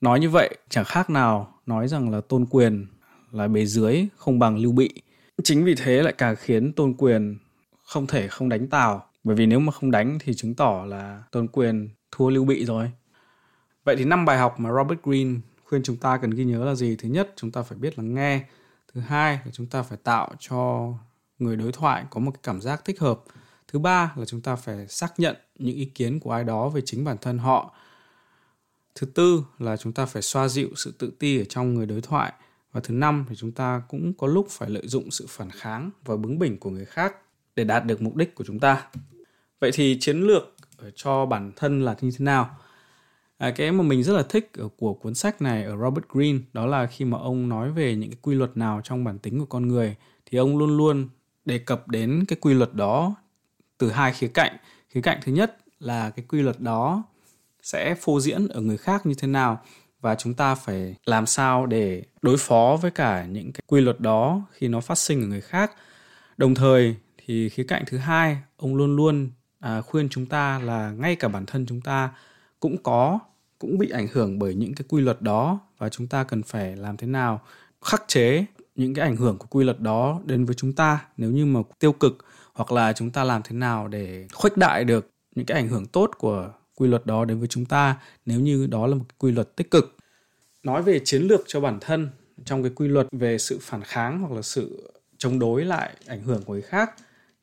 Nói 0.00 0.20
như 0.20 0.30
vậy 0.30 0.56
chẳng 0.68 0.84
khác 0.84 1.10
nào 1.10 1.54
nói 1.66 1.88
rằng 1.88 2.10
là 2.10 2.20
tôn 2.20 2.46
quyền 2.46 2.86
là 3.30 3.48
bề 3.48 3.66
dưới 3.66 4.06
không 4.16 4.38
bằng 4.38 4.58
lưu 4.58 4.72
bị. 4.72 5.02
Chính 5.44 5.64
vì 5.64 5.74
thế 5.74 6.02
lại 6.02 6.14
càng 6.18 6.36
khiến 6.36 6.72
tôn 6.72 6.94
quyền 6.98 7.38
không 7.84 8.06
thể 8.06 8.28
không 8.28 8.48
đánh 8.48 8.68
tào. 8.68 9.06
Bởi 9.24 9.36
vì 9.36 9.46
nếu 9.46 9.60
mà 9.60 9.72
không 9.72 9.90
đánh 9.90 10.18
thì 10.20 10.34
chứng 10.34 10.54
tỏ 10.54 10.84
là 10.88 11.22
tôn 11.30 11.48
quyền 11.48 11.88
thua 12.12 12.30
lưu 12.30 12.44
bị 12.44 12.64
rồi. 12.64 12.90
Vậy 13.84 13.96
thì 13.96 14.04
năm 14.04 14.24
bài 14.24 14.38
học 14.38 14.60
mà 14.60 14.70
robert 14.72 15.02
greene 15.02 15.40
khuyên 15.72 15.82
chúng 15.82 15.96
ta 15.96 16.18
cần 16.18 16.30
ghi 16.30 16.44
nhớ 16.44 16.64
là 16.64 16.74
gì? 16.74 16.96
Thứ 16.96 17.08
nhất, 17.08 17.32
chúng 17.36 17.50
ta 17.50 17.62
phải 17.62 17.78
biết 17.78 17.98
lắng 17.98 18.14
nghe. 18.14 18.44
Thứ 18.94 19.00
hai 19.00 19.40
là 19.44 19.50
chúng 19.52 19.66
ta 19.66 19.82
phải 19.82 19.98
tạo 20.02 20.30
cho 20.38 20.88
người 21.38 21.56
đối 21.56 21.72
thoại 21.72 22.04
có 22.10 22.20
một 22.20 22.30
cái 22.30 22.40
cảm 22.42 22.60
giác 22.60 22.84
thích 22.84 23.00
hợp. 23.00 23.20
Thứ 23.68 23.78
ba 23.78 24.12
là 24.16 24.24
chúng 24.24 24.40
ta 24.40 24.56
phải 24.56 24.88
xác 24.88 25.20
nhận 25.20 25.36
những 25.58 25.76
ý 25.76 25.84
kiến 25.84 26.20
của 26.20 26.32
ai 26.32 26.44
đó 26.44 26.68
về 26.68 26.80
chính 26.84 27.04
bản 27.04 27.16
thân 27.20 27.38
họ. 27.38 27.74
Thứ 28.94 29.06
tư 29.06 29.44
là 29.58 29.76
chúng 29.76 29.92
ta 29.92 30.06
phải 30.06 30.22
xoa 30.22 30.48
dịu 30.48 30.68
sự 30.76 30.94
tự 30.98 31.12
ti 31.18 31.38
ở 31.38 31.44
trong 31.44 31.74
người 31.74 31.86
đối 31.86 32.00
thoại. 32.00 32.32
Và 32.72 32.80
thứ 32.80 32.94
năm 32.94 33.26
thì 33.28 33.36
chúng 33.36 33.52
ta 33.52 33.82
cũng 33.88 34.12
có 34.18 34.26
lúc 34.26 34.46
phải 34.50 34.70
lợi 34.70 34.86
dụng 34.86 35.10
sự 35.10 35.26
phản 35.28 35.50
kháng 35.50 35.90
và 36.04 36.16
bướng 36.16 36.38
bỉnh 36.38 36.58
của 36.58 36.70
người 36.70 36.84
khác 36.84 37.16
để 37.56 37.64
đạt 37.64 37.84
được 37.84 38.02
mục 38.02 38.16
đích 38.16 38.34
của 38.34 38.44
chúng 38.44 38.60
ta. 38.60 38.86
Vậy 39.60 39.70
thì 39.74 39.96
chiến 40.00 40.20
lược 40.20 40.56
cho 40.94 41.26
bản 41.26 41.52
thân 41.56 41.84
là 41.84 41.96
như 42.00 42.10
thế 42.10 42.24
nào? 42.24 42.56
À, 43.42 43.50
cái 43.50 43.72
mà 43.72 43.82
mình 43.82 44.02
rất 44.02 44.12
là 44.12 44.22
thích 44.22 44.50
ở 44.58 44.68
của 44.76 44.94
cuốn 44.94 45.14
sách 45.14 45.42
này 45.42 45.64
ở 45.64 45.76
Robert 45.76 46.04
Greene 46.08 46.38
đó 46.52 46.66
là 46.66 46.86
khi 46.86 47.04
mà 47.04 47.18
ông 47.18 47.48
nói 47.48 47.70
về 47.70 47.96
những 47.96 48.10
cái 48.10 48.18
quy 48.22 48.34
luật 48.34 48.56
nào 48.56 48.80
trong 48.84 49.04
bản 49.04 49.18
tính 49.18 49.38
của 49.38 49.44
con 49.44 49.68
người 49.68 49.96
thì 50.26 50.38
ông 50.38 50.58
luôn 50.58 50.76
luôn 50.76 51.08
đề 51.44 51.58
cập 51.58 51.88
đến 51.88 52.24
cái 52.28 52.36
quy 52.40 52.54
luật 52.54 52.74
đó 52.74 53.14
từ 53.78 53.90
hai 53.90 54.12
khía 54.12 54.28
cạnh. 54.28 54.56
Khía 54.88 55.00
cạnh 55.00 55.18
thứ 55.22 55.32
nhất 55.32 55.56
là 55.80 56.10
cái 56.10 56.24
quy 56.28 56.42
luật 56.42 56.60
đó 56.60 57.02
sẽ 57.62 57.94
phô 57.94 58.20
diễn 58.20 58.48
ở 58.48 58.60
người 58.60 58.76
khác 58.76 59.06
như 59.06 59.14
thế 59.18 59.28
nào 59.28 59.60
và 60.00 60.14
chúng 60.14 60.34
ta 60.34 60.54
phải 60.54 60.94
làm 61.04 61.26
sao 61.26 61.66
để 61.66 62.04
đối 62.22 62.36
phó 62.36 62.78
với 62.82 62.90
cả 62.90 63.26
những 63.26 63.52
cái 63.52 63.62
quy 63.66 63.80
luật 63.80 64.00
đó 64.00 64.42
khi 64.52 64.68
nó 64.68 64.80
phát 64.80 64.98
sinh 64.98 65.20
ở 65.22 65.26
người 65.26 65.40
khác. 65.40 65.72
Đồng 66.36 66.54
thời 66.54 66.96
thì 67.18 67.48
khía 67.48 67.64
cạnh 67.68 67.82
thứ 67.86 67.98
hai 67.98 68.38
ông 68.56 68.74
luôn 68.74 68.96
luôn 68.96 69.30
à, 69.60 69.80
khuyên 69.80 70.08
chúng 70.08 70.26
ta 70.26 70.58
là 70.58 70.90
ngay 70.90 71.16
cả 71.16 71.28
bản 71.28 71.46
thân 71.46 71.66
chúng 71.66 71.80
ta 71.80 72.10
cũng 72.60 72.82
có 72.82 73.18
cũng 73.62 73.78
bị 73.78 73.90
ảnh 73.90 74.06
hưởng 74.12 74.38
bởi 74.38 74.54
những 74.54 74.74
cái 74.74 74.84
quy 74.88 75.00
luật 75.00 75.22
đó 75.22 75.60
và 75.78 75.88
chúng 75.88 76.06
ta 76.06 76.24
cần 76.24 76.42
phải 76.42 76.76
làm 76.76 76.96
thế 76.96 77.06
nào 77.06 77.40
khắc 77.82 78.04
chế 78.08 78.44
những 78.74 78.94
cái 78.94 79.08
ảnh 79.08 79.16
hưởng 79.16 79.38
của 79.38 79.46
quy 79.50 79.64
luật 79.64 79.80
đó 79.80 80.20
đến 80.24 80.44
với 80.44 80.54
chúng 80.54 80.72
ta 80.72 81.04
nếu 81.16 81.30
như 81.30 81.46
mà 81.46 81.60
tiêu 81.78 81.92
cực 81.92 82.24
hoặc 82.52 82.72
là 82.72 82.92
chúng 82.92 83.10
ta 83.10 83.24
làm 83.24 83.42
thế 83.42 83.56
nào 83.56 83.88
để 83.88 84.26
khuếch 84.32 84.56
đại 84.56 84.84
được 84.84 85.10
những 85.34 85.46
cái 85.46 85.58
ảnh 85.58 85.68
hưởng 85.68 85.86
tốt 85.86 86.10
của 86.18 86.50
quy 86.74 86.88
luật 86.88 87.06
đó 87.06 87.24
đến 87.24 87.38
với 87.38 87.48
chúng 87.48 87.64
ta 87.64 87.96
nếu 88.26 88.40
như 88.40 88.66
đó 88.66 88.86
là 88.86 88.94
một 88.94 89.04
cái 89.08 89.16
quy 89.18 89.32
luật 89.32 89.56
tích 89.56 89.70
cực. 89.70 89.96
Nói 90.62 90.82
về 90.82 91.00
chiến 91.04 91.22
lược 91.22 91.40
cho 91.46 91.60
bản 91.60 91.78
thân 91.80 92.08
trong 92.44 92.62
cái 92.62 92.72
quy 92.74 92.88
luật 92.88 93.06
về 93.12 93.38
sự 93.38 93.58
phản 93.62 93.82
kháng 93.82 94.20
hoặc 94.20 94.32
là 94.32 94.42
sự 94.42 94.92
chống 95.18 95.38
đối 95.38 95.64
lại 95.64 95.90
ảnh 96.06 96.22
hưởng 96.22 96.42
của 96.42 96.52
người 96.52 96.62
khác 96.62 96.90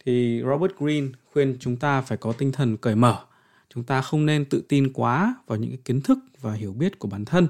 thì 0.06 0.42
Robert 0.46 0.72
Greene 0.80 1.08
khuyên 1.34 1.58
chúng 1.60 1.76
ta 1.76 2.02
phải 2.02 2.18
có 2.18 2.32
tinh 2.32 2.52
thần 2.52 2.78
cởi 2.78 2.96
mở 2.96 3.20
chúng 3.76 3.84
ta 3.84 4.02
không 4.02 4.26
nên 4.26 4.46
tự 4.46 4.64
tin 4.68 4.94
quá 4.94 5.36
vào 5.48 5.58
những 5.58 5.70
cái 5.70 5.80
kiến 5.86 6.02
thức 6.02 6.20
và 6.42 6.54
hiểu 6.54 6.74
biết 6.74 7.00
của 7.00 7.08
bản 7.08 7.26
thân. 7.26 7.48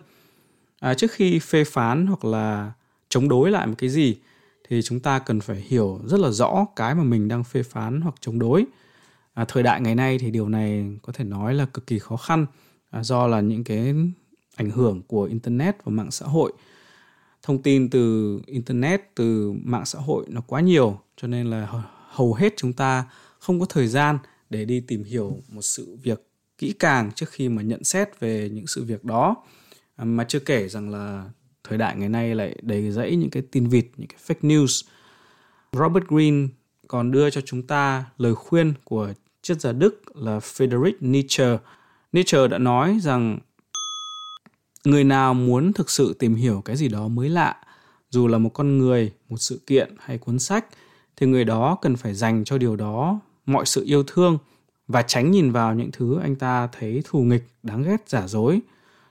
À, 0.79 0.93
trước 0.93 1.11
khi 1.11 1.39
phê 1.39 1.63
phán 1.63 2.07
hoặc 2.07 2.25
là 2.25 2.71
chống 3.09 3.29
đối 3.29 3.51
lại 3.51 3.67
một 3.67 3.75
cái 3.77 3.89
gì 3.89 4.17
thì 4.69 4.81
chúng 4.81 4.99
ta 4.99 5.19
cần 5.19 5.39
phải 5.39 5.65
hiểu 5.67 6.01
rất 6.05 6.19
là 6.19 6.29
rõ 6.29 6.65
cái 6.75 6.95
mà 6.95 7.03
mình 7.03 7.27
đang 7.27 7.43
phê 7.43 7.63
phán 7.63 8.01
hoặc 8.01 8.15
chống 8.19 8.39
đối. 8.39 8.65
À, 9.33 9.45
thời 9.47 9.63
đại 9.63 9.81
ngày 9.81 9.95
nay 9.95 10.17
thì 10.19 10.31
điều 10.31 10.49
này 10.49 10.85
có 11.01 11.13
thể 11.13 11.23
nói 11.23 11.53
là 11.53 11.65
cực 11.65 11.87
kỳ 11.87 11.99
khó 11.99 12.17
khăn 12.17 12.45
à, 12.89 13.03
do 13.03 13.27
là 13.27 13.41
những 13.41 13.63
cái 13.63 13.93
ảnh 14.55 14.69
hưởng 14.69 15.01
của 15.07 15.23
internet 15.23 15.75
và 15.83 15.91
mạng 15.91 16.11
xã 16.11 16.25
hội. 16.25 16.53
Thông 17.43 17.61
tin 17.61 17.89
từ 17.89 18.41
internet 18.45 19.15
từ 19.15 19.53
mạng 19.63 19.85
xã 19.85 19.99
hội 19.99 20.25
nó 20.27 20.41
quá 20.41 20.61
nhiều 20.61 20.99
cho 21.17 21.27
nên 21.27 21.47
là 21.47 21.83
hầu 22.09 22.33
hết 22.33 22.53
chúng 22.57 22.73
ta 22.73 23.05
không 23.39 23.59
có 23.59 23.65
thời 23.65 23.87
gian 23.87 24.17
để 24.49 24.65
đi 24.65 24.79
tìm 24.79 25.03
hiểu 25.03 25.37
một 25.47 25.61
sự 25.61 25.97
việc 26.03 26.27
kỹ 26.57 26.73
càng 26.79 27.11
trước 27.15 27.29
khi 27.29 27.49
mà 27.49 27.61
nhận 27.61 27.83
xét 27.83 28.19
về 28.19 28.49
những 28.53 28.67
sự 28.67 28.83
việc 28.83 29.03
đó 29.03 29.35
à, 29.95 30.05
mà 30.05 30.23
chưa 30.23 30.39
kể 30.39 30.67
rằng 30.67 30.89
là 30.89 31.29
thời 31.63 31.77
đại 31.77 31.95
ngày 31.95 32.09
nay 32.09 32.35
lại 32.35 32.55
đầy 32.61 32.91
rẫy 32.91 33.15
những 33.15 33.29
cái 33.29 33.43
tin 33.51 33.67
vịt 33.67 33.85
những 33.97 34.07
cái 34.07 34.19
fake 34.27 34.49
news 34.49 34.87
Robert 35.71 36.05
Greene 36.07 36.47
còn 36.87 37.11
đưa 37.11 37.29
cho 37.29 37.41
chúng 37.41 37.67
ta 37.67 38.05
lời 38.17 38.35
khuyên 38.35 38.73
của 38.83 39.13
triết 39.41 39.61
gia 39.61 39.71
Đức 39.71 40.01
là 40.15 40.39
Friedrich 40.39 40.93
Nietzsche. 41.01 41.57
Nietzsche 42.13 42.47
đã 42.47 42.57
nói 42.57 42.99
rằng 43.01 43.39
người 44.85 45.03
nào 45.03 45.33
muốn 45.33 45.73
thực 45.73 45.89
sự 45.89 46.15
tìm 46.19 46.35
hiểu 46.35 46.61
cái 46.65 46.75
gì 46.75 46.87
đó 46.87 47.07
mới 47.07 47.29
lạ, 47.29 47.55
dù 48.09 48.27
là 48.27 48.37
một 48.37 48.49
con 48.49 48.77
người, 48.77 49.13
một 49.29 49.37
sự 49.37 49.59
kiện 49.67 49.95
hay 49.99 50.17
cuốn 50.17 50.39
sách, 50.39 50.65
thì 51.15 51.27
người 51.27 51.43
đó 51.43 51.77
cần 51.81 51.95
phải 51.95 52.13
dành 52.13 52.43
cho 52.43 52.57
điều 52.57 52.75
đó 52.75 53.19
mọi 53.45 53.65
sự 53.65 53.83
yêu 53.85 54.03
thương 54.03 54.37
và 54.87 55.01
tránh 55.01 55.31
nhìn 55.31 55.51
vào 55.51 55.75
những 55.75 55.91
thứ 55.91 56.19
anh 56.19 56.35
ta 56.35 56.67
thấy 56.67 57.01
thù 57.05 57.21
nghịch, 57.21 57.43
đáng 57.63 57.83
ghét, 57.83 58.03
giả 58.07 58.27
dối. 58.27 58.59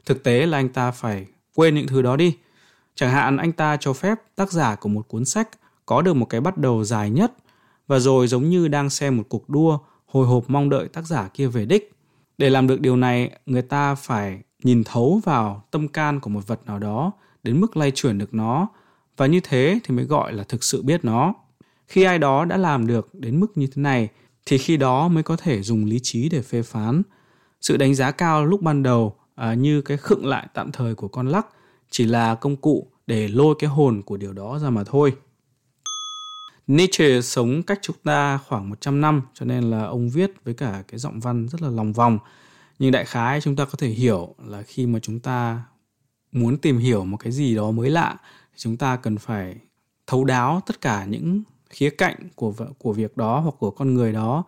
Thực 0.06 0.22
tế 0.22 0.46
là 0.46 0.58
anh 0.58 0.68
ta 0.68 0.90
phải 0.90 1.26
quên 1.54 1.74
những 1.74 1.86
thứ 1.86 2.02
đó 2.02 2.16
đi. 2.16 2.36
Chẳng 2.94 3.10
hạn 3.10 3.36
anh 3.36 3.52
ta 3.52 3.76
cho 3.80 3.92
phép 3.92 4.18
tác 4.36 4.52
giả 4.52 4.74
của 4.74 4.88
một 4.88 5.08
cuốn 5.08 5.24
sách 5.24 5.48
có 5.86 6.02
được 6.02 6.14
một 6.14 6.26
cái 6.26 6.40
bắt 6.40 6.58
đầu 6.58 6.84
dài 6.84 7.10
nhất 7.10 7.32
và 7.86 7.98
rồi 7.98 8.28
giống 8.28 8.48
như 8.48 8.68
đang 8.68 8.90
xem 8.90 9.16
một 9.16 9.22
cuộc 9.28 9.48
đua 9.48 9.78
hồi 10.06 10.26
hộp 10.26 10.44
mong 10.50 10.68
đợi 10.68 10.88
tác 10.88 11.06
giả 11.06 11.28
kia 11.34 11.46
về 11.46 11.64
đích. 11.66 11.92
Để 12.38 12.50
làm 12.50 12.66
được 12.66 12.80
điều 12.80 12.96
này, 12.96 13.38
người 13.46 13.62
ta 13.62 13.94
phải 13.94 14.40
nhìn 14.62 14.84
thấu 14.84 15.20
vào 15.24 15.64
tâm 15.70 15.88
can 15.88 16.20
của 16.20 16.30
một 16.30 16.46
vật 16.46 16.60
nào 16.66 16.78
đó 16.78 17.12
đến 17.42 17.60
mức 17.60 17.76
lay 17.76 17.90
chuyển 17.90 18.18
được 18.18 18.34
nó 18.34 18.68
và 19.16 19.26
như 19.26 19.40
thế 19.40 19.78
thì 19.84 19.94
mới 19.94 20.04
gọi 20.04 20.32
là 20.32 20.44
thực 20.44 20.64
sự 20.64 20.82
biết 20.82 21.04
nó. 21.04 21.34
Khi 21.88 22.02
ai 22.02 22.18
đó 22.18 22.44
đã 22.44 22.56
làm 22.56 22.86
được 22.86 23.14
đến 23.14 23.40
mức 23.40 23.58
như 23.58 23.66
thế 23.66 23.82
này 23.82 24.08
thì 24.46 24.58
khi 24.58 24.76
đó 24.76 25.08
mới 25.08 25.22
có 25.22 25.36
thể 25.36 25.62
dùng 25.62 25.84
lý 25.84 25.98
trí 26.02 26.28
để 26.28 26.42
phê 26.42 26.62
phán. 26.62 27.02
Sự 27.60 27.76
đánh 27.76 27.94
giá 27.94 28.10
cao 28.10 28.46
lúc 28.46 28.62
ban 28.62 28.82
đầu 28.82 29.16
à, 29.34 29.54
như 29.54 29.80
cái 29.80 29.96
khựng 29.96 30.26
lại 30.26 30.48
tạm 30.54 30.72
thời 30.72 30.94
của 30.94 31.08
con 31.08 31.28
lắc 31.28 31.46
chỉ 31.90 32.04
là 32.04 32.34
công 32.34 32.56
cụ 32.56 32.86
để 33.06 33.28
lôi 33.28 33.54
cái 33.58 33.70
hồn 33.70 34.02
của 34.02 34.16
điều 34.16 34.32
đó 34.32 34.58
ra 34.58 34.70
mà 34.70 34.84
thôi. 34.84 35.16
Nietzsche 36.66 37.20
sống 37.20 37.62
cách 37.62 37.78
chúng 37.82 37.96
ta 38.04 38.38
khoảng 38.48 38.70
100 38.70 39.00
năm 39.00 39.22
cho 39.34 39.46
nên 39.46 39.70
là 39.70 39.84
ông 39.84 40.10
viết 40.10 40.30
với 40.44 40.54
cả 40.54 40.82
cái 40.88 40.98
giọng 40.98 41.20
văn 41.20 41.48
rất 41.48 41.62
là 41.62 41.68
lòng 41.68 41.92
vòng. 41.92 42.18
Nhưng 42.78 42.92
đại 42.92 43.04
khái 43.04 43.40
chúng 43.40 43.56
ta 43.56 43.64
có 43.64 43.72
thể 43.78 43.88
hiểu 43.88 44.34
là 44.46 44.62
khi 44.62 44.86
mà 44.86 44.98
chúng 44.98 45.20
ta 45.20 45.62
muốn 46.32 46.58
tìm 46.58 46.78
hiểu 46.78 47.04
một 47.04 47.16
cái 47.16 47.32
gì 47.32 47.54
đó 47.54 47.70
mới 47.70 47.90
lạ 47.90 48.16
thì 48.52 48.56
chúng 48.56 48.76
ta 48.76 48.96
cần 48.96 49.18
phải 49.18 49.56
thấu 50.06 50.24
đáo 50.24 50.62
tất 50.66 50.80
cả 50.80 51.04
những 51.04 51.42
khía 51.70 51.90
cạnh 51.90 52.16
của 52.34 52.52
của 52.78 52.92
việc 52.92 53.16
đó 53.16 53.40
hoặc 53.40 53.54
của 53.58 53.70
con 53.70 53.94
người 53.94 54.12
đó. 54.12 54.44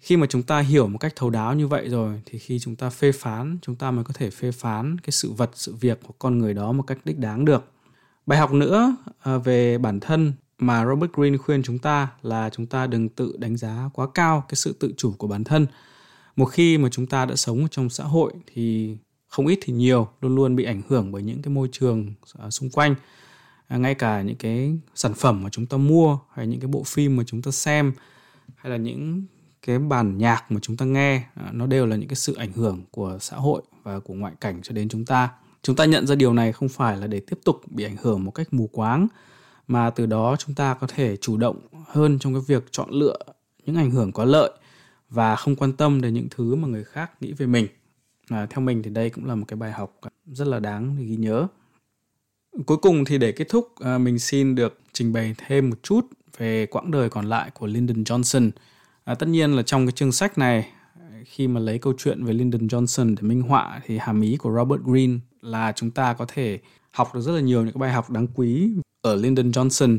Khi 0.00 0.16
mà 0.16 0.26
chúng 0.26 0.42
ta 0.42 0.60
hiểu 0.60 0.86
một 0.86 0.98
cách 0.98 1.12
thấu 1.16 1.30
đáo 1.30 1.54
như 1.54 1.68
vậy 1.68 1.88
rồi 1.88 2.22
thì 2.26 2.38
khi 2.38 2.58
chúng 2.58 2.76
ta 2.76 2.90
phê 2.90 3.12
phán, 3.12 3.58
chúng 3.62 3.76
ta 3.76 3.90
mới 3.90 4.04
có 4.04 4.12
thể 4.14 4.30
phê 4.30 4.52
phán 4.52 4.98
cái 4.98 5.10
sự 5.10 5.32
vật, 5.32 5.50
sự 5.54 5.74
việc 5.74 6.00
của 6.06 6.14
con 6.18 6.38
người 6.38 6.54
đó 6.54 6.72
một 6.72 6.82
cách 6.82 6.98
đích 7.04 7.18
đáng 7.18 7.44
được. 7.44 7.72
Bài 8.26 8.38
học 8.38 8.52
nữa 8.52 8.96
à, 9.22 9.38
về 9.38 9.78
bản 9.78 10.00
thân 10.00 10.32
mà 10.58 10.86
Robert 10.86 11.12
Green 11.12 11.38
khuyên 11.38 11.62
chúng 11.62 11.78
ta 11.78 12.08
là 12.22 12.50
chúng 12.50 12.66
ta 12.66 12.86
đừng 12.86 13.08
tự 13.08 13.36
đánh 13.38 13.56
giá 13.56 13.90
quá 13.92 14.06
cao 14.14 14.44
cái 14.48 14.56
sự 14.56 14.72
tự 14.72 14.92
chủ 14.96 15.12
của 15.18 15.26
bản 15.26 15.44
thân. 15.44 15.66
Một 16.36 16.44
khi 16.44 16.78
mà 16.78 16.88
chúng 16.92 17.06
ta 17.06 17.24
đã 17.26 17.36
sống 17.36 17.68
trong 17.70 17.90
xã 17.90 18.04
hội 18.04 18.32
thì 18.54 18.96
không 19.28 19.46
ít 19.46 19.58
thì 19.62 19.72
nhiều 19.72 20.08
luôn 20.20 20.34
luôn 20.34 20.56
bị 20.56 20.64
ảnh 20.64 20.82
hưởng 20.88 21.12
bởi 21.12 21.22
những 21.22 21.42
cái 21.42 21.54
môi 21.54 21.68
trường 21.72 22.14
à, 22.38 22.50
xung 22.50 22.70
quanh. 22.70 22.94
À, 23.70 23.76
ngay 23.76 23.94
cả 23.94 24.22
những 24.22 24.36
cái 24.36 24.78
sản 24.94 25.14
phẩm 25.14 25.42
mà 25.42 25.48
chúng 25.50 25.66
ta 25.66 25.76
mua 25.76 26.18
hay 26.32 26.46
những 26.46 26.60
cái 26.60 26.68
bộ 26.68 26.82
phim 26.82 27.16
mà 27.16 27.22
chúng 27.26 27.42
ta 27.42 27.50
xem 27.50 27.92
hay 28.56 28.70
là 28.70 28.76
những 28.76 29.24
cái 29.66 29.78
bản 29.78 30.18
nhạc 30.18 30.52
mà 30.52 30.60
chúng 30.62 30.76
ta 30.76 30.86
nghe 30.86 31.24
à, 31.34 31.50
nó 31.52 31.66
đều 31.66 31.86
là 31.86 31.96
những 31.96 32.08
cái 32.08 32.16
sự 32.16 32.34
ảnh 32.34 32.52
hưởng 32.52 32.82
của 32.90 33.18
xã 33.20 33.36
hội 33.36 33.62
và 33.82 34.00
của 34.00 34.14
ngoại 34.14 34.32
cảnh 34.40 34.60
cho 34.62 34.72
đến 34.72 34.88
chúng 34.88 35.04
ta. 35.04 35.30
Chúng 35.62 35.76
ta 35.76 35.84
nhận 35.84 36.06
ra 36.06 36.14
điều 36.14 36.32
này 36.32 36.52
không 36.52 36.68
phải 36.68 36.96
là 36.96 37.06
để 37.06 37.20
tiếp 37.20 37.38
tục 37.44 37.60
bị 37.66 37.84
ảnh 37.84 37.96
hưởng 38.02 38.24
một 38.24 38.30
cách 38.30 38.54
mù 38.54 38.66
quáng 38.66 39.08
mà 39.68 39.90
từ 39.90 40.06
đó 40.06 40.36
chúng 40.36 40.54
ta 40.54 40.74
có 40.74 40.86
thể 40.86 41.16
chủ 41.16 41.36
động 41.36 41.60
hơn 41.86 42.18
trong 42.18 42.34
cái 42.34 42.42
việc 42.46 42.64
chọn 42.70 42.90
lựa 42.90 43.18
những 43.66 43.76
ảnh 43.76 43.90
hưởng 43.90 44.12
có 44.12 44.24
lợi 44.24 44.50
và 45.10 45.36
không 45.36 45.56
quan 45.56 45.72
tâm 45.72 46.00
đến 46.00 46.14
những 46.14 46.28
thứ 46.30 46.54
mà 46.54 46.68
người 46.68 46.84
khác 46.84 47.10
nghĩ 47.22 47.32
về 47.32 47.46
mình. 47.46 47.66
À, 48.28 48.46
theo 48.50 48.60
mình 48.60 48.82
thì 48.82 48.90
đây 48.90 49.10
cũng 49.10 49.26
là 49.26 49.34
một 49.34 49.44
cái 49.48 49.56
bài 49.56 49.72
học 49.72 50.00
rất 50.26 50.48
là 50.48 50.60
đáng 50.60 50.96
để 50.98 51.04
ghi 51.04 51.16
nhớ 51.16 51.46
cuối 52.66 52.76
cùng 52.76 53.04
thì 53.04 53.18
để 53.18 53.32
kết 53.32 53.48
thúc 53.48 53.72
à, 53.80 53.98
mình 53.98 54.18
xin 54.18 54.54
được 54.54 54.80
trình 54.92 55.12
bày 55.12 55.34
thêm 55.46 55.70
một 55.70 55.76
chút 55.82 56.06
về 56.38 56.66
quãng 56.66 56.90
đời 56.90 57.10
còn 57.10 57.28
lại 57.28 57.50
của 57.54 57.66
Lyndon 57.66 58.02
Johnson 58.02 58.50
à, 59.04 59.14
tất 59.14 59.28
nhiên 59.28 59.52
là 59.52 59.62
trong 59.62 59.86
cái 59.86 59.92
chương 59.92 60.12
sách 60.12 60.38
này 60.38 60.68
khi 61.24 61.48
mà 61.48 61.60
lấy 61.60 61.78
câu 61.78 61.92
chuyện 61.98 62.24
về 62.24 62.32
Lyndon 62.32 62.66
Johnson 62.66 63.14
để 63.16 63.22
minh 63.22 63.42
họa 63.42 63.80
thì 63.86 63.98
hàm 63.98 64.20
ý 64.20 64.36
của 64.36 64.52
Robert 64.56 64.82
Greene 64.82 65.18
là 65.42 65.72
chúng 65.76 65.90
ta 65.90 66.12
có 66.12 66.24
thể 66.28 66.58
học 66.90 67.14
được 67.14 67.20
rất 67.20 67.32
là 67.32 67.40
nhiều 67.40 67.62
những 67.62 67.74
cái 67.74 67.80
bài 67.80 67.92
học 67.92 68.10
đáng 68.10 68.26
quý 68.34 68.72
ở 69.02 69.14
Lyndon 69.14 69.50
Johnson. 69.50 69.98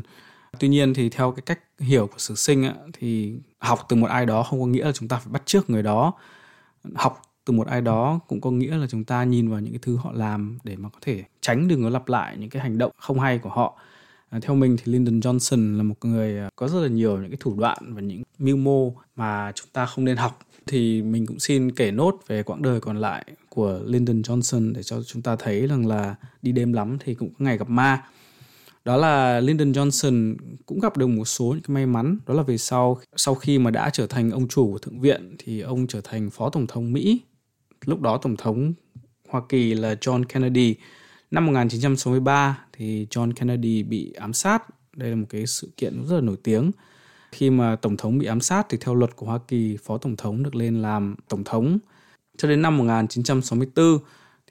Tuy 0.58 0.68
nhiên 0.68 0.94
thì 0.94 1.08
theo 1.08 1.32
cái 1.32 1.42
cách 1.46 1.60
hiểu 1.78 2.06
của 2.06 2.18
sử 2.18 2.34
sinh 2.34 2.64
á, 2.64 2.74
thì 2.92 3.34
học 3.58 3.86
từ 3.88 3.96
một 3.96 4.06
ai 4.06 4.26
đó 4.26 4.42
không 4.42 4.60
có 4.60 4.66
nghĩa 4.66 4.84
là 4.84 4.92
chúng 4.92 5.08
ta 5.08 5.16
phải 5.16 5.32
bắt 5.32 5.42
chước 5.46 5.70
người 5.70 5.82
đó. 5.82 6.12
Học 6.94 7.22
từ 7.44 7.52
một 7.52 7.66
ai 7.66 7.80
đó 7.80 8.20
cũng 8.28 8.40
có 8.40 8.50
nghĩa 8.50 8.76
là 8.76 8.86
chúng 8.86 9.04
ta 9.04 9.24
nhìn 9.24 9.50
vào 9.50 9.60
những 9.60 9.72
cái 9.72 9.80
thứ 9.82 9.96
họ 9.96 10.12
làm 10.12 10.58
để 10.64 10.76
mà 10.76 10.88
có 10.88 10.98
thể 11.00 11.24
tránh 11.40 11.68
đừng 11.68 11.82
có 11.82 11.90
lặp 11.90 12.08
lại 12.08 12.36
những 12.38 12.50
cái 12.50 12.62
hành 12.62 12.78
động 12.78 12.92
không 12.96 13.20
hay 13.20 13.38
của 13.38 13.50
họ. 13.50 13.78
À, 14.30 14.38
theo 14.42 14.54
mình 14.54 14.76
thì 14.76 14.92
Lyndon 14.92 15.20
Johnson 15.20 15.76
là 15.76 15.82
một 15.82 15.94
người 16.04 16.38
à, 16.38 16.50
có 16.56 16.68
rất 16.68 16.80
là 16.80 16.88
nhiều 16.88 17.16
những 17.16 17.30
cái 17.30 17.36
thủ 17.40 17.54
đoạn 17.58 17.94
và 17.94 18.00
những 18.00 18.22
mưu 18.38 18.56
mô 18.56 18.94
mà 19.16 19.52
chúng 19.54 19.68
ta 19.72 19.86
không 19.86 20.04
nên 20.04 20.16
học 20.16 20.38
thì 20.66 21.02
mình 21.02 21.26
cũng 21.26 21.38
xin 21.38 21.72
kể 21.72 21.90
nốt 21.90 22.20
về 22.26 22.42
quãng 22.42 22.62
đời 22.62 22.80
còn 22.80 22.96
lại 22.96 23.24
của 23.48 23.80
Lyndon 23.86 24.22
Johnson 24.22 24.72
để 24.74 24.82
cho 24.82 25.02
chúng 25.02 25.22
ta 25.22 25.36
thấy 25.36 25.66
rằng 25.66 25.86
là 25.86 26.14
đi 26.42 26.52
đêm 26.52 26.72
lắm 26.72 26.98
thì 27.04 27.14
cũng 27.14 27.28
có 27.28 27.44
ngày 27.44 27.58
gặp 27.58 27.68
ma. 27.68 28.02
Đó 28.84 28.96
là 28.96 29.40
Lyndon 29.40 29.72
Johnson 29.72 30.36
cũng 30.66 30.80
gặp 30.80 30.96
được 30.96 31.06
một 31.06 31.24
số 31.24 31.44
những 31.44 31.62
cái 31.62 31.74
may 31.74 31.86
mắn, 31.86 32.18
đó 32.26 32.34
là 32.34 32.42
về 32.42 32.58
sau 32.58 33.00
sau 33.16 33.34
khi 33.34 33.58
mà 33.58 33.70
đã 33.70 33.90
trở 33.90 34.06
thành 34.06 34.30
ông 34.30 34.48
chủ 34.48 34.72
của 34.72 34.78
thượng 34.78 35.00
viện 35.00 35.36
thì 35.38 35.60
ông 35.60 35.86
trở 35.86 36.00
thành 36.00 36.30
phó 36.30 36.50
tổng 36.50 36.66
thống 36.66 36.92
Mỹ. 36.92 37.20
Lúc 37.84 38.00
đó 38.00 38.16
tổng 38.16 38.36
thống 38.36 38.72
Hoa 39.28 39.42
Kỳ 39.48 39.74
là 39.74 39.94
John 39.94 40.24
Kennedy. 40.24 40.74
Năm 41.30 41.46
1963 41.46 42.58
thì 42.72 43.06
John 43.10 43.32
Kennedy 43.32 43.82
bị 43.82 44.12
ám 44.12 44.32
sát. 44.32 44.62
Đây 44.96 45.10
là 45.10 45.16
một 45.16 45.26
cái 45.28 45.46
sự 45.46 45.70
kiện 45.76 46.06
rất 46.06 46.14
là 46.14 46.20
nổi 46.20 46.36
tiếng 46.42 46.70
khi 47.32 47.50
mà 47.50 47.76
tổng 47.76 47.96
thống 47.96 48.18
bị 48.18 48.26
ám 48.26 48.40
sát 48.40 48.66
thì 48.68 48.78
theo 48.80 48.94
luật 48.94 49.16
của 49.16 49.26
Hoa 49.26 49.38
Kỳ, 49.48 49.76
phó 49.76 49.98
tổng 49.98 50.16
thống 50.16 50.42
được 50.42 50.54
lên 50.54 50.82
làm 50.82 51.14
tổng 51.28 51.44
thống. 51.44 51.78
Cho 52.36 52.48
đến 52.48 52.62
năm 52.62 52.78
1964 52.78 53.98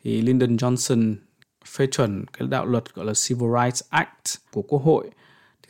thì 0.03 0.21
Lyndon 0.21 0.55
Johnson 0.55 1.15
phê 1.65 1.87
chuẩn 1.91 2.25
cái 2.33 2.47
đạo 2.47 2.65
luật 2.65 2.95
gọi 2.95 3.05
là 3.05 3.13
Civil 3.27 3.49
Rights 3.61 3.81
Act 3.89 4.37
của 4.51 4.61
Quốc 4.61 4.79
hội. 4.79 5.09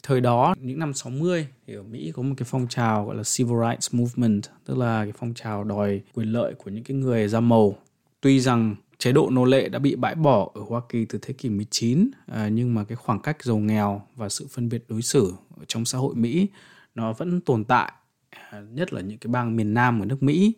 Thời 0.04 0.22
đó, 0.22 0.56
những 0.62 0.80
năm 0.80 0.94
60 0.94 1.48
thì 1.68 1.76
ở 1.76 1.84
Mỹ 1.84 2.12
có 2.16 2.22
một 2.22 2.34
cái 2.38 2.46
phong 2.50 2.68
trào 2.68 3.06
gọi 3.06 3.16
là 3.16 3.24
Civil 3.24 3.56
Rights 3.68 3.94
Movement, 3.94 4.42
tức 4.66 4.78
là 4.78 5.04
cái 5.04 5.14
phong 5.18 5.34
trào 5.34 5.64
đòi 5.64 6.02
quyền 6.14 6.32
lợi 6.32 6.54
của 6.54 6.72
những 6.72 6.84
cái 6.84 6.98
người 6.98 7.28
da 7.28 7.40
màu. 7.40 7.76
Tuy 8.22 8.40
rằng 8.40 8.76
chế 8.98 9.12
độ 9.12 9.30
nô 9.30 9.46
lệ 9.46 9.70
đã 9.70 9.80
bị 9.80 9.96
bãi 9.96 10.16
bỏ 10.16 10.52
ở 10.54 10.62
Hoa 10.70 10.82
Kỳ 10.90 11.06
từ 11.06 11.20
thế 11.22 11.34
kỷ 11.34 11.50
19, 11.50 12.12
à, 12.26 12.50
nhưng 12.50 12.74
mà 12.74 12.84
cái 12.84 12.96
khoảng 12.96 13.20
cách 13.20 13.44
giàu 13.44 13.58
nghèo 13.58 14.02
và 14.16 14.30
sự 14.30 14.48
phân 14.50 14.70
biệt 14.70 14.84
đối 14.88 15.02
xử 15.02 15.34
ở 15.60 15.66
trong 15.68 15.86
xã 15.86 15.98
hội 15.98 16.16
Mỹ 16.16 16.48
nó 16.96 17.14
vẫn 17.14 17.42
tồn 17.42 17.64
tại 17.64 17.92
à, 18.30 18.62
nhất 18.72 18.94
là 18.94 19.02
những 19.02 19.18
cái 19.18 19.32
bang 19.32 19.56
miền 19.56 19.74
Nam 19.74 20.00
của 20.00 20.06
nước 20.06 20.24
Mỹ 20.24 20.54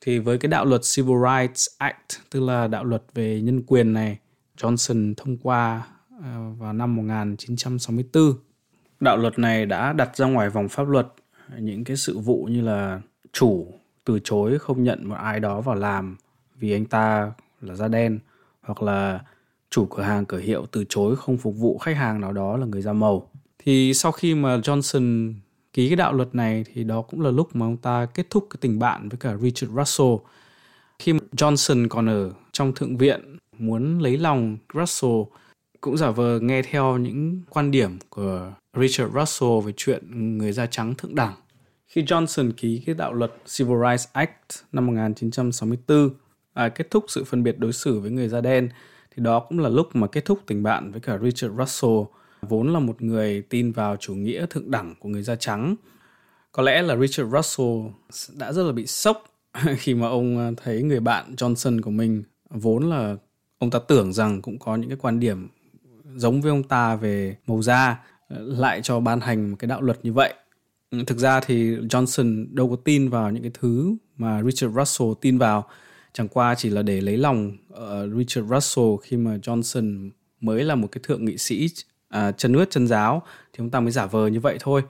thì 0.00 0.18
với 0.18 0.38
cái 0.38 0.48
đạo 0.48 0.64
luật 0.64 0.80
Civil 0.96 1.16
Rights 1.24 1.66
Act 1.78 2.30
tức 2.30 2.40
là 2.40 2.68
đạo 2.68 2.84
luật 2.84 3.02
về 3.14 3.40
nhân 3.40 3.62
quyền 3.66 3.92
này 3.92 4.18
Johnson 4.58 5.14
thông 5.16 5.36
qua 5.36 5.86
À, 6.24 6.38
vào 6.58 6.72
năm 6.72 6.96
1964 6.96 8.34
đạo 9.00 9.16
luật 9.16 9.38
này 9.38 9.66
đã 9.66 9.92
đặt 9.92 10.16
ra 10.16 10.26
ngoài 10.26 10.50
vòng 10.50 10.68
pháp 10.68 10.88
luật 10.88 11.06
những 11.58 11.84
cái 11.84 11.96
sự 11.96 12.18
vụ 12.18 12.48
như 12.50 12.60
là 12.60 13.00
chủ 13.32 13.66
từ 14.04 14.18
chối 14.24 14.58
không 14.58 14.82
nhận 14.82 15.08
một 15.08 15.14
ai 15.14 15.40
đó 15.40 15.60
vào 15.60 15.74
làm 15.76 16.16
vì 16.58 16.72
anh 16.72 16.84
ta 16.84 17.32
là 17.60 17.74
da 17.74 17.88
đen, 17.88 18.18
hoặc 18.60 18.82
là 18.82 19.20
chủ 19.70 19.86
cửa 19.86 20.02
hàng 20.02 20.24
cửa 20.24 20.38
hiệu 20.38 20.66
từ 20.70 20.84
chối 20.88 21.16
không 21.16 21.38
phục 21.38 21.56
vụ 21.56 21.78
khách 21.78 21.96
hàng 21.96 22.20
nào 22.20 22.32
đó 22.32 22.56
là 22.56 22.66
người 22.66 22.82
da 22.82 22.92
màu 22.92 23.30
thì 23.58 23.94
sau 23.94 24.12
khi 24.12 24.34
mà 24.34 24.56
Johnson 24.56 25.34
ký 25.72 25.88
cái 25.88 25.96
đạo 25.96 26.12
luật 26.12 26.34
này 26.34 26.64
thì 26.74 26.84
đó 26.84 27.02
cũng 27.02 27.20
là 27.20 27.30
lúc 27.30 27.56
mà 27.56 27.66
ông 27.66 27.76
ta 27.76 28.06
kết 28.14 28.26
thúc 28.30 28.46
cái 28.50 28.58
tình 28.60 28.78
bạn 28.78 29.08
với 29.08 29.18
cả 29.18 29.36
Richard 29.36 29.72
Russell. 29.72 30.14
Khi 30.98 31.12
Johnson 31.12 31.88
còn 31.88 32.08
ở 32.08 32.30
trong 32.52 32.72
thượng 32.74 32.96
viện, 32.96 33.36
muốn 33.58 33.98
lấy 33.98 34.18
lòng 34.18 34.56
Russell 34.74 35.22
cũng 35.82 35.96
giả 35.96 36.10
vờ 36.10 36.40
nghe 36.40 36.62
theo 36.62 36.98
những 36.98 37.40
quan 37.50 37.70
điểm 37.70 37.98
của 38.08 38.52
Richard 38.76 39.14
Russell 39.14 39.52
về 39.64 39.72
chuyện 39.76 40.38
người 40.38 40.52
da 40.52 40.66
trắng 40.66 40.94
thượng 40.98 41.14
đẳng. 41.14 41.34
Khi 41.86 42.02
Johnson 42.02 42.52
ký 42.56 42.82
cái 42.86 42.94
đạo 42.94 43.12
luật 43.12 43.32
Civil 43.56 43.76
Rights 43.88 44.06
Act 44.12 44.64
năm 44.72 44.86
1964 44.86 46.10
à, 46.54 46.68
kết 46.68 46.90
thúc 46.90 47.04
sự 47.08 47.24
phân 47.24 47.42
biệt 47.42 47.58
đối 47.58 47.72
xử 47.72 48.00
với 48.00 48.10
người 48.10 48.28
da 48.28 48.40
đen 48.40 48.68
thì 49.16 49.22
đó 49.22 49.40
cũng 49.48 49.58
là 49.58 49.68
lúc 49.68 49.96
mà 49.96 50.06
kết 50.06 50.24
thúc 50.24 50.40
tình 50.46 50.62
bạn 50.62 50.90
với 50.92 51.00
cả 51.00 51.18
Richard 51.18 51.54
Russell 51.58 52.00
vốn 52.42 52.72
là 52.72 52.78
một 52.78 53.02
người 53.02 53.42
tin 53.42 53.72
vào 53.72 53.96
chủ 53.96 54.14
nghĩa 54.14 54.46
thượng 54.50 54.70
đẳng 54.70 54.94
của 55.00 55.08
người 55.08 55.22
da 55.22 55.36
trắng. 55.36 55.74
Có 56.52 56.62
lẽ 56.62 56.82
là 56.82 56.96
Richard 56.96 57.32
Russell 57.32 57.80
đã 58.38 58.52
rất 58.52 58.62
là 58.62 58.72
bị 58.72 58.86
sốc 58.86 59.24
khi 59.76 59.94
mà 59.94 60.08
ông 60.08 60.54
thấy 60.56 60.82
người 60.82 61.00
bạn 61.00 61.34
Johnson 61.36 61.82
của 61.82 61.90
mình 61.90 62.22
vốn 62.50 62.90
là 62.90 63.16
ông 63.58 63.70
ta 63.70 63.78
tưởng 63.88 64.12
rằng 64.12 64.42
cũng 64.42 64.58
có 64.58 64.76
những 64.76 64.88
cái 64.88 64.98
quan 65.00 65.20
điểm 65.20 65.48
giống 66.16 66.40
với 66.40 66.50
ông 66.50 66.62
ta 66.62 66.96
về 66.96 67.36
màu 67.46 67.62
da 67.62 68.00
lại 68.28 68.80
cho 68.82 69.00
ban 69.00 69.20
hành 69.20 69.50
một 69.50 69.56
cái 69.58 69.68
đạo 69.68 69.82
luật 69.82 69.98
như 70.02 70.12
vậy. 70.12 70.34
Thực 71.06 71.18
ra 71.18 71.40
thì 71.40 71.76
Johnson 71.76 72.46
đâu 72.50 72.70
có 72.70 72.76
tin 72.76 73.08
vào 73.08 73.30
những 73.30 73.42
cái 73.42 73.52
thứ 73.60 73.96
mà 74.16 74.42
Richard 74.42 74.76
Russell 74.76 75.12
tin 75.20 75.38
vào. 75.38 75.68
Chẳng 76.12 76.28
qua 76.28 76.54
chỉ 76.54 76.70
là 76.70 76.82
để 76.82 77.00
lấy 77.00 77.16
lòng 77.16 77.56
uh, 77.72 78.16
Richard 78.16 78.50
Russell 78.50 78.88
khi 79.02 79.16
mà 79.16 79.36
Johnson 79.36 80.10
mới 80.40 80.64
là 80.64 80.74
một 80.74 80.88
cái 80.92 81.00
thượng 81.04 81.24
nghị 81.24 81.38
sĩ 81.38 81.68
uh, 82.16 82.20
chân 82.36 82.52
ướt 82.52 82.70
chân 82.70 82.86
giáo 82.86 83.22
thì 83.52 83.62
ông 83.62 83.70
ta 83.70 83.80
mới 83.80 83.90
giả 83.90 84.06
vờ 84.06 84.26
như 84.26 84.40
vậy 84.40 84.56
thôi 84.60 84.82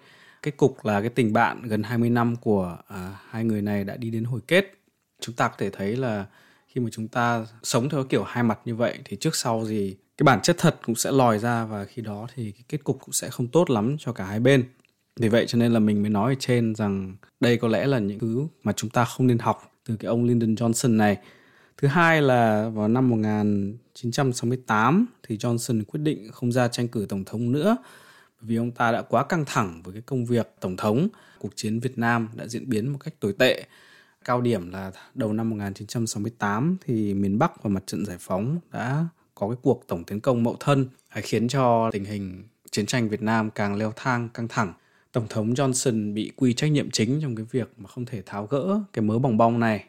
cái 0.43 0.53
cục 0.53 0.85
là 0.85 1.01
cái 1.01 1.11
tình 1.11 1.33
bạn 1.33 1.63
gần 1.63 1.83
20 1.83 2.11
năm 2.11 2.37
của 2.37 2.77
uh, 2.81 3.15
hai 3.29 3.45
người 3.45 3.63
này 3.63 3.85
đã 3.85 3.97
đi 3.97 4.11
đến 4.11 4.25
hồi 4.25 4.41
kết 4.49 4.73
chúng 5.21 5.35
ta 5.35 5.49
có 5.49 5.55
thể 5.59 5.71
thấy 5.71 5.97
là 5.97 6.27
khi 6.69 6.81
mà 6.81 6.89
chúng 6.93 7.09
ta 7.09 7.47
sống 7.63 7.89
theo 7.89 8.05
kiểu 8.05 8.23
hai 8.23 8.43
mặt 8.43 8.59
như 8.65 8.75
vậy 8.75 8.99
thì 9.05 9.17
trước 9.17 9.37
sau 9.37 9.65
gì 9.65 9.97
cái 10.23 10.25
bản 10.25 10.41
chất 10.43 10.57
thật 10.59 10.77
cũng 10.87 10.95
sẽ 10.95 11.13
lòi 11.13 11.39
ra 11.39 11.65
và 11.65 11.85
khi 11.85 12.03
đó 12.03 12.27
thì 12.35 12.53
cái 12.53 12.63
kết 12.69 12.85
cục 12.85 12.99
cũng 13.01 13.13
sẽ 13.13 13.31
không 13.31 13.49
tốt 13.49 13.71
lắm 13.71 13.97
cho 13.99 14.13
cả 14.13 14.25
hai 14.25 14.41
bên 14.41 14.65
vì 15.17 15.29
vậy 15.29 15.45
cho 15.49 15.59
nên 15.59 15.73
là 15.73 15.79
mình 15.79 16.03
mới 16.03 16.11
nói 16.11 16.33
ở 16.33 16.37
trên 16.41 16.75
rằng 16.75 17.17
đây 17.41 17.57
có 17.57 17.69
lẽ 17.69 17.87
là 17.87 17.99
những 17.99 18.19
thứ 18.19 18.47
mà 18.65 18.73
chúng 18.73 18.91
ta 18.91 19.05
không 19.05 19.27
nên 19.27 19.39
học 19.39 19.73
từ 19.87 19.97
cái 19.97 20.09
ông 20.09 20.25
Lyndon 20.25 20.55
Johnson 20.55 20.97
này 20.97 21.19
Thứ 21.83 21.89
hai 21.89 22.23
là 22.23 22.69
vào 22.69 22.89
năm 22.89 23.09
1968 23.09 25.07
thì 25.23 25.37
Johnson 25.37 25.83
quyết 25.85 26.01
định 26.01 26.29
không 26.33 26.53
ra 26.53 26.69
tranh 26.69 26.89
cử 26.89 27.07
tổng 27.09 27.25
thống 27.25 27.53
nữa 27.53 27.77
vì 28.41 28.57
ông 28.57 28.71
ta 28.71 28.93
đã 28.93 29.03
quá 29.03 29.25
căng 29.25 29.45
thẳng 29.47 29.81
với 29.85 29.93
cái 29.93 30.03
công 30.03 30.25
việc 30.27 30.55
tổng 30.61 30.77
thống. 30.77 31.09
Cuộc 31.39 31.53
chiến 31.57 31.81
Việt 31.81 31.99
Nam 31.99 32.29
đã 32.35 32.47
diễn 32.47 32.69
biến 32.69 32.89
một 32.89 32.99
cách 33.05 33.15
tồi 33.21 33.33
tệ. 33.39 33.65
Cao 34.25 34.41
điểm 34.41 34.71
là 34.71 34.93
đầu 35.15 35.33
năm 35.33 35.51
1968 35.51 36.77
thì 36.87 37.15
miền 37.15 37.39
Bắc 37.39 37.63
và 37.63 37.71
mặt 37.71 37.83
trận 37.87 38.07
giải 38.07 38.17
phóng 38.21 38.59
đã 38.73 39.07
có 39.35 39.49
cái 39.49 39.57
cuộc 39.63 39.85
tổng 39.89 40.05
tiến 40.05 40.21
công 40.21 40.43
mậu 40.43 40.57
thân 40.61 40.89
khiến 41.11 41.49
cho 41.49 41.91
tình 41.93 42.05
hình 42.05 42.45
chiến 42.71 42.87
tranh 42.87 43.09
Việt 43.09 43.23
Nam 43.23 43.51
càng 43.51 43.77
leo 43.77 43.93
thang 43.97 44.29
căng 44.35 44.49
thẳng. 44.49 44.73
Tổng 45.13 45.27
thống 45.29 45.55
Johnson 45.55 46.15
bị 46.15 46.33
quy 46.37 46.53
trách 46.55 46.71
nhiệm 46.71 46.91
chính 46.91 47.21
trong 47.23 47.37
cái 47.37 47.47
việc 47.51 47.73
mà 47.77 47.89
không 47.89 48.05
thể 48.05 48.23
tháo 48.27 48.47
gỡ 48.47 48.81
cái 48.93 49.03
mớ 49.03 49.19
bong 49.19 49.37
bong 49.37 49.61
này 49.61 49.85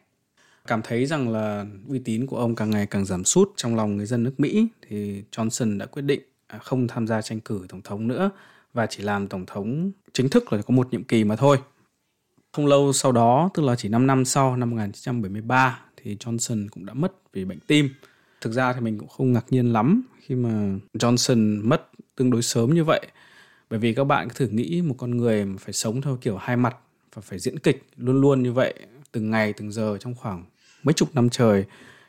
cảm 0.68 0.82
thấy 0.82 1.06
rằng 1.06 1.30
là 1.30 1.66
uy 1.88 2.00
tín 2.00 2.28
của 2.28 2.38
ông 2.38 2.56
càng 2.56 2.70
ngày 2.70 2.86
càng 2.86 3.06
giảm 3.06 3.24
sút 3.24 3.52
trong 3.56 3.76
lòng 3.76 3.98
người 3.98 4.06
dân 4.06 4.24
nước 4.24 4.40
Mỹ 4.40 4.68
thì 4.88 5.24
Johnson 5.32 5.78
đã 5.78 5.86
quyết 5.86 6.02
định 6.02 6.22
à, 6.48 6.58
không 6.58 6.88
tham 6.88 7.08
gia 7.08 7.22
tranh 7.22 7.40
cử 7.40 7.66
tổng 7.70 7.82
thống 7.82 8.08
nữa 8.08 8.32
và 8.74 8.86
chỉ 8.86 9.04
làm 9.04 9.28
tổng 9.28 9.46
thống 9.46 9.92
chính 10.14 10.30
thức 10.30 10.54
là 10.54 10.62
có 10.62 10.74
một 10.74 10.88
nhiệm 10.92 11.04
kỳ 11.04 11.24
mà 11.24 11.36
thôi. 11.36 11.58
Không 12.52 12.68
lâu 12.68 12.94
sau 12.94 13.12
đó, 13.12 13.50
tức 13.54 13.64
là 13.64 13.76
chỉ 13.76 13.90
5 13.90 14.08
năm 14.08 14.26
sau, 14.26 14.58
năm 14.58 14.70
1973 14.70 15.80
thì 15.98 16.16
Johnson 16.16 16.68
cũng 16.72 16.86
đã 16.86 16.94
mất 16.94 17.14
vì 17.34 17.46
bệnh 17.46 17.60
tim. 17.68 17.90
Thực 18.44 18.54
ra 18.54 18.74
thì 18.74 18.80
mình 18.80 18.98
cũng 18.98 19.10
không 19.10 19.34
ngạc 19.34 19.46
nhiên 19.50 19.74
lắm 19.74 20.04
khi 20.22 20.36
mà 20.36 20.80
Johnson 20.94 21.68
mất 21.68 21.90
tương 22.16 22.30
đối 22.30 22.42
sớm 22.42 22.74
như 22.74 22.84
vậy. 22.84 23.08
Bởi 23.70 23.80
vì 23.80 23.94
các 23.94 24.04
bạn 24.04 24.28
thử 24.36 24.48
nghĩ 24.48 24.82
một 24.82 24.96
con 24.98 25.18
người 25.18 25.46
mà 25.46 25.58
phải 25.60 25.74
sống 25.74 26.02
theo 26.02 26.18
kiểu 26.22 26.38
hai 26.38 26.58
mặt 26.58 26.76
và 27.14 27.22
phải 27.22 27.40
diễn 27.40 27.60
kịch 27.60 27.84
luôn 27.98 28.22
luôn 28.22 28.44
như 28.44 28.54
vậy 28.54 28.74
từng 29.12 29.32
ngày 29.32 29.54
từng 29.54 29.72
giờ 29.72 29.98
trong 30.00 30.16
khoảng 30.16 30.44
mấy 30.84 30.94
chục 30.94 31.16
năm 31.16 31.30
trời 31.30 31.66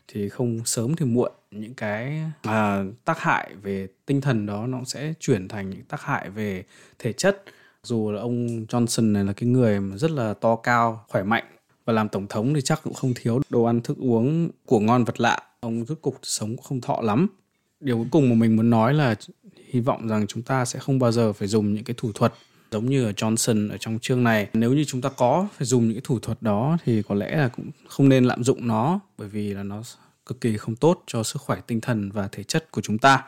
thì 0.09 0.29
không 0.29 0.61
sớm 0.65 0.97
thì 0.97 1.07
muộn 1.07 1.33
những 1.51 1.75
cái 1.75 2.23
à, 2.43 2.85
tác 3.05 3.19
hại 3.19 3.51
về 3.63 3.89
tinh 4.07 4.21
thần 4.21 4.47
đó 4.47 4.67
nó 4.67 4.79
sẽ 4.85 5.15
chuyển 5.21 5.49
thành 5.49 5.71
những 5.71 5.85
tác 5.85 6.03
hại 6.03 6.31
về 6.31 6.65
thể 6.99 7.13
chất 7.13 7.43
dù 7.83 8.11
là 8.11 8.21
ông 8.21 8.47
Johnson 8.47 9.13
này 9.13 9.25
là 9.25 9.33
cái 9.33 9.49
người 9.49 9.81
mà 9.81 9.97
rất 9.97 10.11
là 10.11 10.35
to 10.35 10.57
cao 10.57 11.05
khỏe 11.09 11.23
mạnh 11.23 11.45
và 11.85 11.93
làm 11.93 12.09
tổng 12.09 12.27
thống 12.27 12.55
thì 12.55 12.61
chắc 12.61 12.81
cũng 12.83 12.95
không 12.95 13.13
thiếu 13.15 13.41
đồ 13.51 13.65
ăn 13.65 13.81
thức 13.81 13.97
uống 13.99 14.51
của 14.67 14.81
ngon 14.81 15.05
vật 15.05 15.21
lạ 15.21 15.39
ông 15.65 15.85
rốt 15.85 15.99
cục 16.03 16.19
sống 16.23 16.57
không 16.57 16.81
thọ 16.81 17.01
lắm. 17.03 17.27
Điều 17.81 17.97
cuối 17.97 18.07
cùng 18.11 18.29
mà 18.29 18.35
mình 18.35 18.57
muốn 18.57 18.71
nói 18.71 18.95
là 18.95 19.15
hy 19.67 19.81
vọng 19.81 20.09
rằng 20.09 20.27
chúng 20.27 20.43
ta 20.43 20.65
sẽ 20.65 20.79
không 20.79 20.99
bao 20.99 21.13
giờ 21.13 21.33
phải 21.33 21.49
dùng 21.49 21.75
những 21.75 21.85
cái 21.85 21.95
thủ 21.99 22.13
thuật 22.13 22.33
giống 22.71 22.87
như 22.87 23.05
ở 23.05 23.11
Johnson 23.11 23.71
ở 23.71 23.77
trong 23.81 23.99
chương 23.99 24.25
này. 24.25 24.49
Nếu 24.53 24.73
như 24.73 24.85
chúng 24.85 25.01
ta 25.01 25.09
có 25.09 25.49
phải 25.57 25.67
dùng 25.67 25.85
những 25.85 25.95
cái 25.95 26.03
thủ 26.05 26.19
thuật 26.19 26.43
đó 26.43 26.77
thì 26.85 27.03
có 27.03 27.15
lẽ 27.15 27.37
là 27.37 27.49
cũng 27.49 27.71
không 27.89 28.09
nên 28.09 28.25
lạm 28.25 28.45
dụng 28.45 28.69
nó 28.69 29.01
bởi 29.19 29.29
vì 29.29 29.55
là 29.55 29.63
nó 29.63 29.83
cực 30.27 30.41
kỳ 30.41 30.57
không 30.57 30.77
tốt 30.77 31.03
cho 31.07 31.23
sức 31.23 31.43
khỏe 31.43 31.61
tinh 31.67 31.81
thần 31.81 32.11
và 32.11 32.29
thể 32.33 32.43
chất 32.43 32.71
của 32.71 32.81
chúng 32.81 32.99
ta. 32.99 33.25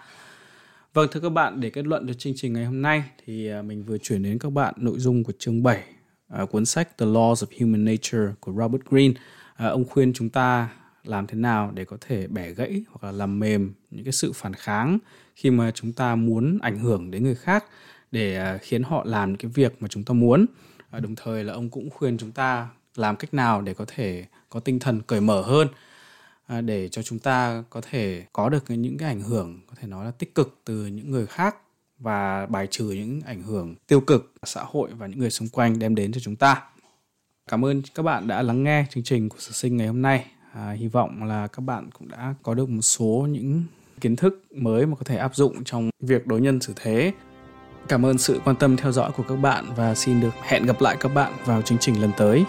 Vâng 0.95 1.09
thưa 1.13 1.21
các 1.21 1.29
bạn, 1.29 1.61
để 1.61 1.71
kết 1.71 1.87
luận 1.87 2.07
được 2.07 2.15
chương 2.19 2.33
trình 2.37 2.53
ngày 2.53 2.65
hôm 2.65 2.83
nay 2.83 3.03
thì 3.27 3.49
à, 3.49 3.63
mình 3.63 3.85
vừa 3.85 3.99
chuyển 3.99 4.23
đến 4.23 4.39
các 4.39 4.53
bạn 4.53 4.75
nội 4.77 4.99
dung 4.99 5.25
của 5.25 5.33
chương 5.39 5.63
7 5.63 5.79
uh, 5.79 6.39
à, 6.39 6.45
cuốn 6.45 6.67
sách 6.67 6.99
The 6.99 7.07
Laws 7.07 7.35
of 7.35 7.47
Human 7.61 7.85
Nature 7.85 8.35
của 8.41 8.53
Robert 8.53 8.83
Greene. 8.91 9.15
Uh, 9.15 9.59
ông 9.59 9.85
khuyên 9.85 10.13
chúng 10.13 10.29
ta 10.29 10.69
làm 11.09 11.27
thế 11.27 11.35
nào 11.35 11.71
để 11.75 11.85
có 11.85 11.97
thể 12.01 12.27
bẻ 12.27 12.53
gãy 12.53 12.85
hoặc 12.91 13.05
là 13.05 13.13
làm 13.13 13.39
mềm 13.39 13.73
những 13.91 14.05
cái 14.05 14.13
sự 14.13 14.33
phản 14.33 14.55
kháng 14.55 14.99
khi 15.35 15.51
mà 15.51 15.71
chúng 15.71 15.93
ta 15.93 16.15
muốn 16.15 16.59
ảnh 16.63 16.79
hưởng 16.79 17.11
đến 17.11 17.25
người 17.25 17.35
khác 17.35 17.65
để 18.13 18.37
à, 18.37 18.59
khiến 18.63 18.83
họ 18.83 19.05
làm 19.05 19.37
cái 19.37 19.51
việc 19.55 19.83
mà 19.83 19.89
chúng 19.89 20.05
ta 20.05 20.15
muốn. 20.15 20.47
À, 20.91 21.01
đồng 21.01 21.15
thời 21.15 21.45
là 21.45 21.53
ông 21.53 21.71
cũng 21.71 21.91
khuyên 21.91 22.19
chúng 22.19 22.33
ta 22.33 22.69
làm 22.97 23.17
cách 23.17 23.35
nào 23.35 23.63
để 23.63 23.75
có 23.75 23.85
thể 23.89 24.25
có 24.49 24.61
tinh 24.61 24.79
thần 24.79 25.03
cởi 25.07 25.21
mở 25.21 25.43
hơn 25.43 25.69
à, 26.47 26.61
để 26.61 26.89
cho 26.89 27.03
chúng 27.03 27.19
ta 27.19 27.65
có 27.71 27.81
thể 27.91 28.25
có 28.33 28.49
được 28.49 28.65
những 28.69 28.99
cái 28.99 29.09
ảnh 29.09 29.21
hưởng, 29.21 29.61
có 29.67 29.75
thể 29.81 29.89
nói 29.89 30.05
là 30.05 30.11
tích 30.11 30.35
cực 30.35 30.61
từ 30.65 30.87
những 30.87 31.11
người 31.11 31.27
khác 31.27 31.57
và 31.99 32.47
bài 32.47 32.67
trừ 32.71 32.85
những 32.85 33.21
ảnh 33.27 33.43
hưởng 33.43 33.75
tiêu 33.87 34.01
cực 34.01 34.33
xã 34.43 34.63
hội 34.63 34.91
và 34.93 35.07
những 35.07 35.19
người 35.19 35.31
xung 35.31 35.49
quanh 35.49 35.79
đem 35.79 35.95
đến 35.95 36.13
cho 36.13 36.21
chúng 36.21 36.37
ta. 36.37 36.63
Cảm 37.49 37.65
ơn 37.65 37.83
các 37.95 38.03
bạn 38.03 38.27
đã 38.29 38.43
lắng 38.43 38.65
nghe 38.65 38.87
chương 38.91 39.05
trình 39.05 39.29
của 39.29 39.37
sự 39.39 39.53
sinh 39.53 39.77
ngày 39.77 39.87
hôm 39.87 40.03
nay. 40.03 40.27
À, 40.57 40.71
hy 40.71 40.89
vọng 40.89 41.25
là 41.25 41.47
các 41.47 41.61
bạn 41.61 41.91
cũng 41.99 42.09
đã 42.09 42.35
có 42.43 42.55
được 42.55 42.69
một 42.69 42.83
số 42.83 43.27
những 43.31 43.63
kiến 44.01 44.17
thức 44.17 44.45
mới 44.55 44.87
mà 44.87 44.97
có 44.97 45.05
thể 45.05 45.17
áp 45.17 45.35
dụng 45.35 45.65
trong 45.65 45.91
việc 46.01 46.27
đối 46.27 46.41
nhân 46.41 46.61
xử 46.61 46.73
thế. 46.77 47.13
Cảm 47.89 48.07
ơn 48.07 48.19
sự 48.19 48.41
quan 48.45 48.57
tâm 48.57 48.77
theo 48.77 48.93
dõi 48.93 49.11
của 49.17 49.23
các 49.29 49.37
bạn 49.37 49.65
và 49.77 49.95
xin 49.95 50.21
được 50.21 50.35
hẹn 50.43 50.67
gặp 50.67 50.81
lại 50.81 50.97
các 51.01 51.09
bạn 51.15 51.33
vào 51.45 51.63
chương 51.63 51.79
trình 51.79 52.01
lần 52.03 52.11
tới. 52.17 52.45